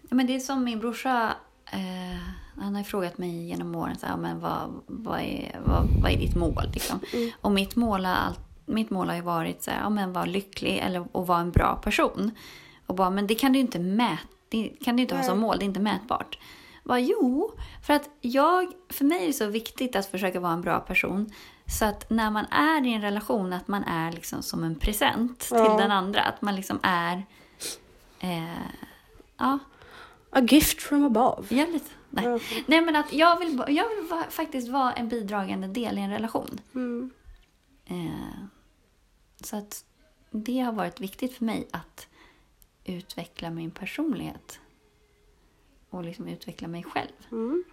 Ja, 0.09 0.15
men 0.15 0.27
det 0.27 0.35
är 0.35 0.41
som 0.41 0.65
min 0.65 0.79
brorsa, 0.79 1.35
eh, 1.73 2.19
han 2.63 2.75
har 2.77 2.83
frågat 2.83 3.19
mig 3.19 3.49
genom 3.49 3.75
åren, 3.75 3.97
så 4.01 4.07
här, 4.07 4.17
men 4.17 4.41
vad, 4.41 4.81
vad, 4.87 5.21
är, 5.21 5.61
vad, 5.67 5.87
vad 6.03 6.13
är 6.13 6.17
ditt 6.17 6.37
mål? 6.37 6.63
Liksom? 6.75 7.01
Och 7.41 7.53
mitt 7.53 7.77
mål, 7.77 8.05
har 8.05 8.15
allt, 8.15 8.41
mitt 8.67 8.91
mål 8.91 9.09
har 9.09 9.17
ju 9.17 9.23
varit 9.23 9.63
så 9.63 9.71
här, 9.71 9.81
ja, 9.81 9.89
men 9.91 10.13
vara 10.13 10.25
lycklig 10.25 10.79
eller 10.79 11.01
att 11.01 11.29
vara 11.29 11.41
en 11.41 11.51
bra 11.51 11.77
person. 11.77 12.31
Och 12.87 12.95
bara, 12.95 13.11
men 13.11 13.27
det 13.27 13.35
kan 13.35 13.53
du 13.53 13.59
inte 13.59 13.79
mäta, 13.79 14.23
det 14.49 14.69
kan 14.85 14.97
du 14.97 15.03
inte 15.03 15.17
ha 15.17 15.23
som 15.23 15.39
mål, 15.39 15.59
det 15.59 15.65
är 15.65 15.67
inte 15.67 15.81
mätbart. 15.81 16.39
Bara, 16.85 16.99
jo, 17.01 17.53
för 17.87 17.95
att 17.95 18.09
jag, 18.21 18.73
för 18.91 19.05
mig 19.05 19.23
är 19.23 19.27
det 19.27 19.33
så 19.33 19.47
viktigt 19.47 19.97
att 19.97 20.07
försöka 20.07 20.41
vara 20.41 20.53
en 20.53 20.61
bra 20.63 20.81
person. 20.81 21.31
Så 21.79 21.85
att 21.85 22.11
när 22.11 22.31
man 22.31 22.45
är 22.51 22.87
i 22.87 22.93
en 22.95 23.03
relation, 23.03 23.53
att 23.53 23.69
man 23.69 23.85
är 23.85 24.13
liksom 24.13 24.43
som 24.43 24.65
en 24.65 24.75
present 24.75 25.39
till 25.41 25.57
Ja. 25.57 25.77
den 25.77 25.91
andra. 25.91 26.23
Att 26.23 26.43
man 26.43 26.57
liksom 26.57 26.79
är... 26.83 27.23
Eh, 28.21 28.69
ja, 29.39 29.59
A 30.31 30.41
gift 30.41 30.83
from 30.83 31.05
above. 31.05 31.43
jävligt. 31.55 31.91
Nej. 32.11 32.25
Ja. 32.25 32.39
Nej, 32.67 32.81
men 32.81 32.97
att 32.97 33.13
jag 33.13 33.39
vill, 33.39 33.63
jag 33.69 33.89
vill 33.89 34.07
va, 34.11 34.25
faktiskt 34.31 34.69
vara 34.69 34.93
en 34.93 35.09
bidragande 35.09 35.67
del 35.69 35.99
i 35.99 36.01
en 36.01 36.11
relation. 36.11 36.59
Mm. 36.75 37.11
Eh, 37.87 38.45
så 39.41 39.57
att 39.57 39.85
det 40.31 40.59
har 40.61 40.73
varit 40.73 41.01
viktigt 41.01 41.35
för 41.37 41.45
mig 41.45 41.69
att 41.71 42.09
utveckla 42.85 43.51
min 43.51 43.71
personlighet. 43.71 44.61
Och 45.91 46.05
liksom 46.05 46.29
utveckla 46.29 46.69
mig 46.69 46.83
själv. 46.83 47.13
Mm. 47.33 47.65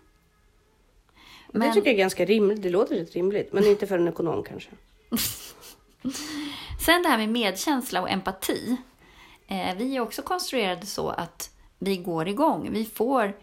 Det 1.52 1.60
Men- 1.60 1.73
tycker 1.73 1.88
jag 1.88 1.93
är 1.93 1.99
ganska 1.99 2.26
rimligt. 2.26 2.62
Det 2.62 2.69
låter 2.69 2.95
rätt 2.95 3.13
rimligt. 3.15 3.54
Men 3.54 3.63
inte 3.65 3.88
för 3.88 3.99
en 3.99 4.08
ekonom 4.08 4.43
kanske. 4.43 4.69
Sen 6.86 7.04
det 7.04 7.10
här 7.10 7.17
med 7.17 7.30
medkänsla 7.30 8.02
och 8.02 8.10
empati. 8.10 8.78
Eh, 9.47 9.76
vi 9.76 9.95
är 9.95 9.99
också 9.99 10.21
konstruerade 10.21 10.86
så 10.86 11.10
att 11.10 11.49
vi 11.80 11.97
går 11.97 12.28
igång. 12.28 12.69
Vi 12.71 12.86
får 12.86 13.34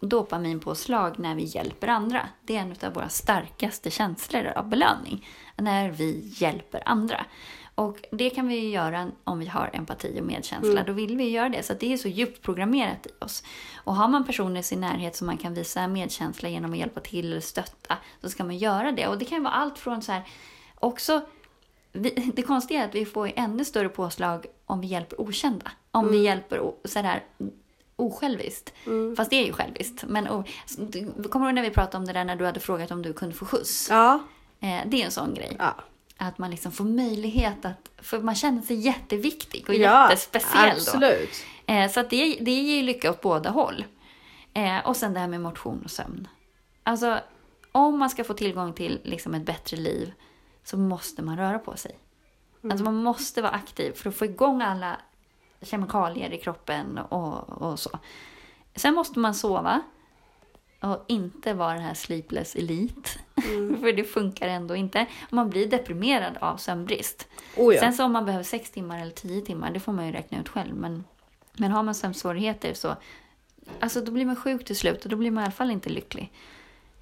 dopaminpåslag 0.00 1.18
när 1.18 1.34
vi 1.34 1.44
hjälper 1.44 1.88
andra. 1.88 2.28
Det 2.42 2.56
är 2.56 2.60
en 2.60 2.74
av 2.82 2.94
våra 2.94 3.08
starkaste 3.08 3.90
känslor 3.90 4.46
av 4.46 4.68
belöning. 4.68 5.28
När 5.56 5.90
vi 5.90 6.32
hjälper 6.36 6.82
andra. 6.86 7.26
Och 7.74 8.04
det 8.10 8.30
kan 8.30 8.48
vi 8.48 8.54
ju 8.58 8.68
göra 8.68 9.10
om 9.24 9.38
vi 9.38 9.46
har 9.46 9.70
empati 9.72 10.20
och 10.20 10.24
medkänsla. 10.24 10.82
Då 10.86 10.92
vill 10.92 11.16
vi 11.16 11.28
göra 11.28 11.48
det. 11.48 11.62
Så 11.62 11.72
att 11.72 11.80
det 11.80 11.92
är 11.92 11.96
så 11.96 12.08
djupt 12.08 12.42
programmerat 12.42 13.06
i 13.06 13.24
oss. 13.24 13.42
Och 13.84 13.96
har 13.96 14.08
man 14.08 14.26
personer 14.26 14.60
i 14.60 14.62
sin 14.62 14.80
närhet 14.80 15.16
som 15.16 15.26
man 15.26 15.36
kan 15.36 15.54
visa 15.54 15.88
medkänsla 15.88 16.48
genom 16.48 16.72
att 16.72 16.78
hjälpa 16.78 17.00
till 17.00 17.26
eller 17.26 17.40
stötta, 17.40 17.96
så 18.20 18.28
ska 18.28 18.44
man 18.44 18.58
göra 18.58 18.92
det. 18.92 19.06
Och 19.06 19.18
det 19.18 19.24
kan 19.24 19.38
ju 19.38 19.44
vara 19.44 19.54
allt 19.54 19.78
från 19.78 20.02
så 20.02 20.12
här, 20.12 20.22
också 20.74 21.20
vi, 21.92 22.10
det 22.34 22.42
konstiga 22.42 22.80
är 22.80 22.88
att 22.88 22.94
vi 22.94 23.06
får 23.06 23.26
ju 23.26 23.32
ännu 23.36 23.64
större 23.64 23.88
påslag 23.88 24.46
om 24.66 24.80
vi 24.80 24.86
hjälper 24.86 25.20
okända. 25.20 25.70
Om 25.90 26.10
vi 26.10 26.22
hjälper 26.22 26.72
sådär 26.84 27.24
osjälviskt. 27.96 28.72
Fast 29.16 29.30
det 29.30 29.36
är 29.36 29.46
ju 29.46 29.52
själviskt. 29.52 30.04
Men 30.08 30.28
o, 30.28 30.44
kommer 31.30 31.46
du 31.46 31.50
ihåg 31.50 31.54
när 31.54 31.62
vi 31.62 31.70
pratade 31.70 31.96
om 31.96 32.04
det 32.04 32.12
där 32.12 32.24
när 32.24 32.36
du 32.36 32.46
hade 32.46 32.60
frågat 32.60 32.90
om 32.90 33.02
du 33.02 33.12
kunde 33.12 33.34
få 33.34 33.44
skjuts? 33.44 33.90
Ja. 33.90 34.20
Eh, 34.60 34.78
det 34.86 35.02
är 35.02 35.04
en 35.04 35.10
sån 35.10 35.34
grej. 35.34 35.56
Ja. 35.58 35.74
Att 36.22 36.38
man 36.38 36.50
liksom 36.50 36.72
får 36.72 36.84
möjlighet 36.84 37.64
att... 37.64 37.90
För 37.98 38.20
man 38.20 38.34
känner 38.34 38.62
sig 38.62 38.76
jätteviktig 38.76 39.64
och 39.68 39.74
Ja, 39.74 40.10
jättespeciell 40.10 40.68
då. 40.68 40.76
absolut. 40.76 41.44
Eh, 41.66 41.90
så 41.90 42.00
att 42.00 42.10
det, 42.10 42.38
det 42.40 42.50
ger 42.50 42.76
ju 42.76 42.82
lycka 42.82 43.10
åt 43.10 43.20
båda 43.20 43.50
håll. 43.50 43.84
Eh, 44.54 44.78
och 44.86 44.96
sen 44.96 45.14
det 45.14 45.20
här 45.20 45.28
med 45.28 45.40
motion 45.40 45.82
och 45.84 45.90
sömn. 45.90 46.28
Alltså, 46.82 47.20
om 47.72 47.98
man 47.98 48.10
ska 48.10 48.24
få 48.24 48.34
tillgång 48.34 48.72
till 48.72 49.00
liksom 49.04 49.34
ett 49.34 49.42
bättre 49.46 49.76
liv 49.76 50.12
så 50.64 50.76
måste 50.76 51.22
man 51.22 51.36
röra 51.36 51.58
på 51.58 51.76
sig. 51.76 51.98
Alltså 52.62 52.84
man 52.84 52.94
måste 52.94 53.42
vara 53.42 53.52
aktiv 53.52 53.92
för 53.92 54.08
att 54.08 54.16
få 54.16 54.24
igång 54.24 54.62
alla 54.62 54.96
kemikalier 55.62 56.32
i 56.32 56.38
kroppen 56.38 56.98
och, 56.98 57.48
och 57.48 57.78
så. 57.78 57.90
Sen 58.74 58.94
måste 58.94 59.18
man 59.18 59.34
sova 59.34 59.82
och 60.80 61.04
inte 61.08 61.54
vara 61.54 61.74
den 61.74 61.82
här 61.82 61.94
sleepless 61.94 62.54
elite. 62.54 63.10
för 63.80 63.92
det 63.92 64.04
funkar 64.04 64.48
ändå 64.48 64.76
inte. 64.76 65.06
Man 65.30 65.50
blir 65.50 65.66
deprimerad 65.66 66.36
av 66.40 66.56
sömnbrist. 66.56 67.28
Oh 67.56 67.74
ja. 67.74 67.80
Sen 67.80 67.92
så 67.92 68.04
om 68.04 68.12
man 68.12 68.24
behöver 68.24 68.44
sex 68.44 68.70
timmar 68.70 69.02
eller 69.02 69.12
tio 69.12 69.40
timmar, 69.40 69.70
det 69.70 69.80
får 69.80 69.92
man 69.92 70.06
ju 70.06 70.12
räkna 70.12 70.40
ut 70.40 70.48
själv. 70.48 70.76
Men, 70.76 71.04
men 71.52 71.70
har 71.70 71.82
man 71.82 71.94
sömnsvårigheter 71.94 72.74
så 72.74 72.96
alltså 73.80 74.00
då 74.00 74.12
blir 74.12 74.26
man 74.26 74.36
sjuk 74.36 74.64
till 74.64 74.76
slut 74.76 75.04
och 75.04 75.10
då 75.10 75.16
blir 75.16 75.30
man 75.30 75.42
i 75.42 75.44
alla 75.44 75.52
fall 75.52 75.70
inte 75.70 75.90
lycklig. 75.90 76.32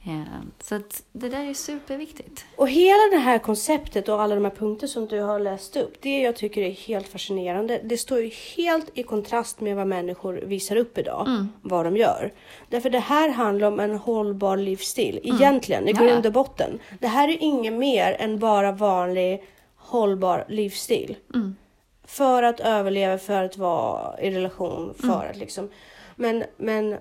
Eh, 0.08 0.22
så 0.60 0.74
att 0.74 1.02
det 1.12 1.28
där 1.28 1.44
är 1.44 1.54
superviktigt. 1.54 2.44
Och 2.56 2.68
hela 2.68 3.02
det 3.10 3.16
här 3.18 3.38
konceptet 3.38 4.08
och 4.08 4.22
alla 4.22 4.34
de 4.34 4.44
här 4.44 4.50
punkter 4.52 4.86
som 4.86 5.06
du 5.06 5.20
har 5.20 5.38
läst 5.40 5.76
upp, 5.76 6.02
det 6.02 6.20
jag 6.20 6.36
tycker 6.36 6.62
är 6.62 6.70
helt 6.70 7.08
fascinerande. 7.08 7.80
Det 7.84 7.96
står 7.98 8.20
ju 8.20 8.30
helt 8.56 8.90
i 8.94 9.02
kontrast 9.02 9.60
med 9.60 9.76
vad 9.76 9.86
människor 9.86 10.32
visar 10.34 10.76
upp 10.76 10.98
idag, 10.98 11.24
Mm. 11.28 11.48
vad 11.62 11.84
de 11.86 11.96
gör. 11.96 12.32
Därför 12.68 12.90
det 12.90 12.98
här 12.98 13.28
handlar 13.28 13.68
om 13.68 13.80
en 13.80 13.96
hållbar 13.96 14.56
livsstil, 14.56 15.20
egentligen, 15.22 15.88
i 15.88 15.90
Mm. 15.90 16.02
Ja, 16.04 16.08
ja. 16.08 16.12
grund 16.14 16.26
och 16.26 16.32
botten. 16.32 16.78
Det 17.00 17.08
här 17.08 17.28
är 17.28 17.36
inget 17.40 17.72
mer 17.72 18.16
än 18.18 18.38
bara 18.38 18.72
vanlig 18.72 19.42
hållbar 19.76 20.44
livsstil. 20.48 21.16
Mm. 21.34 21.56
För 22.04 22.42
att 22.42 22.60
överleva, 22.60 23.18
för 23.18 23.42
att 23.44 23.56
vara 23.56 24.20
i 24.20 24.30
relation, 24.30 24.94
för 24.94 25.04
Mm. 25.06 25.30
att 25.30 25.36
liksom... 25.36 25.70
Men, 26.16 26.44
men 26.56 26.96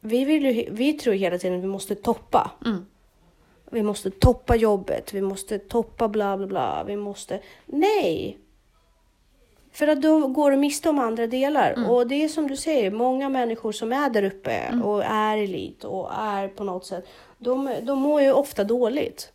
vi, 0.00 0.24
vill 0.24 0.44
ju, 0.44 0.68
vi 0.70 0.92
tror 0.92 1.14
hela 1.14 1.38
tiden 1.38 1.58
att 1.58 1.64
vi 1.64 1.68
måste 1.68 1.94
toppa. 1.94 2.50
Mm. 2.64 2.86
Vi 3.70 3.82
måste 3.82 4.10
toppa 4.10 4.56
jobbet, 4.56 5.14
vi 5.14 5.20
måste 5.20 5.58
toppa 5.58 6.08
bla 6.08 6.36
bla 6.36 6.46
bla, 6.46 6.84
vi 6.86 6.96
måste... 6.96 7.40
Nej! 7.66 8.38
För 9.72 9.86
att 9.86 10.02
då 10.02 10.26
går 10.28 10.50
du 10.50 10.56
miste 10.56 10.88
om 10.88 10.98
andra 10.98 11.26
delar. 11.26 11.72
Mm. 11.72 11.90
Och 11.90 12.06
det 12.06 12.24
är 12.24 12.28
som 12.28 12.48
du 12.48 12.56
säger, 12.56 12.90
många 12.90 13.28
människor 13.28 13.72
som 13.72 13.92
är 13.92 14.10
där 14.10 14.22
uppe 14.22 14.80
och 14.84 15.04
är 15.04 15.38
elit 15.38 15.84
och 15.84 16.10
är 16.14 16.48
på 16.48 16.64
något 16.64 16.86
sätt, 16.86 17.08
de, 17.38 17.74
de 17.82 17.98
mår 17.98 18.22
ju 18.22 18.32
ofta 18.32 18.64
dåligt. 18.64 19.32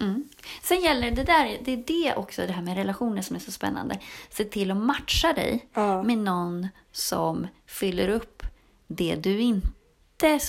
Mm. 0.00 0.28
Sen 0.62 0.80
gäller 0.80 1.10
det 1.10 1.24
där, 1.24 1.58
det 1.64 1.72
är 1.72 1.84
det 1.86 2.14
också, 2.16 2.42
det 2.42 2.52
här 2.52 2.62
med 2.62 2.76
relationer 2.76 3.22
som 3.22 3.36
är 3.36 3.40
så 3.40 3.52
spännande. 3.52 3.98
Se 4.30 4.44
till 4.44 4.70
att 4.70 4.76
matcha 4.76 5.32
dig 5.32 5.68
Ja. 5.74 6.02
med 6.02 6.18
någon 6.18 6.68
som 6.92 7.46
fyller 7.66 8.08
upp 8.08 8.42
det 8.86 9.16
du 9.16 9.40
inte 9.40 9.68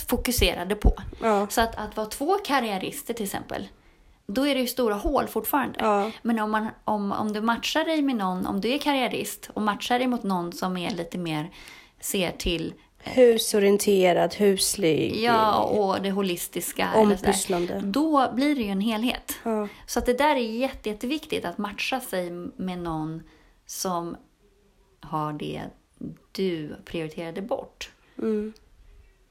fokuserade 0.08 0.76
på. 0.76 0.94
Ja. 1.22 1.48
Så 1.50 1.62
att, 1.62 1.76
att 1.76 1.98
vara 1.98 2.08
två 2.08 2.38
karriärister 2.38 3.14
till 3.14 3.26
exempel, 3.26 3.68
då 4.28 4.48
är 4.48 4.56
det 4.56 4.62
ju 4.62 4.68
stora 4.68 4.96
hål 4.96 5.28
fortfarande. 5.28 5.80
Ja. 5.80 6.12
Men 6.22 6.40
om, 6.40 6.52
man, 6.52 6.68
om, 6.84 7.12
om 7.12 7.34
du 7.34 7.42
matchar 7.42 7.84
dig 7.84 8.02
med 8.02 8.16
någon, 8.16 8.46
om 8.46 8.62
du 8.62 8.70
är 8.70 8.78
karriärist 8.78 9.50
och 9.54 9.62
matchar 9.62 10.00
dig 10.00 10.08
mot 10.08 10.24
någon 10.24 10.54
som 10.54 10.78
är 10.78 10.92
lite 10.92 11.18
mer, 11.18 11.52
ser 12.00 12.32
till 12.32 12.74
Husorienterad, 13.04 14.36
huslig. 14.36 15.16
Ja, 15.24 15.64
och 15.64 16.02
det 16.02 16.12
holistiska. 16.12 16.90
Ompysslande. 16.96 17.82
Då 17.84 18.32
blir 18.34 18.56
det 18.56 18.62
ju 18.62 18.70
en 18.70 18.82
helhet. 18.82 19.34
Ja. 19.44 19.68
Så 19.86 20.00
att 20.00 20.06
det 20.06 20.18
där 20.18 20.36
är 20.36 20.40
jätte, 20.40 20.90
jätteviktigt, 20.90 21.46
att 21.46 21.58
matcha 21.58 22.00
sig 22.00 22.32
med 22.56 22.80
någon 22.80 23.24
som 23.66 24.18
har 25.00 25.34
det 25.34 25.62
du 26.32 26.76
prioriterade 26.86 27.42
bort. 27.42 27.92
Mm. 28.18 28.54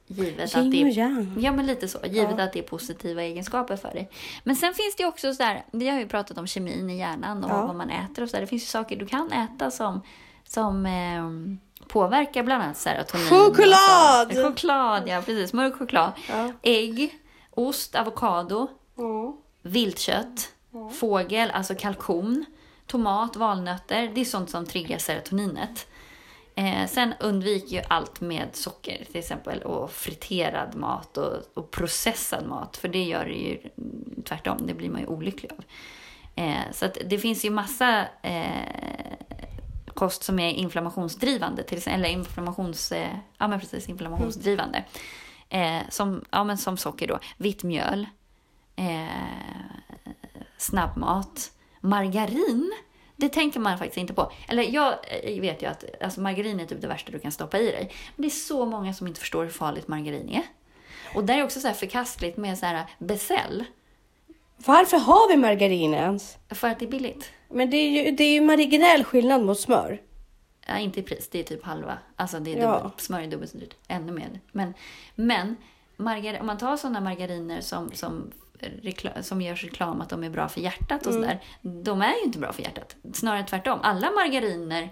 Givet 0.07 0.55
att 0.57 0.71
det 0.71 0.83
är. 0.83 1.27
Ja, 1.39 1.53
men 1.53 1.67
lite 1.67 1.89
så. 1.89 1.99
Givet 2.05 2.35
Ja. 2.39 2.45
att 2.45 2.53
det 2.53 2.59
är 2.59 2.63
positiva 2.63 3.23
egenskaper 3.23 3.77
för 3.77 3.89
dig. 3.89 4.11
Men 4.45 4.57
sen 4.57 4.75
finns 4.75 4.97
det 4.97 5.03
ju 5.03 5.09
också 5.09 5.35
så 5.35 5.43
där, 5.43 5.65
vi 5.73 5.89
har 5.89 5.99
ju 5.99 6.09
pratat 6.09 6.39
om 6.39 6.47
kemin 6.47 6.91
i 6.91 6.99
hjärnan 6.99 7.45
och 7.45 7.51
Ja. 7.51 7.67
vad 7.67 7.77
man 7.77 7.91
äter 7.91 8.23
och 8.23 8.29
så 8.31 8.37
där. 8.37 8.41
Det 8.41 8.47
finns 8.47 8.63
ju 8.63 8.67
saker 8.67 8.97
du 8.97 9.07
kan 9.07 9.33
äta 9.33 9.71
som, 9.71 10.01
som 10.49 10.87
eh, 10.87 11.87
påverkar 11.89 12.43
bland 12.43 12.63
annat 12.63 12.77
serotonin. 12.77 13.27
Choklad! 13.27 14.27
och 14.29 14.35
så. 14.35 14.43
Choklad, 14.43 15.09
ja 15.09 15.23
precis. 15.27 15.53
Mörk 15.53 15.75
choklad. 15.79 16.13
Ja. 16.29 16.53
Ägg, 16.63 17.15
ost, 17.51 17.95
avokado, 17.95 18.69
Ja. 18.97 19.37
viltkött, 19.63 20.53
fågel, 21.01 21.51
alltså 21.51 21.75
kalkon, 21.75 22.45
tomat, 22.87 23.37
valnötter. 23.37 24.11
Det 24.15 24.21
är 24.21 24.25
sånt 24.25 24.51
som 24.51 24.67
triggar 24.67 24.99
serotoninet. 24.99 25.87
Eh, 26.59 26.87
sen 26.87 27.15
undvik 27.21 27.73
ju 27.73 27.83
allt 27.89 28.21
med 28.21 28.49
socker 28.53 29.05
till 29.05 29.19
exempel 29.19 29.63
och 29.63 29.91
friterad 29.91 30.75
mat 30.75 31.17
och, 31.17 31.35
och 31.55 31.71
processad 31.71 32.47
mat. 32.47 32.77
För 32.77 32.89
det 32.89 33.05
gör 33.05 33.25
det 33.25 33.35
ju 33.35 33.59
tvärtom, 34.25 34.67
det 34.67 34.75
blir 34.75 34.91
man 34.91 35.01
ju 35.01 35.07
olycklig 35.07 35.51
av. 35.53 35.65
Eh, 36.35 36.73
så 36.73 36.87
att 36.87 36.99
det 37.07 37.19
finns 37.19 37.45
ju 37.45 37.51
massa 37.51 38.07
eh, 38.23 39.17
kost 39.95 40.23
som 40.23 40.39
är 40.39 40.53
inflammationsdrivande, 40.53 41.63
till 41.63 41.77
exempel, 41.77 42.01
eller 42.01 42.19
inflammations, 42.19 42.93
eh, 42.93 43.17
ja, 43.39 43.49
men 43.49 43.61
precis, 43.61 43.89
inflammationsdrivande. 43.89 44.85
Eh, 45.49 45.81
som, 45.89 46.25
ja, 46.31 46.45
men 46.45 46.59
som 46.59 46.77
socker 46.77 47.09
då, 47.09 47.19
vitt 47.37 47.63
mjöl, 47.63 48.07
eh, 48.77 49.07
snabbmat, 50.59 51.53
margarin. 51.81 52.73
Det 53.17 53.29
tänker 53.29 53.61
man 53.61 53.79
faktiskt 53.79 53.97
inte 53.99 54.15
på. 54.15 54.33
Eller 54.49 54.63
jag 54.63 54.95
eh, 55.23 55.41
vet 55.41 55.63
ju 55.63 55.67
att 55.67 55.85
alltså 56.03 56.21
margarin 56.21 56.61
är 56.61 56.67
typ 56.67 56.81
det 56.81 56.87
värsta 56.89 57.13
du 57.13 57.19
kan 57.19 57.33
stoppa 57.33 57.59
i 57.59 57.71
dig. 57.71 57.93
Men 58.17 58.23
det 58.23 58.29
är 58.29 58.31
så 58.31 58.65
många 58.67 58.95
som 58.95 59.07
inte 59.07 59.21
förstår 59.21 59.45
hur 59.45 59.51
farligt 59.51 59.89
margarin 59.89 60.29
är. 60.29 60.43
Och 61.15 61.25
där 61.25 61.39
är 61.39 61.45
också 61.45 61.61
så 61.61 61.67
här 61.69 61.75
förkastligt 61.75 62.37
med 62.37 62.59
så 62.59 62.67
här 62.67 62.85
becell. 62.99 63.65
Varför 64.57 64.97
har 64.99 65.29
vi 65.29 65.37
margarin 65.37 65.95
ens? 65.95 66.37
För 66.51 66.69
att 66.69 66.79
det 66.79 66.85
är 66.85 66.91
billigt. 66.91 67.31
Men 67.49 67.71
det 67.71 67.77
är 67.77 67.91
ju, 68.05 68.11
det 68.17 68.25
är 68.25 68.33
ju 68.33 68.41
marginell 68.41 69.05
skillnad 69.05 69.45
mot 69.45 69.61
smör. 69.61 70.03
Ja, 70.67 70.79
inte 70.79 71.01
i 71.01 71.03
pris, 71.03 71.29
det 71.33 71.39
är 71.39 71.43
typ 71.43 71.65
halva. 71.65 71.99
Alltså 72.17 72.41
det 72.41 72.53
är 72.55 72.59
Ja. 72.63 72.77
dubbelt, 72.77 73.01
smör 73.01 73.21
är 73.21 73.27
dubbelt 73.27 73.51
så 73.51 73.59
dyrt. 73.59 73.75
Ännu 73.89 74.13
mer. 74.13 74.41
Men, 74.53 74.75
men 75.15 75.57
margar, 75.97 76.41
om 76.41 76.47
man 76.47 76.59
tar 76.59 76.77
sådana 76.77 77.01
margariner 77.01 77.61
som, 77.61 77.91
som, 77.93 78.31
som 79.23 79.43
görs 79.43 79.65
reklam 79.65 80.01
att 80.01 80.09
de 80.09 80.25
är 80.25 80.31
bra 80.31 80.49
för 80.49 80.61
hjärtat 80.61 81.07
och 81.07 81.13
sådär. 81.13 81.41
De 81.61 82.03
är 82.03 82.15
ju 82.15 82.23
inte 82.25 82.39
bra 82.39 82.53
för 82.53 82.63
hjärtat. 82.63 82.97
Snarare 83.15 83.45
tvärtom. 83.45 83.79
Alla 83.83 84.11
margariner 84.11 84.89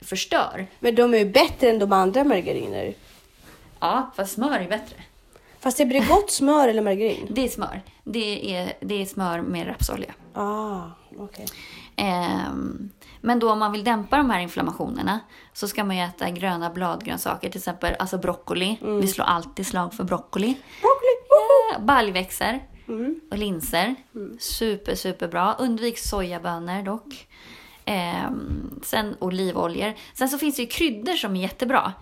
förstör. 0.00 0.66
Men 0.80 0.94
de 0.94 1.14
är 1.14 1.18
ju 1.18 1.30
bättre 1.30 1.70
än 1.70 1.78
de 1.78 1.92
andra 1.92 2.24
margariner. 2.24 2.94
Ja, 3.80 4.10
fast 4.16 4.32
smör 4.32 4.58
är 4.60 4.68
bättre. 4.68 4.96
Fast 5.60 5.78
det 5.78 5.86
blir 5.86 6.08
gott 6.08 6.30
smör 6.30 6.68
eller 6.68 6.82
margarin? 6.82 7.26
Det 7.30 7.44
är 7.44 7.48
smör. 7.48 7.82
Det 8.04 8.56
är, 8.56 8.72
det 8.80 9.02
är 9.02 9.06
smör 9.06 9.40
med 9.40 9.66
rapsolja. 9.66 10.14
Ah, 10.32 10.80
okej. 11.18 11.46
Ehm, 11.96 12.90
men 13.20 13.38
då 13.38 13.52
om 13.52 13.58
man 13.58 13.72
vill 13.72 13.84
dämpa 13.84 14.16
de 14.16 14.30
här 14.30 14.40
inflammationerna 14.40 15.20
så 15.52 15.68
ska 15.68 15.84
man 15.84 15.96
ju 15.96 16.02
äta 16.02 16.30
gröna 16.30 16.70
bladgrönsaker, 16.70 17.50
till 17.50 17.58
exempel 17.58 17.94
alltså 17.98 18.18
broccoli. 18.18 18.78
Vi 19.00 19.06
slår 19.06 19.24
alltid 19.24 19.66
slag 19.66 19.94
för 19.94 20.04
broccoli. 20.04 20.56
Broccoli! 20.80 21.86
Baljväxter 21.86 22.62
och 23.30 23.38
linser. 23.38 23.94
Super, 24.38 24.94
super 24.94 25.28
bra. 25.28 25.56
Undvik 25.58 25.98
sojabönor 25.98 26.82
dock. 26.82 27.26
Ehm, 27.84 28.80
sen 28.84 29.16
olivoljor. 29.18 29.92
Sen 30.14 30.28
så 30.28 30.38
finns 30.38 30.56
det 30.56 30.62
ju 30.62 30.68
kryddor 30.68 31.12
som 31.12 31.36
är 31.36 31.40
jättebra. 31.42 31.92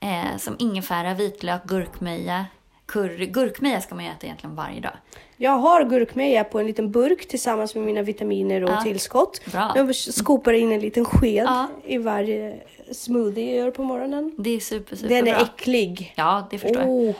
Eh, 0.00 0.36
som 0.38 0.56
ingefära, 0.58 1.14
vitlök, 1.14 1.64
gurkmeja, 1.64 2.46
curry. 2.86 3.26
Gurkmeja 3.26 3.80
ska 3.80 3.94
man 3.94 4.04
ju 4.04 4.10
äta 4.10 4.26
egentligen 4.26 4.56
varje 4.56 4.80
dag. 4.80 4.92
Jag 5.36 5.50
har 5.50 5.84
gurkmeja 5.84 6.44
på 6.44 6.58
en 6.60 6.66
liten 6.66 6.90
burk 6.90 7.28
tillsammans 7.28 7.74
med 7.74 7.84
mina 7.84 8.02
vitaminer 8.02 8.64
och 8.64 8.70
Ja. 8.70 8.80
tillskott. 8.82 9.40
Bra. 9.52 9.72
Jag 9.76 9.96
skopar 9.96 10.52
in 10.52 10.72
en 10.72 10.80
liten 10.80 11.04
sked 11.04 11.44
Ja. 11.46 11.68
i 11.84 11.98
varje 11.98 12.60
smoothie 12.92 13.46
jag 13.56 13.64
gör 13.64 13.70
på 13.70 13.82
morgonen. 13.84 14.34
Det 14.38 14.50
är 14.50 14.60
super, 14.60 14.96
super 14.96 15.08
Den 15.14 15.28
är 15.28 15.34
bra. 15.34 15.42
äcklig. 15.42 16.12
Ja, 16.16 16.46
det 16.50 16.58
förstår 16.58 16.82
jag. 16.82 16.90
Oh, 16.90 17.14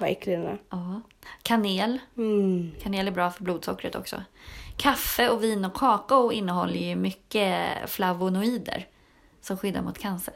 vad 0.00 0.10
äcklig 0.10 0.38
den 0.38 0.46
är. 0.46 0.58
Ja. 0.70 1.00
Kanel. 1.42 1.98
Mm. 2.16 2.72
Kanel 2.82 3.08
är 3.08 3.12
bra 3.12 3.30
för 3.30 3.44
blodsockret 3.44 3.94
också. 3.94 4.22
Kaffe 4.76 5.28
och 5.28 5.42
vin 5.44 5.64
och 5.64 5.74
kakao 5.74 6.32
innehåller 6.32 6.78
ju 6.88 6.96
mycket 6.96 7.68
flavonoider 7.86 8.86
som 9.40 9.56
skyddar 9.56 9.82
mot 9.82 9.98
cancer. 9.98 10.34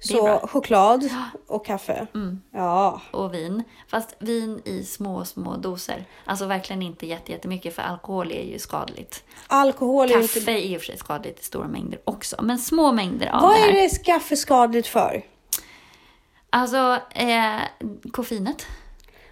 Så. 0.00 0.26
Mm. 0.26 0.38
choklad 0.48 1.08
och 1.46 1.66
kaffe. 1.66 2.06
Ja. 2.52 3.00
Och 3.10 3.34
vin. 3.34 3.64
Fast 3.88 4.16
vin 4.18 4.60
i 4.64 4.84
små, 4.84 5.24
små 5.24 5.56
doser. 5.56 6.04
Alltså 6.24 6.46
verkligen 6.46 6.82
inte 6.82 7.06
jätte- 7.06 7.32
jättemycket 7.32 7.74
för 7.74 7.82
alkohol 7.82 8.32
är 8.32 8.42
ju 8.44 8.58
skadligt. 8.58 9.24
Alkohol 9.46 10.10
är 10.10 10.20
Kaffe 10.22 10.38
inte... 10.38 10.52
är 10.52 10.56
i 10.58 10.76
och 10.76 10.80
för 10.80 10.86
sig 10.86 10.96
skadligt 10.98 11.40
i 11.40 11.44
stora 11.44 11.68
mängder 11.68 12.00
också. 12.04 12.36
Men 12.42 12.58
små 12.58 12.92
mängder 12.92 13.26
av 13.26 13.42
Vad 13.42 13.50
det 13.54 13.58
här. 13.60 13.68
är 13.68 13.72
det 13.72 14.04
kaffe 14.04 14.36
skadligt 14.36 14.86
för? 14.86 15.22
Alltså, 16.50 16.98
eh, 17.10 17.56
koffeinet. 18.12 18.66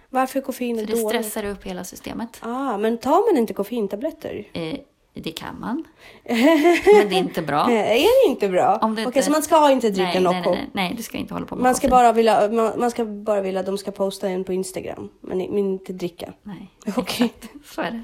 Varför 0.09 0.39
är 0.39 0.43
koffein 0.43 0.77
För 0.79 0.85
det 0.85 0.91
dåligt? 0.93 1.07
stressar 1.07 1.45
upp 1.45 1.63
hela 1.63 1.83
systemet. 1.83 2.39
Ah, 2.41 2.77
men 2.77 2.97
tar 2.97 3.31
man 3.31 3.37
inte 3.41 3.53
koffeintabletter? 3.53 4.47
Eh, 4.53 4.75
det 5.13 5.31
kan 5.31 5.59
man. 5.59 5.83
Men 6.23 7.09
det 7.09 7.15
är 7.15 7.19
inte 7.19 7.41
bra. 7.41 7.71
Eh, 7.71 7.91
Är 7.91 8.25
det 8.25 8.29
inte 8.31 8.49
bra? 8.49 8.79
Om 8.81 8.91
Okej, 8.93 9.03
inte- 9.05 9.21
så 9.21 9.31
man 9.31 9.43
ska 9.43 9.71
inte 9.71 9.89
dricka 9.89 10.11
nej, 10.19 10.21
Nocco? 10.21 10.35
nej, 10.49 10.59
nej, 10.59 10.69
nej, 10.73 10.93
du 10.97 11.03
ska 11.03 11.17
inte 11.17 11.33
hålla 11.33 11.45
på 11.45 11.55
med 11.55 11.63
Man 11.63 11.75
ska, 11.75 11.87
koffein. 11.87 11.91
bara 11.91 12.13
vilja, 12.13 12.49
man, 12.51 12.79
man 12.79 12.91
ska 12.91 13.05
bara 13.05 13.41
vilja 13.41 13.59
att 13.59 13.65
de 13.65 13.77
ska 13.77 13.91
posta 13.91 14.29
en 14.29 14.43
på 14.43 14.53
Instagram, 14.53 15.09
men, 15.21 15.37
men 15.37 15.57
inte 15.57 15.93
dricka. 15.93 16.33
Nej, 16.43 16.69
Okej. 16.97 17.33
så 17.65 17.81
är 17.81 17.91
det. 17.91 18.03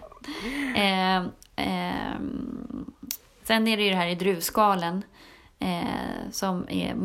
Ehm, 0.80 1.26
ehm, 1.56 2.86
sen 3.44 3.68
är 3.68 3.78
det 3.78 3.84
ju 3.84 3.90
det 3.90 3.96
här 3.96 4.08
i 4.08 4.16
druvskalen 4.16 5.04
eh, 5.60 6.32
som 6.32 6.66
är 6.70 6.96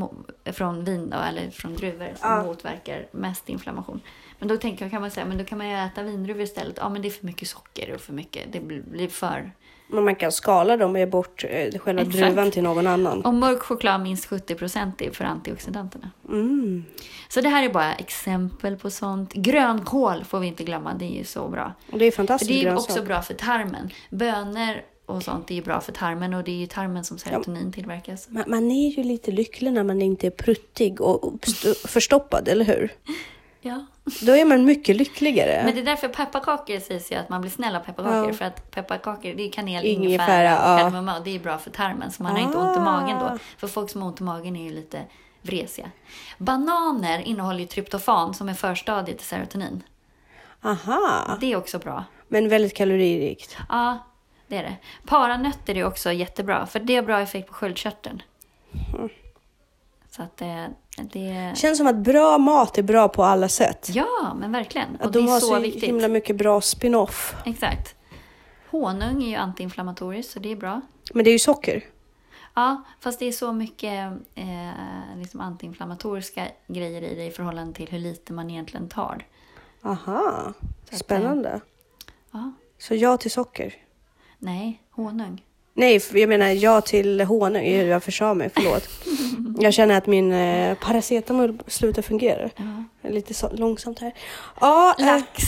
från 0.52 0.84
vin 0.84 1.10
då, 1.10 1.16
eller 1.18 1.50
från 1.50 1.74
druvor 1.74 2.08
som 2.16 2.30
Ja. 2.30 2.42
motverkar 2.42 3.06
mest 3.12 3.48
inflammation. 3.48 4.00
Men 4.38 4.48
då 4.48 4.56
tänker 4.56 4.84
jag, 4.84 4.90
kan 4.92 5.00
man 5.00 5.10
säga, 5.10 5.26
men 5.26 5.38
då 5.38 5.44
kan 5.44 5.58
man 5.58 5.68
ju 5.68 5.74
äta 5.76 6.02
vindruvor 6.02 6.42
istället. 6.42 6.76
Ja, 6.76 6.88
men 6.88 7.02
det 7.02 7.08
är 7.08 7.10
för 7.10 7.26
mycket 7.26 7.48
socker 7.48 7.94
och 7.94 8.00
för 8.00 8.12
mycket, 8.12 8.52
det 8.52 8.60
blir- 8.60 9.08
för... 9.08 9.52
Men 9.92 10.04
man 10.04 10.14
kan 10.14 10.32
skala 10.32 10.76
dem 10.76 10.92
och 10.92 10.98
ge 10.98 11.06
bort 11.06 11.44
eh, 11.48 11.78
själva 11.78 12.02
Exakt. 12.02 12.18
druvan 12.18 12.50
till 12.50 12.62
någon 12.62 12.86
annan. 12.86 13.24
Och 13.24 13.34
mörk 13.34 13.62
choklad 13.62 14.00
minst 14.00 14.28
70% 14.30 14.92
är 15.02 15.10
för 15.10 15.24
antioxidanterna. 15.24 16.10
Mm. 16.28 16.84
Så 17.28 17.40
det 17.40 17.48
här 17.48 17.62
är 17.64 17.72
bara 17.72 17.92
exempel 17.94 18.76
på 18.76 18.90
sånt. 18.90 19.32
Grönkål 19.32 20.24
får 20.24 20.40
vi 20.40 20.46
inte 20.46 20.64
glömma, 20.64 20.94
det 20.94 21.04
är 21.04 21.18
ju 21.18 21.24
så 21.24 21.48
bra. 21.48 21.72
Och 21.92 21.98
det 21.98 22.04
är 22.04 22.10
fantastiskt 22.10 22.48
det 22.50 22.60
är 22.60 22.64
grönsak. 22.64 22.90
också 22.90 23.02
bra 23.02 23.22
för 23.22 23.34
tarmen. 23.34 23.90
Bönor 24.10 24.80
och 25.10 25.22
sånt 25.22 25.50
är 25.50 25.54
ju 25.54 25.62
bra 25.62 25.80
för 25.80 25.92
tarmen 25.92 26.34
och 26.34 26.44
det 26.44 26.50
är 26.50 26.56
ju 26.56 26.66
tarmen 26.66 27.04
som 27.04 27.18
serotonin 27.18 27.72
tillverkas. 27.72 28.28
Man, 28.28 28.44
man 28.46 28.70
är 28.70 28.90
ju 28.90 29.02
lite 29.02 29.30
lycklig 29.30 29.72
när 29.72 29.84
man 29.84 30.02
inte 30.02 30.26
är 30.26 30.30
pruttig 30.30 31.00
och 31.00 31.24
och 31.24 31.34
st- 31.42 31.88
förstoppad, 31.88 32.48
eller 32.48 32.64
hur? 32.64 32.92
Ja. 33.62 33.86
Då 34.22 34.32
är 34.36 34.44
man 34.44 34.64
mycket 34.64 34.96
lyckligare. 34.96 35.62
Men 35.64 35.74
det 35.74 35.80
är 35.80 35.84
därför 35.84 36.08
pepparkakor 36.08 36.78
sägs 36.80 37.12
ju 37.12 37.16
att 37.16 37.28
man 37.28 37.40
blir 37.40 37.50
snäll 37.50 37.76
av 37.76 37.80
pepparkakor. 37.80 38.26
Ja. 38.26 38.32
För 38.34 38.44
att 38.44 38.70
pepparkakor, 38.70 39.32
det 39.36 39.42
är 39.42 39.50
kanel, 39.52 39.84
Ingefära, 39.86 40.42
ja. 40.44 40.74
och 40.74 40.80
kardemumma 40.80 41.18
och 41.18 41.24
det 41.24 41.34
är 41.36 41.38
bra 41.40 41.58
för 41.58 41.70
tarmen. 41.70 42.10
Så 42.12 42.22
man 42.22 42.32
har 42.32 42.38
inte 42.42 42.58
ont 42.58 42.76
i 42.76 42.80
magen 42.80 43.16
Ah. 43.16 43.30
då. 43.32 43.38
För 43.58 43.66
folk 43.68 43.90
som 43.90 44.02
har 44.02 44.08
ont 44.08 44.20
i 44.20 44.22
magen 44.22 44.56
är 44.56 44.64
ju 44.64 44.70
lite 44.70 45.02
vresiga. 45.42 45.90
Bananer 46.38 47.20
innehåller 47.20 47.60
ju 47.60 47.66
tryptofan 47.66 48.34
som 48.34 48.48
är 48.48 48.54
förstadiet 48.54 49.18
till 49.18 49.26
serotonin. 49.26 49.82
Aha, 50.62 51.36
Det 51.40 51.52
är 51.52 51.56
också 51.56 51.78
bra. 51.78 52.04
men 52.28 52.48
väldigt 52.48 52.76
kaloririkt. 52.76 53.56
Ja, 53.68 53.98
det 54.50 54.56
är 54.56 54.62
det. 54.62 54.76
Paranötter 55.06 55.76
är 55.76 55.84
också 55.84 56.12
jättebra, 56.12 56.66
för 56.66 56.80
det 56.80 56.94
har 56.96 57.02
bra 57.02 57.20
effekt 57.20 57.48
på 57.48 57.54
sköldkörteln. 57.54 58.22
Så 60.10 60.22
att 60.22 60.36
det, 60.36 60.70
det... 60.96 61.52
Känns 61.56 61.78
som 61.78 61.86
att 61.86 61.96
bra 61.96 62.38
mat 62.38 62.78
är 62.78 62.82
bra 62.82 63.08
på 63.08 63.24
alla 63.24 63.48
sätt. 63.48 63.88
Ja, 63.92 64.36
men 64.40 64.52
verkligen. 64.52 64.96
Att 65.00 65.06
Och 65.06 65.12
de 65.12 65.18
det 65.18 65.24
är 65.24 65.32
har 65.32 65.40
så, 65.40 65.46
så 65.46 65.58
viktigt. 65.60 65.84
himla 65.84 66.08
mycket 66.08 66.36
bra 66.36 66.60
spin-off. 66.60 67.34
Exakt. 67.46 67.94
Honung 68.70 69.22
är 69.22 69.28
ju 69.28 69.34
antiinflammatoriskt, 69.34 70.32
så 70.32 70.38
det 70.38 70.52
är 70.52 70.56
bra. 70.56 70.80
Men 71.14 71.24
det 71.24 71.30
är 71.30 71.32
ju 71.32 71.38
socker. 71.38 71.84
Ja, 72.54 72.82
fast 73.00 73.18
det 73.18 73.26
är 73.26 73.32
så 73.32 73.52
mycket 73.52 74.12
eh, 74.34 75.16
liksom 75.16 75.40
antiinflammatoriska 75.40 76.46
grejer 76.66 77.02
i 77.02 77.14
det 77.14 77.24
i 77.26 77.30
förhållande 77.30 77.74
till 77.74 77.88
hur 77.88 77.98
lite 77.98 78.32
man 78.32 78.50
egentligen 78.50 78.88
tar. 78.88 79.26
Aha, 79.82 80.52
Så 80.88 80.94
att, 80.94 81.00
spännande. 81.00 81.60
Ja, 82.30 82.52
Så 82.78 82.94
ja 82.94 83.16
till 83.16 83.30
socker. 83.30 83.74
Nej, 84.40 84.82
honung. 84.90 85.44
Nej, 85.74 86.00
jag 86.12 86.28
menar 86.28 86.46
ja 86.46 86.80
till 86.80 87.20
honung. 87.20 87.66
Jag 87.66 88.02
försa 88.02 88.34
mig, 88.34 88.50
förlåt. 88.54 88.88
Jag 89.62 89.74
känner 89.74 89.98
att 89.98 90.06
min 90.06 90.32
eh, 90.32 90.78
paracetamol 90.78 91.62
slutar 91.66 92.02
fungera. 92.02 92.50
Är 93.02 93.10
Lite 93.10 93.34
så, 93.34 93.50
långsamt 93.52 93.98
här. 93.98 94.12
Ja, 94.60 94.94
eh, 94.98 95.06
Lax. 95.06 95.42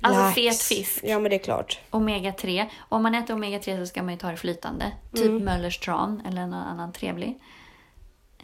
Alltså 0.00 0.22
lax. 0.22 0.34
fet 0.34 0.62
fisk. 0.62 1.00
Ja, 1.04 1.18
men 1.18 1.30
det 1.30 1.36
är 1.36 1.44
klart. 1.44 1.80
Omega-3. 1.90 2.66
Om 2.88 3.02
man 3.02 3.14
äter 3.14 3.34
omega-3 3.34 3.78
så 3.80 3.86
ska 3.86 4.02
man 4.02 4.14
ju 4.14 4.18
ta 4.18 4.30
det 4.30 4.36
flytande. 4.36 4.92
Typ 5.14 5.24
Mm. 5.24 5.44
Möllers 5.44 5.78
tran 5.78 6.22
eller 6.26 6.40
någon 6.46 6.54
annan 6.54 6.92
trevlig. 6.92 7.38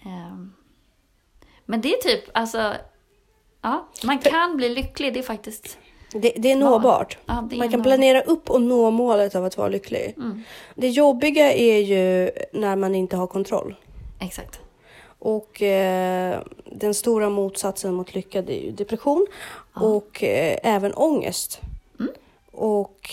Ehm. 0.07 0.53
Men 1.65 1.81
det 1.81 1.93
är 1.93 2.03
typ, 2.03 2.25
alltså... 2.35 2.75
Ja, 3.63 3.89
man 4.05 4.19
kan 4.19 4.57
bli 4.57 4.69
lycklig. 4.69 5.15
Det 5.15 5.19
är 5.19 5.23
faktiskt... 5.23 5.79
Det, 6.13 6.33
det 6.37 6.53
är 6.53 6.57
nåbart. 6.57 7.19
Ja, 7.27 7.47
det 7.51 7.57
är 7.57 7.59
Man 7.59 7.71
kan 7.71 7.83
planera 7.83 8.21
upp 8.21 8.51
och 8.51 8.63
nå 8.63 8.91
målet 8.91 9.35
av 9.35 9.45
att 9.45 9.57
vara 9.57 9.69
lycklig. 9.69 10.15
Mm, 10.17 10.43
Det 10.75 10.89
jobbiga 10.89 11.53
är 11.53 11.79
ju 11.79 12.31
när 12.53 12.77
man 12.77 12.95
inte 12.95 13.17
har 13.17 13.27
kontroll. 13.27 13.75
exakt. 14.21 14.61
Och 15.21 15.63
eh, 15.63 16.41
den 16.65 16.95
stora 16.95 17.31
motsatsen 17.31 17.95
mot 17.95 18.15
lycka 18.15 18.43
det 18.43 18.61
är 18.63 18.65
ju 18.65 18.71
depression 18.73 19.27
och 19.75 20.25
eh, 20.25 20.59
även 20.63 20.95
ångest. 20.95 21.61
Och 22.53 23.11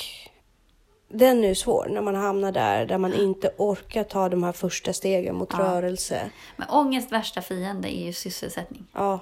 den 1.10 1.44
är 1.44 1.48
ju 1.48 1.56
svår 1.56 1.88
när 1.92 2.02
man 2.02 2.16
hamnar 2.16 2.52
där, 2.52 2.86
där 2.86 2.98
man 2.98 3.14
inte 3.14 3.52
orkar 3.58 4.04
ta 4.04 4.30
de 4.30 4.44
här 4.44 4.52
första 4.52 4.94
stegen 4.94 5.36
mot 5.36 5.54
rörelse. 5.54 6.30
Men 6.58 6.70
ångest 6.70 7.12
värsta 7.12 7.42
fiende 7.42 7.98
är 7.98 8.06
ju 8.06 8.14
sysselsättning. 8.14 8.86
Ja, 8.94 9.20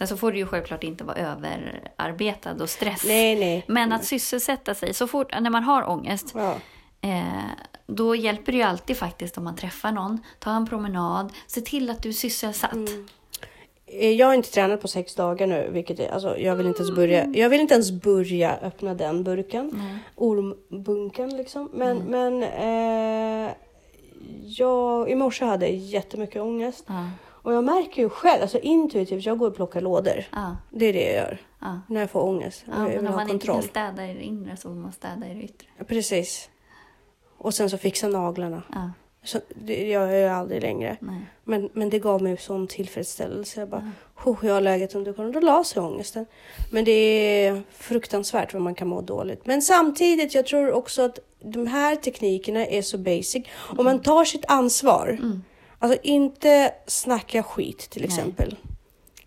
Sen 0.00 0.08
så 0.08 0.16
får 0.16 0.32
du 0.32 0.38
ju 0.38 0.46
självklart 0.46 0.84
inte 0.84 1.04
vara 1.04 1.16
överarbetad 1.16 2.52
och 2.62 2.68
stress. 2.70 3.04
nej, 3.06 3.36
nej. 3.40 3.64
Men 3.68 3.92
att 3.92 4.04
sysselsätta 4.04 4.74
sig, 4.74 4.94
så 4.94 5.06
fort 5.06 5.32
när 5.40 5.50
man 5.50 5.62
har 5.62 5.88
ångest, 5.88 6.32
Ja. 6.34 6.54
eh, 7.00 7.22
då 7.86 8.16
hjälper 8.16 8.52
det 8.52 8.58
ju 8.58 8.64
alltid 8.64 8.96
faktiskt 8.96 9.38
om 9.38 9.44
man 9.44 9.56
träffar 9.56 9.92
någon, 9.92 10.18
ta 10.38 10.50
en 10.50 10.66
promenad, 10.66 11.32
se 11.46 11.60
till 11.60 11.90
att 11.90 12.02
du 12.02 12.08
är 12.08 12.12
sysselsatt. 12.12 12.72
Eh, 13.86 14.10
Jag 14.10 14.26
har 14.26 14.34
inte 14.34 14.50
tränat 14.50 14.80
på 14.82 14.88
sex 14.88 15.14
dagar 15.14 15.46
nu, 15.46 15.70
vilket 15.72 16.00
är, 16.00 16.08
alltså, 16.12 16.38
jag 16.38 16.56
vill 16.56 16.66
inte 16.66 16.82
ens 16.82 16.96
börja. 16.96 17.26
Jag 17.26 17.48
vill 17.48 17.60
inte 17.60 17.74
ens 17.74 17.90
börja 17.92 18.56
öppna 18.62 18.94
den 18.94 19.24
burken, 19.24 19.98
ormbunken 20.16 21.36
liksom. 21.36 21.70
Men, 21.72 21.98
men 21.98 22.42
eh, 22.42 23.50
jag 24.44 25.10
i 25.10 25.14
morse 25.14 25.44
hade 25.44 25.66
jag 25.66 25.76
jättemycket 25.76 26.42
ångest 26.42 26.84
Ja, 26.88 27.04
och 27.42 27.52
jag 27.54 27.64
märker 27.64 28.02
ju 28.02 28.08
själv, 28.08 28.42
alltså 28.42 28.58
intuitivt, 28.58 29.26
jag 29.26 29.38
går 29.38 29.46
och 29.48 29.56
plockar 29.56 29.80
lådor. 29.80 30.24
ja, 30.32 30.56
Det 30.70 30.86
är 30.86 30.92
det 30.92 31.04
jag 31.04 31.14
gör 31.14 31.38
ja. 31.60 31.80
när 31.88 32.00
jag 32.00 32.10
får 32.10 32.20
ångest. 32.22 32.64
ja 32.66 32.90
jag 32.92 33.02
men 33.02 33.06
om 33.06 33.14
man 33.14 33.30
inte 33.30 33.46
kan 33.46 33.54
kontroll. 33.54 33.70
städa 33.70 34.10
i 34.10 34.14
det 34.14 34.22
inre 34.22 34.56
så 34.56 34.62
får 34.68 34.74
man 34.74 34.92
städa 34.92 35.26
i 35.28 35.34
det 35.34 35.42
yttre. 35.42 35.66
Precis. 35.86 36.50
Och 37.38 37.54
sen 37.54 37.70
så 37.70 37.78
fixa 37.78 38.08
naglarna. 38.08 38.62
Ja, 38.72 38.90
Så 39.24 39.38
det 39.54 39.86
gör 39.88 40.06
jag 40.10 40.20
ju 40.20 40.26
aldrig 40.28 40.62
längre. 40.62 40.96
nej. 41.00 41.20
Men, 41.44 41.68
men 41.72 41.90
det 41.90 41.98
gav 41.98 42.22
mig 42.22 42.36
sån 42.36 42.66
tillfredsställelse. 42.66 43.60
Jag 43.60 43.68
bara, 43.68 43.92
oh, 44.24 44.38
jag 44.42 44.54
har 44.54 44.60
läget 44.60 44.94
under 44.94 45.12
kontroll. 45.12 45.32
Då 45.32 45.40
la 45.40 45.64
sig 45.64 45.82
ångesten. 45.82 46.26
Men 46.72 46.84
det 46.84 46.90
är 47.46 47.62
fruktansvärt 47.72 48.52
vad 48.52 48.62
man 48.62 48.74
kan 48.74 48.88
må 48.88 49.00
dåligt. 49.00 49.46
Men 49.46 49.62
samtidigt, 49.62 50.34
jag 50.34 50.46
tror 50.46 50.72
också 50.72 51.02
att 51.02 51.18
de 51.42 51.66
här 51.66 51.96
teknikerna 51.96 52.66
är 52.66 52.82
så 52.82 52.98
basic. 52.98 53.46
Om 53.78 53.84
man 53.84 54.02
tar 54.02 54.24
sitt 54.24 54.44
ansvar. 54.48 55.18
Alltså 55.82 55.98
inte 56.02 56.74
snacka 56.86 57.42
skit 57.42 57.78
till 57.78 58.04
exempel. 58.04 58.56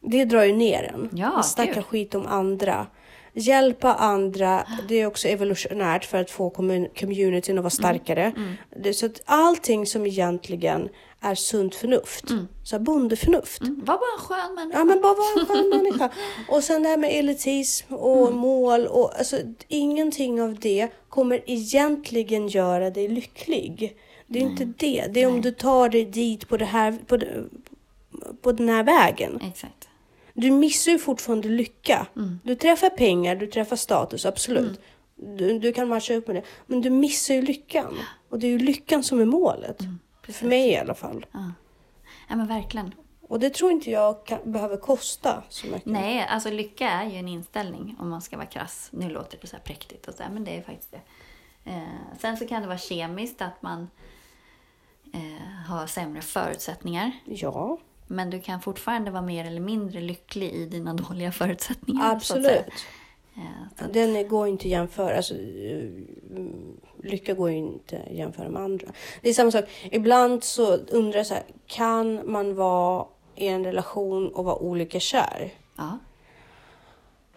Det 0.01 0.25
drar 0.25 0.43
ju 0.43 0.53
ner 0.53 0.83
en. 0.93 1.09
Ja, 1.13 1.43
snacka 1.43 1.73
gud. 1.73 1.85
skit 1.85 2.15
om 2.15 2.27
andra. 2.27 2.87
Hjälpa 3.35 3.93
andra, 3.93 4.67
det 4.87 4.95
är 5.01 5.05
också 5.05 5.27
evolutionärt 5.27 6.05
för 6.05 6.17
att 6.17 6.31
få 6.31 6.49
commun- 6.49 6.99
communityn 6.99 7.57
att 7.57 7.63
vara 7.63 7.69
starkare. 7.69 8.31
Det, 8.83 8.93
så 8.93 9.05
att 9.05 9.21
allting 9.25 9.85
som 9.85 10.05
egentligen 10.05 10.89
är 11.21 11.35
sunt 11.35 11.75
förnuft, 11.75 12.25
så 12.63 12.75
här 12.75 12.83
bondeförnuft. 12.83 13.61
Mm. 13.61 13.81
Var 13.85 13.97
bara 13.97 14.13
en 14.19 14.25
skön 14.25 14.55
människa. 14.55 14.79
Ja 14.79 14.83
men 14.83 15.01
bara 15.01 15.13
vara 15.13 15.39
en 15.39 15.45
skön 15.45 15.69
människa. 15.69 16.09
Och 16.49 16.63
sen 16.63 16.83
det 16.83 16.89
här 16.89 16.97
med 16.97 17.09
elitism 17.19 17.93
och 17.93 18.33
mål 18.33 18.87
och 18.87 19.17
alltså 19.17 19.37
ingenting 19.67 20.41
av 20.41 20.59
det 20.59 20.87
kommer 21.09 21.41
egentligen 21.45 22.47
göra 22.47 22.89
dig 22.89 23.07
lycklig. 23.07 23.97
Det 24.27 24.39
är 24.39 24.43
inte 24.43 24.65
det. 24.65 25.07
Det 25.13 25.21
är 25.21 25.27
om 25.27 25.41
du 25.41 25.51
tar 25.51 25.89
dig 25.89 26.05
dit 26.05 26.47
på, 26.47 26.57
det 26.57 26.65
här, 26.65 26.91
på, 26.91 27.19
på 28.41 28.51
den 28.51 28.69
här 28.69 28.83
vägen. 28.83 29.39
Exakt. 29.41 29.89
Du 30.33 30.51
missar 30.51 30.91
ju 30.91 30.99
fortfarande 30.99 31.47
lycka. 31.47 32.07
Du 32.43 32.55
träffar 32.55 32.89
pengar, 32.89 33.35
du 33.35 33.47
träffar 33.47 33.75
status, 33.75 34.25
absolut. 34.25 34.81
Du, 35.15 35.59
du 35.59 35.73
kan 35.73 35.87
matcha 35.87 36.13
upp 36.13 36.27
med 36.27 36.35
det. 36.35 36.43
Men 36.65 36.81
du 36.81 36.89
missar 36.89 37.33
ju 37.33 37.41
lyckan. 37.41 37.97
Och 38.29 38.39
det 38.39 38.47
är 38.47 38.51
ju 38.51 38.59
lyckan 38.59 39.03
som 39.03 39.19
är 39.19 39.25
målet. 39.25 39.77
För 40.23 40.45
mig 40.45 40.69
i 40.69 40.77
alla 40.77 40.93
fall. 40.93 41.25
Ja. 41.31 41.51
ja, 42.29 42.35
men 42.35 42.47
verkligen. 42.47 42.93
Och 43.21 43.39
det 43.39 43.49
tror 43.49 43.71
inte 43.71 43.91
jag 43.91 44.25
kan, 44.25 44.51
behöver 44.51 44.77
kosta 44.77 45.43
så 45.49 45.67
mycket. 45.67 45.85
Nej, 45.85 46.27
alltså 46.29 46.49
lycka 46.49 46.89
är 46.89 47.09
ju 47.09 47.17
en 47.17 47.27
inställning 47.27 47.95
om 47.99 48.09
man 48.09 48.21
ska 48.21 48.37
vara 48.37 48.47
krass. 48.47 48.89
Nu 48.91 49.09
låter 49.09 49.37
det 49.41 49.47
så 49.47 49.55
här 49.55 49.63
präktigt 49.63 50.07
och 50.07 50.13
så 50.13 50.23
här, 50.23 50.29
men 50.29 50.43
det 50.43 50.57
är 50.57 50.61
faktiskt 50.61 50.91
det. 50.91 51.01
Eh, 51.71 52.17
sen 52.19 52.37
så 52.37 52.47
kan 52.47 52.61
det 52.61 52.67
vara 52.67 52.77
kemiskt 52.77 53.41
att 53.41 53.61
man 53.61 53.87
eh, 55.13 55.67
har 55.67 55.87
sämre 55.87 56.21
förutsättningar. 56.21 57.11
Ja, 57.25 57.77
Men 58.07 58.29
du 58.29 58.39
kan 58.39 58.61
fortfarande 58.61 59.11
vara 59.11 59.21
mer 59.21 59.45
eller 59.45 59.61
mindre 59.61 60.01
lycklig 60.01 60.51
i 60.51 60.65
dina 60.65 60.93
dåliga 60.93 61.31
förutsättningar. 61.31 62.11
absolut. 62.11 62.65
Eh, 63.35 63.41
så 63.79 63.85
att, 63.85 63.93
Den 63.93 64.27
går 64.27 64.47
inte 64.47 64.61
att 64.61 64.71
jämföra. 64.71 65.17
Alltså, 65.17 65.33
eh, 65.33 65.89
lycka 67.03 67.33
går 67.33 67.51
ju 67.51 67.57
inte 67.57 68.01
att 68.09 68.15
jämföra 68.15 68.49
med 68.49 68.61
andra. 68.61 68.87
Det 69.21 69.29
är 69.29 69.33
samma 69.33 69.51
sak. 69.51 69.65
Ibland 69.91 70.43
så 70.43 70.75
undrar 70.75 71.17
jag 71.19 71.27
så 71.27 71.33
här, 71.33 71.43
kan 71.67 72.31
man 72.31 72.55
vara 72.55 73.05
i 73.35 73.47
en 73.47 73.63
relation 73.63 74.27
och 74.27 74.45
vara 74.45 74.55
olika 74.55 74.99
kär? 74.99 75.53
ja. 75.77 75.99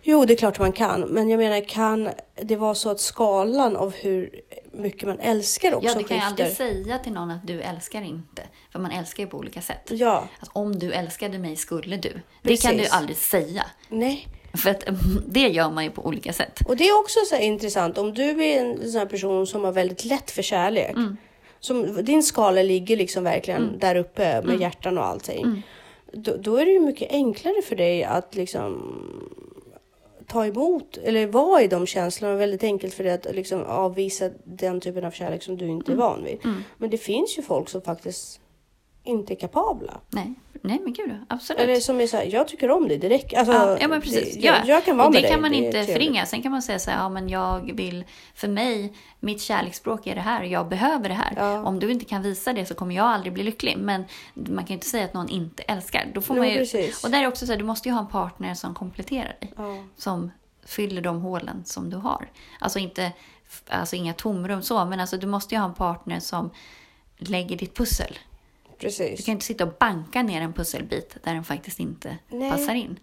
Jo, 0.08 0.24
det 0.24 0.32
är 0.32 0.36
klart 0.36 0.58
man 0.58 0.72
kan. 0.72 1.00
Men 1.00 1.28
jag 1.28 1.38
menar, 1.38 1.68
kan 1.68 2.08
det 2.42 2.56
vara 2.56 2.74
så 2.74 2.90
att 2.90 3.00
skalan 3.00 3.76
av 3.76 3.94
hur 3.94 4.40
mycket 4.76 5.08
man 5.08 5.18
älskar 5.20 5.74
också 5.74 5.88
ja, 5.88 5.94
du 5.98 6.04
kan 6.04 6.16
ju 6.16 6.22
aldrig 6.22 6.52
säga 6.52 6.98
till 6.98 7.12
någon 7.12 7.30
att 7.30 7.46
du 7.46 7.60
älskar 7.60 8.02
inte. 8.02 8.42
För 8.72 8.78
man 8.78 8.90
älskar 8.90 9.22
ju 9.24 9.28
på 9.30 9.38
olika 9.38 9.60
sätt. 9.62 9.90
Ja, 9.90 10.28
Att 10.40 10.48
om 10.52 10.78
du 10.78 10.92
älskade 10.92 11.38
mig 11.38 11.56
skulle 11.56 11.96
du. 11.96 12.12
Det 12.42 12.56
kan 12.62 12.72
du 12.72 12.78
Precis. 12.78 12.92
aldrig 12.92 13.16
säga. 13.16 13.66
nej. 13.88 14.28
För 14.54 14.70
att 14.70 14.88
mm, 14.88 15.00
det 15.28 15.48
gör 15.48 15.70
man 15.70 15.84
ju 15.84 15.90
på 15.90 16.06
olika 16.06 16.32
sätt. 16.32 16.60
Och 16.66 16.76
det 16.76 16.88
är 16.88 16.98
också 17.00 17.18
så 17.28 17.36
intressant. 17.36 17.98
Om 17.98 18.14
du 18.14 18.44
är 18.44 18.60
en 18.60 18.90
sån 18.90 18.98
här 18.98 19.06
person 19.06 19.46
som 19.46 19.64
har 19.64 19.72
väldigt 19.72 20.04
lätt 20.04 20.30
för 20.30 20.42
kärlek. 20.42 20.90
Mm. 20.90 21.16
Som, 21.60 22.04
din 22.04 22.22
skala 22.22 22.62
ligger 22.62 22.96
liksom 22.96 23.24
verkligen 23.24 23.78
där 23.78 23.96
uppe 23.96 24.22
med 24.24 24.44
Mm. 24.44 24.60
hjärtan 24.60 24.98
och 24.98 25.04
allting. 25.06 25.62
Då, 26.12 26.36
då 26.36 26.56
är 26.56 26.66
det 26.66 26.72
ju 26.72 26.80
mycket 26.80 27.10
enklare 27.12 27.62
för 27.62 27.76
dig 27.76 28.04
att 28.04 28.34
liksom 28.34 28.82
ta 30.26 30.46
emot 30.46 30.96
eller 30.96 31.26
vara 31.26 31.62
i 31.62 31.68
de 31.68 31.86
känslorna. 31.86 32.34
Och 32.34 32.40
väldigt 32.40 32.62
enkelt 32.64 32.94
för 32.94 33.04
dig 33.04 33.12
att 33.12 33.34
liksom 33.34 33.62
avvisa 33.66 34.30
den 34.44 34.80
typen 34.80 35.04
av 35.04 35.10
kärlek 35.10 35.42
som 35.42 35.56
du 35.56 35.66
inte 35.68 35.92
är 35.92 35.94
Mm. 35.94 36.06
van 36.06 36.24
vid. 36.24 36.38
Men 36.78 36.90
det 36.90 36.98
finns 36.98 37.38
ju 37.38 37.42
folk 37.42 37.68
som 37.68 37.80
faktiskt 37.82 38.40
inte 39.04 39.32
är 39.32 39.36
kapabla. 39.36 40.00
Nej, 40.10 40.34
nej 40.62 40.80
men 40.84 40.92
gud, 40.92 41.16
absolut. 41.28 41.62
Eller 41.62 41.80
som 41.80 42.00
är 42.00 42.06
så 42.06 42.16
här, 42.16 42.24
jag 42.24 42.48
tycker 42.48 42.70
om 42.70 42.88
dig, 42.88 42.98
det 42.98 43.08
räcker. 43.08 43.38
Alltså, 43.38 43.52
Ja, 43.52 43.78
ja 43.80 43.88
men 43.88 44.00
precis. 44.00 44.34
Det, 44.34 44.40
ja. 44.40 44.54
jag, 44.58 44.66
jag 44.66 44.84
kan 44.84 44.96
vara 44.96 45.06
och 45.06 45.14
det 45.14 45.20
med 45.20 45.30
kan 45.30 45.42
dig, 45.42 45.50
man 45.50 45.60
det 45.60 45.66
inte 45.66 45.92
förringa. 45.92 46.26
Sen 46.26 46.42
kan 46.42 46.52
man 46.52 46.62
säga 46.62 46.78
så 46.78 46.90
här, 46.90 46.98
ja 46.98 47.08
men 47.08 47.28
jag 47.28 47.72
vill, 47.74 48.04
för 48.34 48.48
mig, 48.48 48.92
mitt 49.20 49.42
kärleksspråk 49.42 50.06
är 50.06 50.14
det 50.14 50.20
här 50.20 50.42
jag 50.44 50.68
behöver 50.68 51.08
det 51.08 51.14
här. 51.14 51.32
Ja. 51.36 51.62
Om 51.64 51.78
du 51.80 51.90
inte 51.90 52.04
kan 52.04 52.22
visa 52.22 52.52
det 52.52 52.66
så 52.66 52.74
kommer 52.74 52.94
jag 52.94 53.06
aldrig 53.06 53.32
bli 53.32 53.42
lycklig. 53.42 53.76
Men 53.78 54.04
man 54.34 54.56
kan 54.56 54.66
ju 54.66 54.74
inte 54.74 54.86
säga 54.86 55.04
att 55.04 55.14
någon 55.14 55.28
inte 55.28 55.62
älskar. 55.62 56.10
Då 56.14 56.20
får 56.20 56.34
man 56.34 56.48
ju, 56.48 56.56
precis. 56.56 57.04
och 57.04 57.10
där 57.10 57.22
är 57.22 57.26
också 57.26 57.46
så 57.46 57.52
här, 57.52 57.58
du 57.58 57.64
måste 57.64 57.88
ju 57.88 57.92
ha 57.92 58.00
en 58.00 58.08
partner 58.08 58.54
som 58.54 58.74
kompletterar 58.74 59.36
dig. 59.40 59.52
Ja. 59.56 59.76
Som 59.96 60.30
fyller 60.66 61.02
de 61.02 61.20
hålen 61.20 61.64
som 61.64 61.90
du 61.90 61.96
har. 61.96 62.30
Alltså 62.60 62.78
inte, 62.78 63.12
alltså 63.68 63.96
inga 63.96 64.12
tomrum 64.12 64.62
så, 64.62 64.84
men 64.84 65.00
alltså 65.00 65.16
du 65.16 65.26
måste 65.26 65.54
ju 65.54 65.58
ha 65.60 65.68
en 65.68 65.74
partner 65.74 66.20
som 66.20 66.50
lägger 67.18 67.56
ditt 67.56 67.76
pussel. 67.76 68.18
Du 68.78 68.86
Precis. 68.86 69.24
kan 69.24 69.32
inte 69.32 69.44
sitta 69.44 69.64
och 69.64 69.72
banka 69.80 70.22
ner 70.22 70.40
en 70.40 70.52
pusselbit 70.52 71.16
där 71.24 71.34
den 71.34 71.44
faktiskt 71.44 71.80
inte 71.80 72.18
Nej. 72.28 72.50
passar 72.50 72.74
in. 72.74 72.98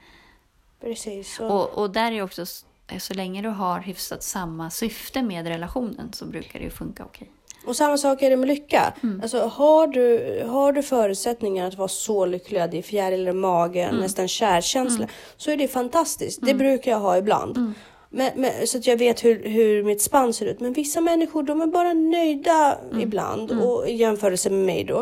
Precis. 0.82 1.36
Så, 1.36 1.47
Och, 1.47 1.69
och 1.69 1.89
där 1.91 2.11
är 2.11 2.21
också, 2.21 2.41
s- 2.41 2.65
så 2.99 3.13
länge 3.13 3.41
du 3.41 3.49
har 3.49 3.80
hyfsat 3.80 4.24
samma 4.24 4.69
syfte 4.69 5.21
med 5.21 5.47
relationen 5.47 6.13
så 6.13 6.26
brukar 6.26 6.59
det 6.59 6.65
ju 6.65 6.71
funka 6.71 7.03
okej. 7.05 7.30
och 7.65 7.76
samma 7.76 7.97
sak 7.97 8.21
är 8.21 8.30
det 8.30 8.38
med 8.38 8.47
lycka. 8.47 8.93
Mm. 9.03 9.21
Alltså, 9.21 9.39
har, 9.47 9.88
du, 9.88 10.43
har 10.47 10.74
du 10.74 10.84
förutsättningar 10.84 11.67
att 11.67 11.76
vara 11.78 11.88
så 11.88 12.26
lycklig, 12.26 12.59
att 12.59 12.71
det 12.71 12.78
är 12.78 12.82
fjärilar 12.82 13.32
i 13.32 13.34
magen, 13.34 13.89
Mm. 13.89 14.01
nästan 14.01 14.28
kärkänsla, 14.28 15.07
så 15.38 15.51
är 15.51 15.57
det 15.57 15.67
fantastiskt. 15.67 16.39
Det 16.41 16.53
brukar 16.53 16.91
jag 16.91 16.99
ha 16.99 17.17
ibland. 17.17 17.74
Mm. 18.14 18.32
Men, 18.36 18.41
men, 18.41 18.68
så 18.68 18.78
att 18.78 18.88
jag 18.88 18.97
vet 18.97 19.24
hur, 19.26 19.43
hur 19.49 19.84
mitt 19.84 20.01
spann 20.01 20.34
ser 20.34 20.45
ut. 20.45 20.59
Men 20.59 20.74
vissa 20.74 21.01
människor 21.01 21.43
de 21.43 21.61
är 21.61 21.68
bara 21.68 21.93
nöjda 21.93 22.78
Mm. 22.91 23.01
ibland 23.01 23.51
och 23.51 23.89
i 23.89 23.93
jämförelse 23.95 24.49
med 24.49 24.59
mig 24.66 24.84
då. 24.84 24.99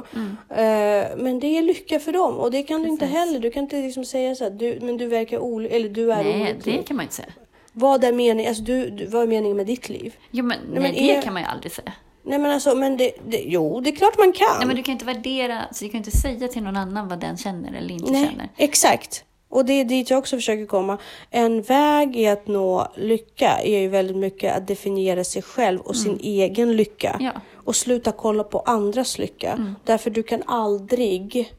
Eh, 0.50 1.08
men 1.18 1.40
det 1.40 1.58
är 1.58 1.62
lycka 1.62 2.00
för 2.00 2.12
dem 2.12 2.36
och 2.38 2.52
det 2.52 2.64
kan 2.64 2.82
du 2.84 2.90
inte 2.90 3.06
heller. 3.06 3.40
Du 3.40 3.52
kan 3.52 3.64
inte 3.64 3.82
liksom 3.82 4.06
säga 4.06 4.36
så 4.36 4.44
här, 4.44 4.52
du, 4.52 4.80
men 4.82 4.98
du 4.98 5.08
verkar 5.08 5.40
olycklig 5.40 5.76
eller 5.80 5.90
du 5.90 6.12
är 6.12 6.24
Nej, 6.24 6.42
olycklig. 6.42 6.76
det 6.80 6.84
kan 6.84 6.96
man 6.98 7.04
inte 7.04 7.16
säga. 7.16 7.28
Vad 7.74 8.04
är 8.04 8.12
meningen, 8.14 8.50
alltså 8.50 8.64
du, 8.64 8.90
du, 8.90 9.06
vad 9.06 9.24
är 9.24 9.28
meningen 9.28 9.58
med 9.58 9.66
ditt 9.68 9.90
liv? 9.90 10.16
Jo, 10.32 10.46
men, 10.46 10.58
nej, 10.72 10.82
men 10.82 10.92
det 10.94 11.16
är- 11.16 11.22
kan 11.22 11.34
man 11.34 11.42
ju 11.42 11.48
aldrig 11.48 11.72
säga. 11.72 11.94
Nej 12.24 12.40
men 12.40 12.52
alltså, 12.52 12.76
men 12.76 12.98
det, 12.98 13.12
det, 13.28 13.38
jo 13.46 13.82
det 13.82 13.90
är 13.90 13.96
klart 13.96 14.18
man 14.18 14.32
kan. 14.34 14.48
Nej, 14.58 14.68
men 14.68 14.76
du 14.76 14.84
kan 14.84 14.92
inte 14.94 15.06
värdera, 15.06 15.62
så 15.72 15.86
du 15.86 15.90
kan 15.92 15.98
inte 15.98 16.12
säga 16.12 16.48
till 16.48 16.64
någon 16.64 16.78
annan 16.78 17.08
vad 17.08 17.20
den 17.20 17.38
känner 17.38 17.74
eller 17.78 17.92
inte 17.94 18.12
Nej, 18.12 18.26
känner. 18.32 18.50
exakt. 18.58 19.24
Och 19.52 19.66
det 19.66 19.74
är 19.74 19.86
dit 19.86 20.10
jag 20.10 20.20
också 20.20 20.36
försöker 20.36 20.66
komma. 20.66 20.98
En 21.30 21.62
väg 21.62 22.16
i 22.16 22.28
att 22.28 22.48
nå 22.48 22.92
lycka 22.96 23.58
är 23.64 23.80
ju 23.80 23.88
väldigt 23.88 24.18
mycket 24.18 24.56
att 24.58 24.68
definiera 24.68 25.24
sig 25.24 25.42
själv 25.42 25.80
och 25.82 25.96
sin 25.96 26.20
egen 26.22 26.76
lycka. 26.76 27.10
Mm. 27.10 27.26
Ja. 27.26 27.42
Och 27.56 27.76
sluta 27.76 28.12
kolla 28.12 28.44
på 28.44 28.60
andras 28.60 29.18
lycka. 29.18 29.52
Mm. 29.52 29.76
Därför 29.84 30.10
du 30.10 30.24
kan 30.24 30.44
aldrig... 30.48 31.54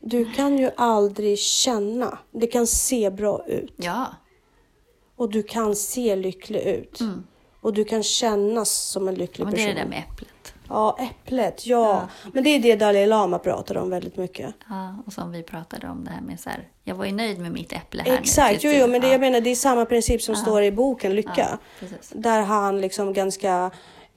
Du 0.00 0.32
kan 0.32 0.58
ju 0.58 0.70
aldrig 0.76 1.38
känna. 1.38 2.18
Det 2.32 2.46
kan 2.46 2.66
se 2.66 3.10
bra 3.10 3.44
ut. 3.46 3.74
Ja, 3.76 4.06
Och 5.16 5.30
du 5.30 5.42
kan 5.42 5.76
se 5.76 6.16
lycklig 6.16 6.60
ut. 6.60 7.00
Och 7.60 7.72
du 7.72 7.84
kan 7.84 8.02
kännas 8.02 8.70
som 8.70 9.08
en 9.08 9.14
lycklig 9.14 9.42
Mm. 9.46 9.54
men 9.54 9.64
det 9.64 9.70
är 9.70 9.74
person. 9.74 9.76
det 9.76 9.82
där 9.82 9.88
med 9.88 10.12
äpplet. 10.12 10.28
Ja, 10.68 10.98
äpplet. 11.00 11.66
Ja. 11.66 12.08
Men 12.32 12.44
det 12.44 12.50
är 12.50 12.58
det 12.58 12.76
Dalai 12.76 13.06
Lama 13.06 13.38
pratar 13.38 13.76
om 13.76 13.90
väldigt 13.90 14.16
mycket. 14.16 14.54
Ja, 14.68 14.96
och 15.06 15.12
som 15.12 15.30
vi 15.32 15.42
pratade 15.42 15.88
om 15.88 16.04
det 16.04 16.10
här 16.10 16.20
med 16.20 16.40
så 16.40 16.50
här, 16.50 16.68
jag 16.84 16.94
var 16.94 17.04
ju 17.04 17.12
nöjd 17.12 17.38
med 17.40 17.52
mitt 17.52 17.72
äpple 17.72 18.02
här 18.02 18.18
Exakt, 18.18 18.50
nu. 18.50 18.54
jo, 18.54 18.60
tills 18.60 18.74
jo, 18.80 18.86
du- 18.86 18.92
men 18.92 19.00
det, 19.00 19.06
ja. 19.06 19.12
jag 19.12 19.20
menar 19.20 19.40
det 19.40 19.50
är 19.50 19.54
samma 19.54 19.84
princip 19.84 20.22
som 20.22 20.36
står 20.36 20.62
i 20.62 20.72
boken 20.72 21.14
Lycka. 21.14 21.58
Ja, 21.80 21.86
där 22.12 22.42
han 22.42 22.80
liksom 22.80 23.12
ganska 23.12 23.70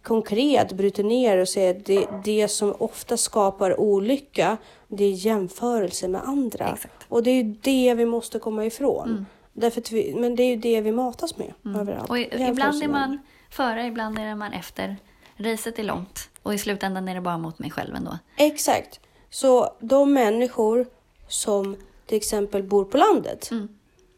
konkret 0.03 0.71
bryter 0.73 1.03
ner 1.03 1.37
och 1.37 1.47
säger 1.49 1.75
att 1.77 1.85
det, 1.85 2.07
det 2.23 2.47
som 2.47 2.75
ofta 2.79 3.17
skapar 3.17 3.79
olycka, 3.79 4.57
det 4.87 5.03
är 5.03 5.11
jämförelse 5.11 6.07
med 6.07 6.21
andra. 6.23 6.65
Exakt. 6.73 6.85
Mm. 6.85 7.05
Och 7.09 7.23
det 7.23 7.29
är 7.31 7.43
ju 7.43 7.55
det 7.61 7.93
vi 7.93 8.05
måste 8.05 8.39
komma 8.39 8.65
ifrån. 8.65 9.25
Därför 9.53 9.81
att 9.81 9.91
vi, 9.91 10.15
men 10.17 10.35
det 10.35 10.43
är 10.43 10.47
ju 10.49 10.55
det 10.55 10.81
vi 10.81 10.91
matas 10.91 11.37
med 11.37 11.53
överallt. 11.79 12.09
Och 12.09 12.19
i- 12.19 12.29
ibland 12.49 12.83
är 12.83 12.87
man 12.87 13.19
före, 13.49 13.85
ibland 13.85 14.19
är 14.19 14.35
man 14.35 14.53
efter. 14.53 14.95
Racet 15.39 15.79
är 15.79 15.83
långt 15.83 16.29
och 16.43 16.53
i 16.53 16.57
slutändan 16.57 17.07
är 17.07 17.15
det 17.15 17.21
bara 17.21 17.37
mot 17.37 17.59
mig 17.59 17.71
själv 17.71 17.95
ändå. 17.95 18.17
Exakt. 18.37 18.99
Så 19.29 19.73
de 19.79 20.13
människor 20.13 20.85
som 21.27 21.75
till 22.05 22.17
exempel 22.17 22.63
bor 22.63 22.85
på 22.85 22.97
landet 22.97 23.51
Mm. 23.51 23.67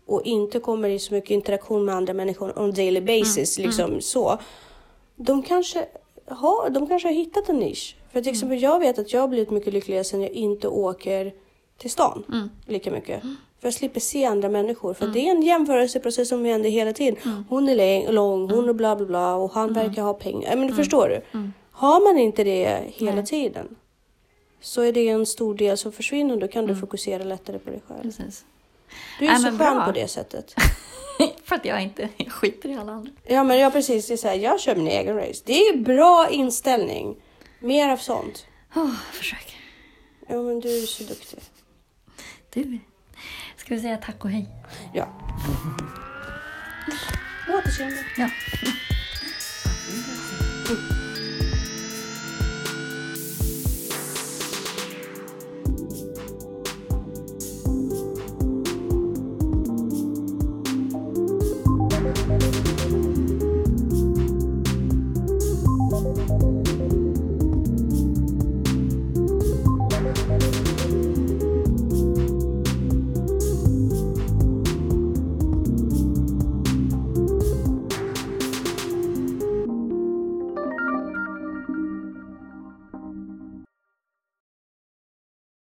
och 0.05 0.21
inte 0.23 0.59
kommer 0.59 0.89
i 0.89 0.99
så 0.99 1.13
mycket 1.13 1.31
interaktion 1.31 1.85
med 1.85 1.95
andra 1.95 2.13
människor 2.13 2.59
on 2.59 2.73
daily 2.73 3.01
basis, 3.01 3.57
Mm. 3.59 3.67
liksom 3.69 4.01
så. 4.01 4.39
De 5.15 5.43
kanske, 5.43 5.85
har, 6.27 6.69
de 6.69 6.87
kanske 6.87 7.07
har 7.07 7.13
hittat 7.13 7.49
en 7.49 7.59
nisch. 7.59 7.95
För 8.11 8.17
Mm. 8.19 8.23
till 8.23 8.31
exempel 8.31 8.61
jag 8.61 8.79
vet 8.79 8.99
att 8.99 9.13
jag 9.13 9.21
har 9.21 9.27
blivit 9.27 9.51
mycket 9.51 9.73
lyckligare 9.73 10.03
sen 10.03 10.21
jag 10.21 10.31
inte 10.31 10.67
åker 10.67 11.33
till 11.77 11.91
stan 11.91 12.23
Mm. 12.29 12.49
lika 12.65 12.91
mycket. 12.91 13.23
För 13.61 13.67
jag 13.67 13.73
slipper 13.73 13.99
se 13.99 14.25
andra 14.25 14.49
människor. 14.49 14.93
För 14.93 15.07
det 15.07 15.19
är 15.19 15.31
en 15.31 15.41
jämförelseprocess 15.41 16.29
som 16.29 16.45
händer 16.45 16.69
hela 16.69 16.93
tiden. 16.93 17.15
Mm. 17.25 17.45
Hon 17.49 17.69
är 17.69 18.11
lång, 18.11 18.49
hon 18.51 18.69
är 18.69 18.73
bla 18.73 18.95
bla 18.95 19.05
bla 19.05 19.35
och 19.35 19.51
han 19.53 19.73
verkar 19.73 20.01
ha 20.01 20.13
pengar. 20.13 20.49
Men 20.49 20.63
Mm. 20.63 20.75
förstår 20.75 21.09
du? 21.09 21.49
Har 21.71 21.99
man 22.13 22.17
inte 22.21 22.43
det 22.43 22.83
hela 22.87 23.23
tiden 23.23 23.75
så 24.61 24.81
är 24.81 24.91
det 24.93 25.07
en 25.09 25.25
stor 25.25 25.55
del 25.55 25.77
som 25.77 25.91
försvinner. 25.91 26.37
Då 26.37 26.47
kan 26.47 26.65
du 26.67 26.75
fokusera 26.75 27.23
lättare 27.23 27.59
på 27.59 27.69
dig 27.69 27.81
själv. 27.87 28.01
Precis. 28.01 28.45
Du 29.19 29.25
är 29.25 29.29
Mm. 29.29 29.41
Ja, 29.45 29.51
så 29.51 29.57
skön 29.57 29.75
bra. 29.77 29.85
på 29.85 29.91
det 29.91 30.07
sättet. 30.07 30.53
För 31.43 31.55
att 31.55 31.65
jag 31.65 31.83
inte 31.83 32.09
jag 32.17 32.31
skiter 32.31 32.69
i 32.69 32.75
alla 32.75 32.91
andra. 32.91 33.11
Ja 33.25 33.43
men 33.43 33.57
jag 33.59 33.73
precis, 33.73 34.07
det 34.07 34.13
är 34.13 34.17
så 34.17 34.27
här, 34.27 34.35
jag 34.35 34.59
kör 34.59 34.75
min 34.75 34.87
egen 34.87 35.15
race. 35.15 35.43
Det 35.45 35.53
är 35.67 35.77
bra 35.77 36.27
inställning. 36.31 37.15
Mer 37.59 37.89
av 37.89 37.97
sånt. 37.97 38.45
Oh, 38.75 38.93
försök. 39.13 39.55
Ja 40.27 40.41
men 40.41 40.59
du 40.59 40.77
är 40.83 40.85
så 40.85 41.03
duktig. 41.03 41.39
Du, 42.53 42.79
ska 43.71 43.75
vi 43.75 43.81
säga 43.81 43.97
tack 43.97 44.25
och 44.25 44.31
hej? 44.31 44.49
Ja. 44.93 45.07
Återseende. 47.49 48.05
Ja. 48.17 48.29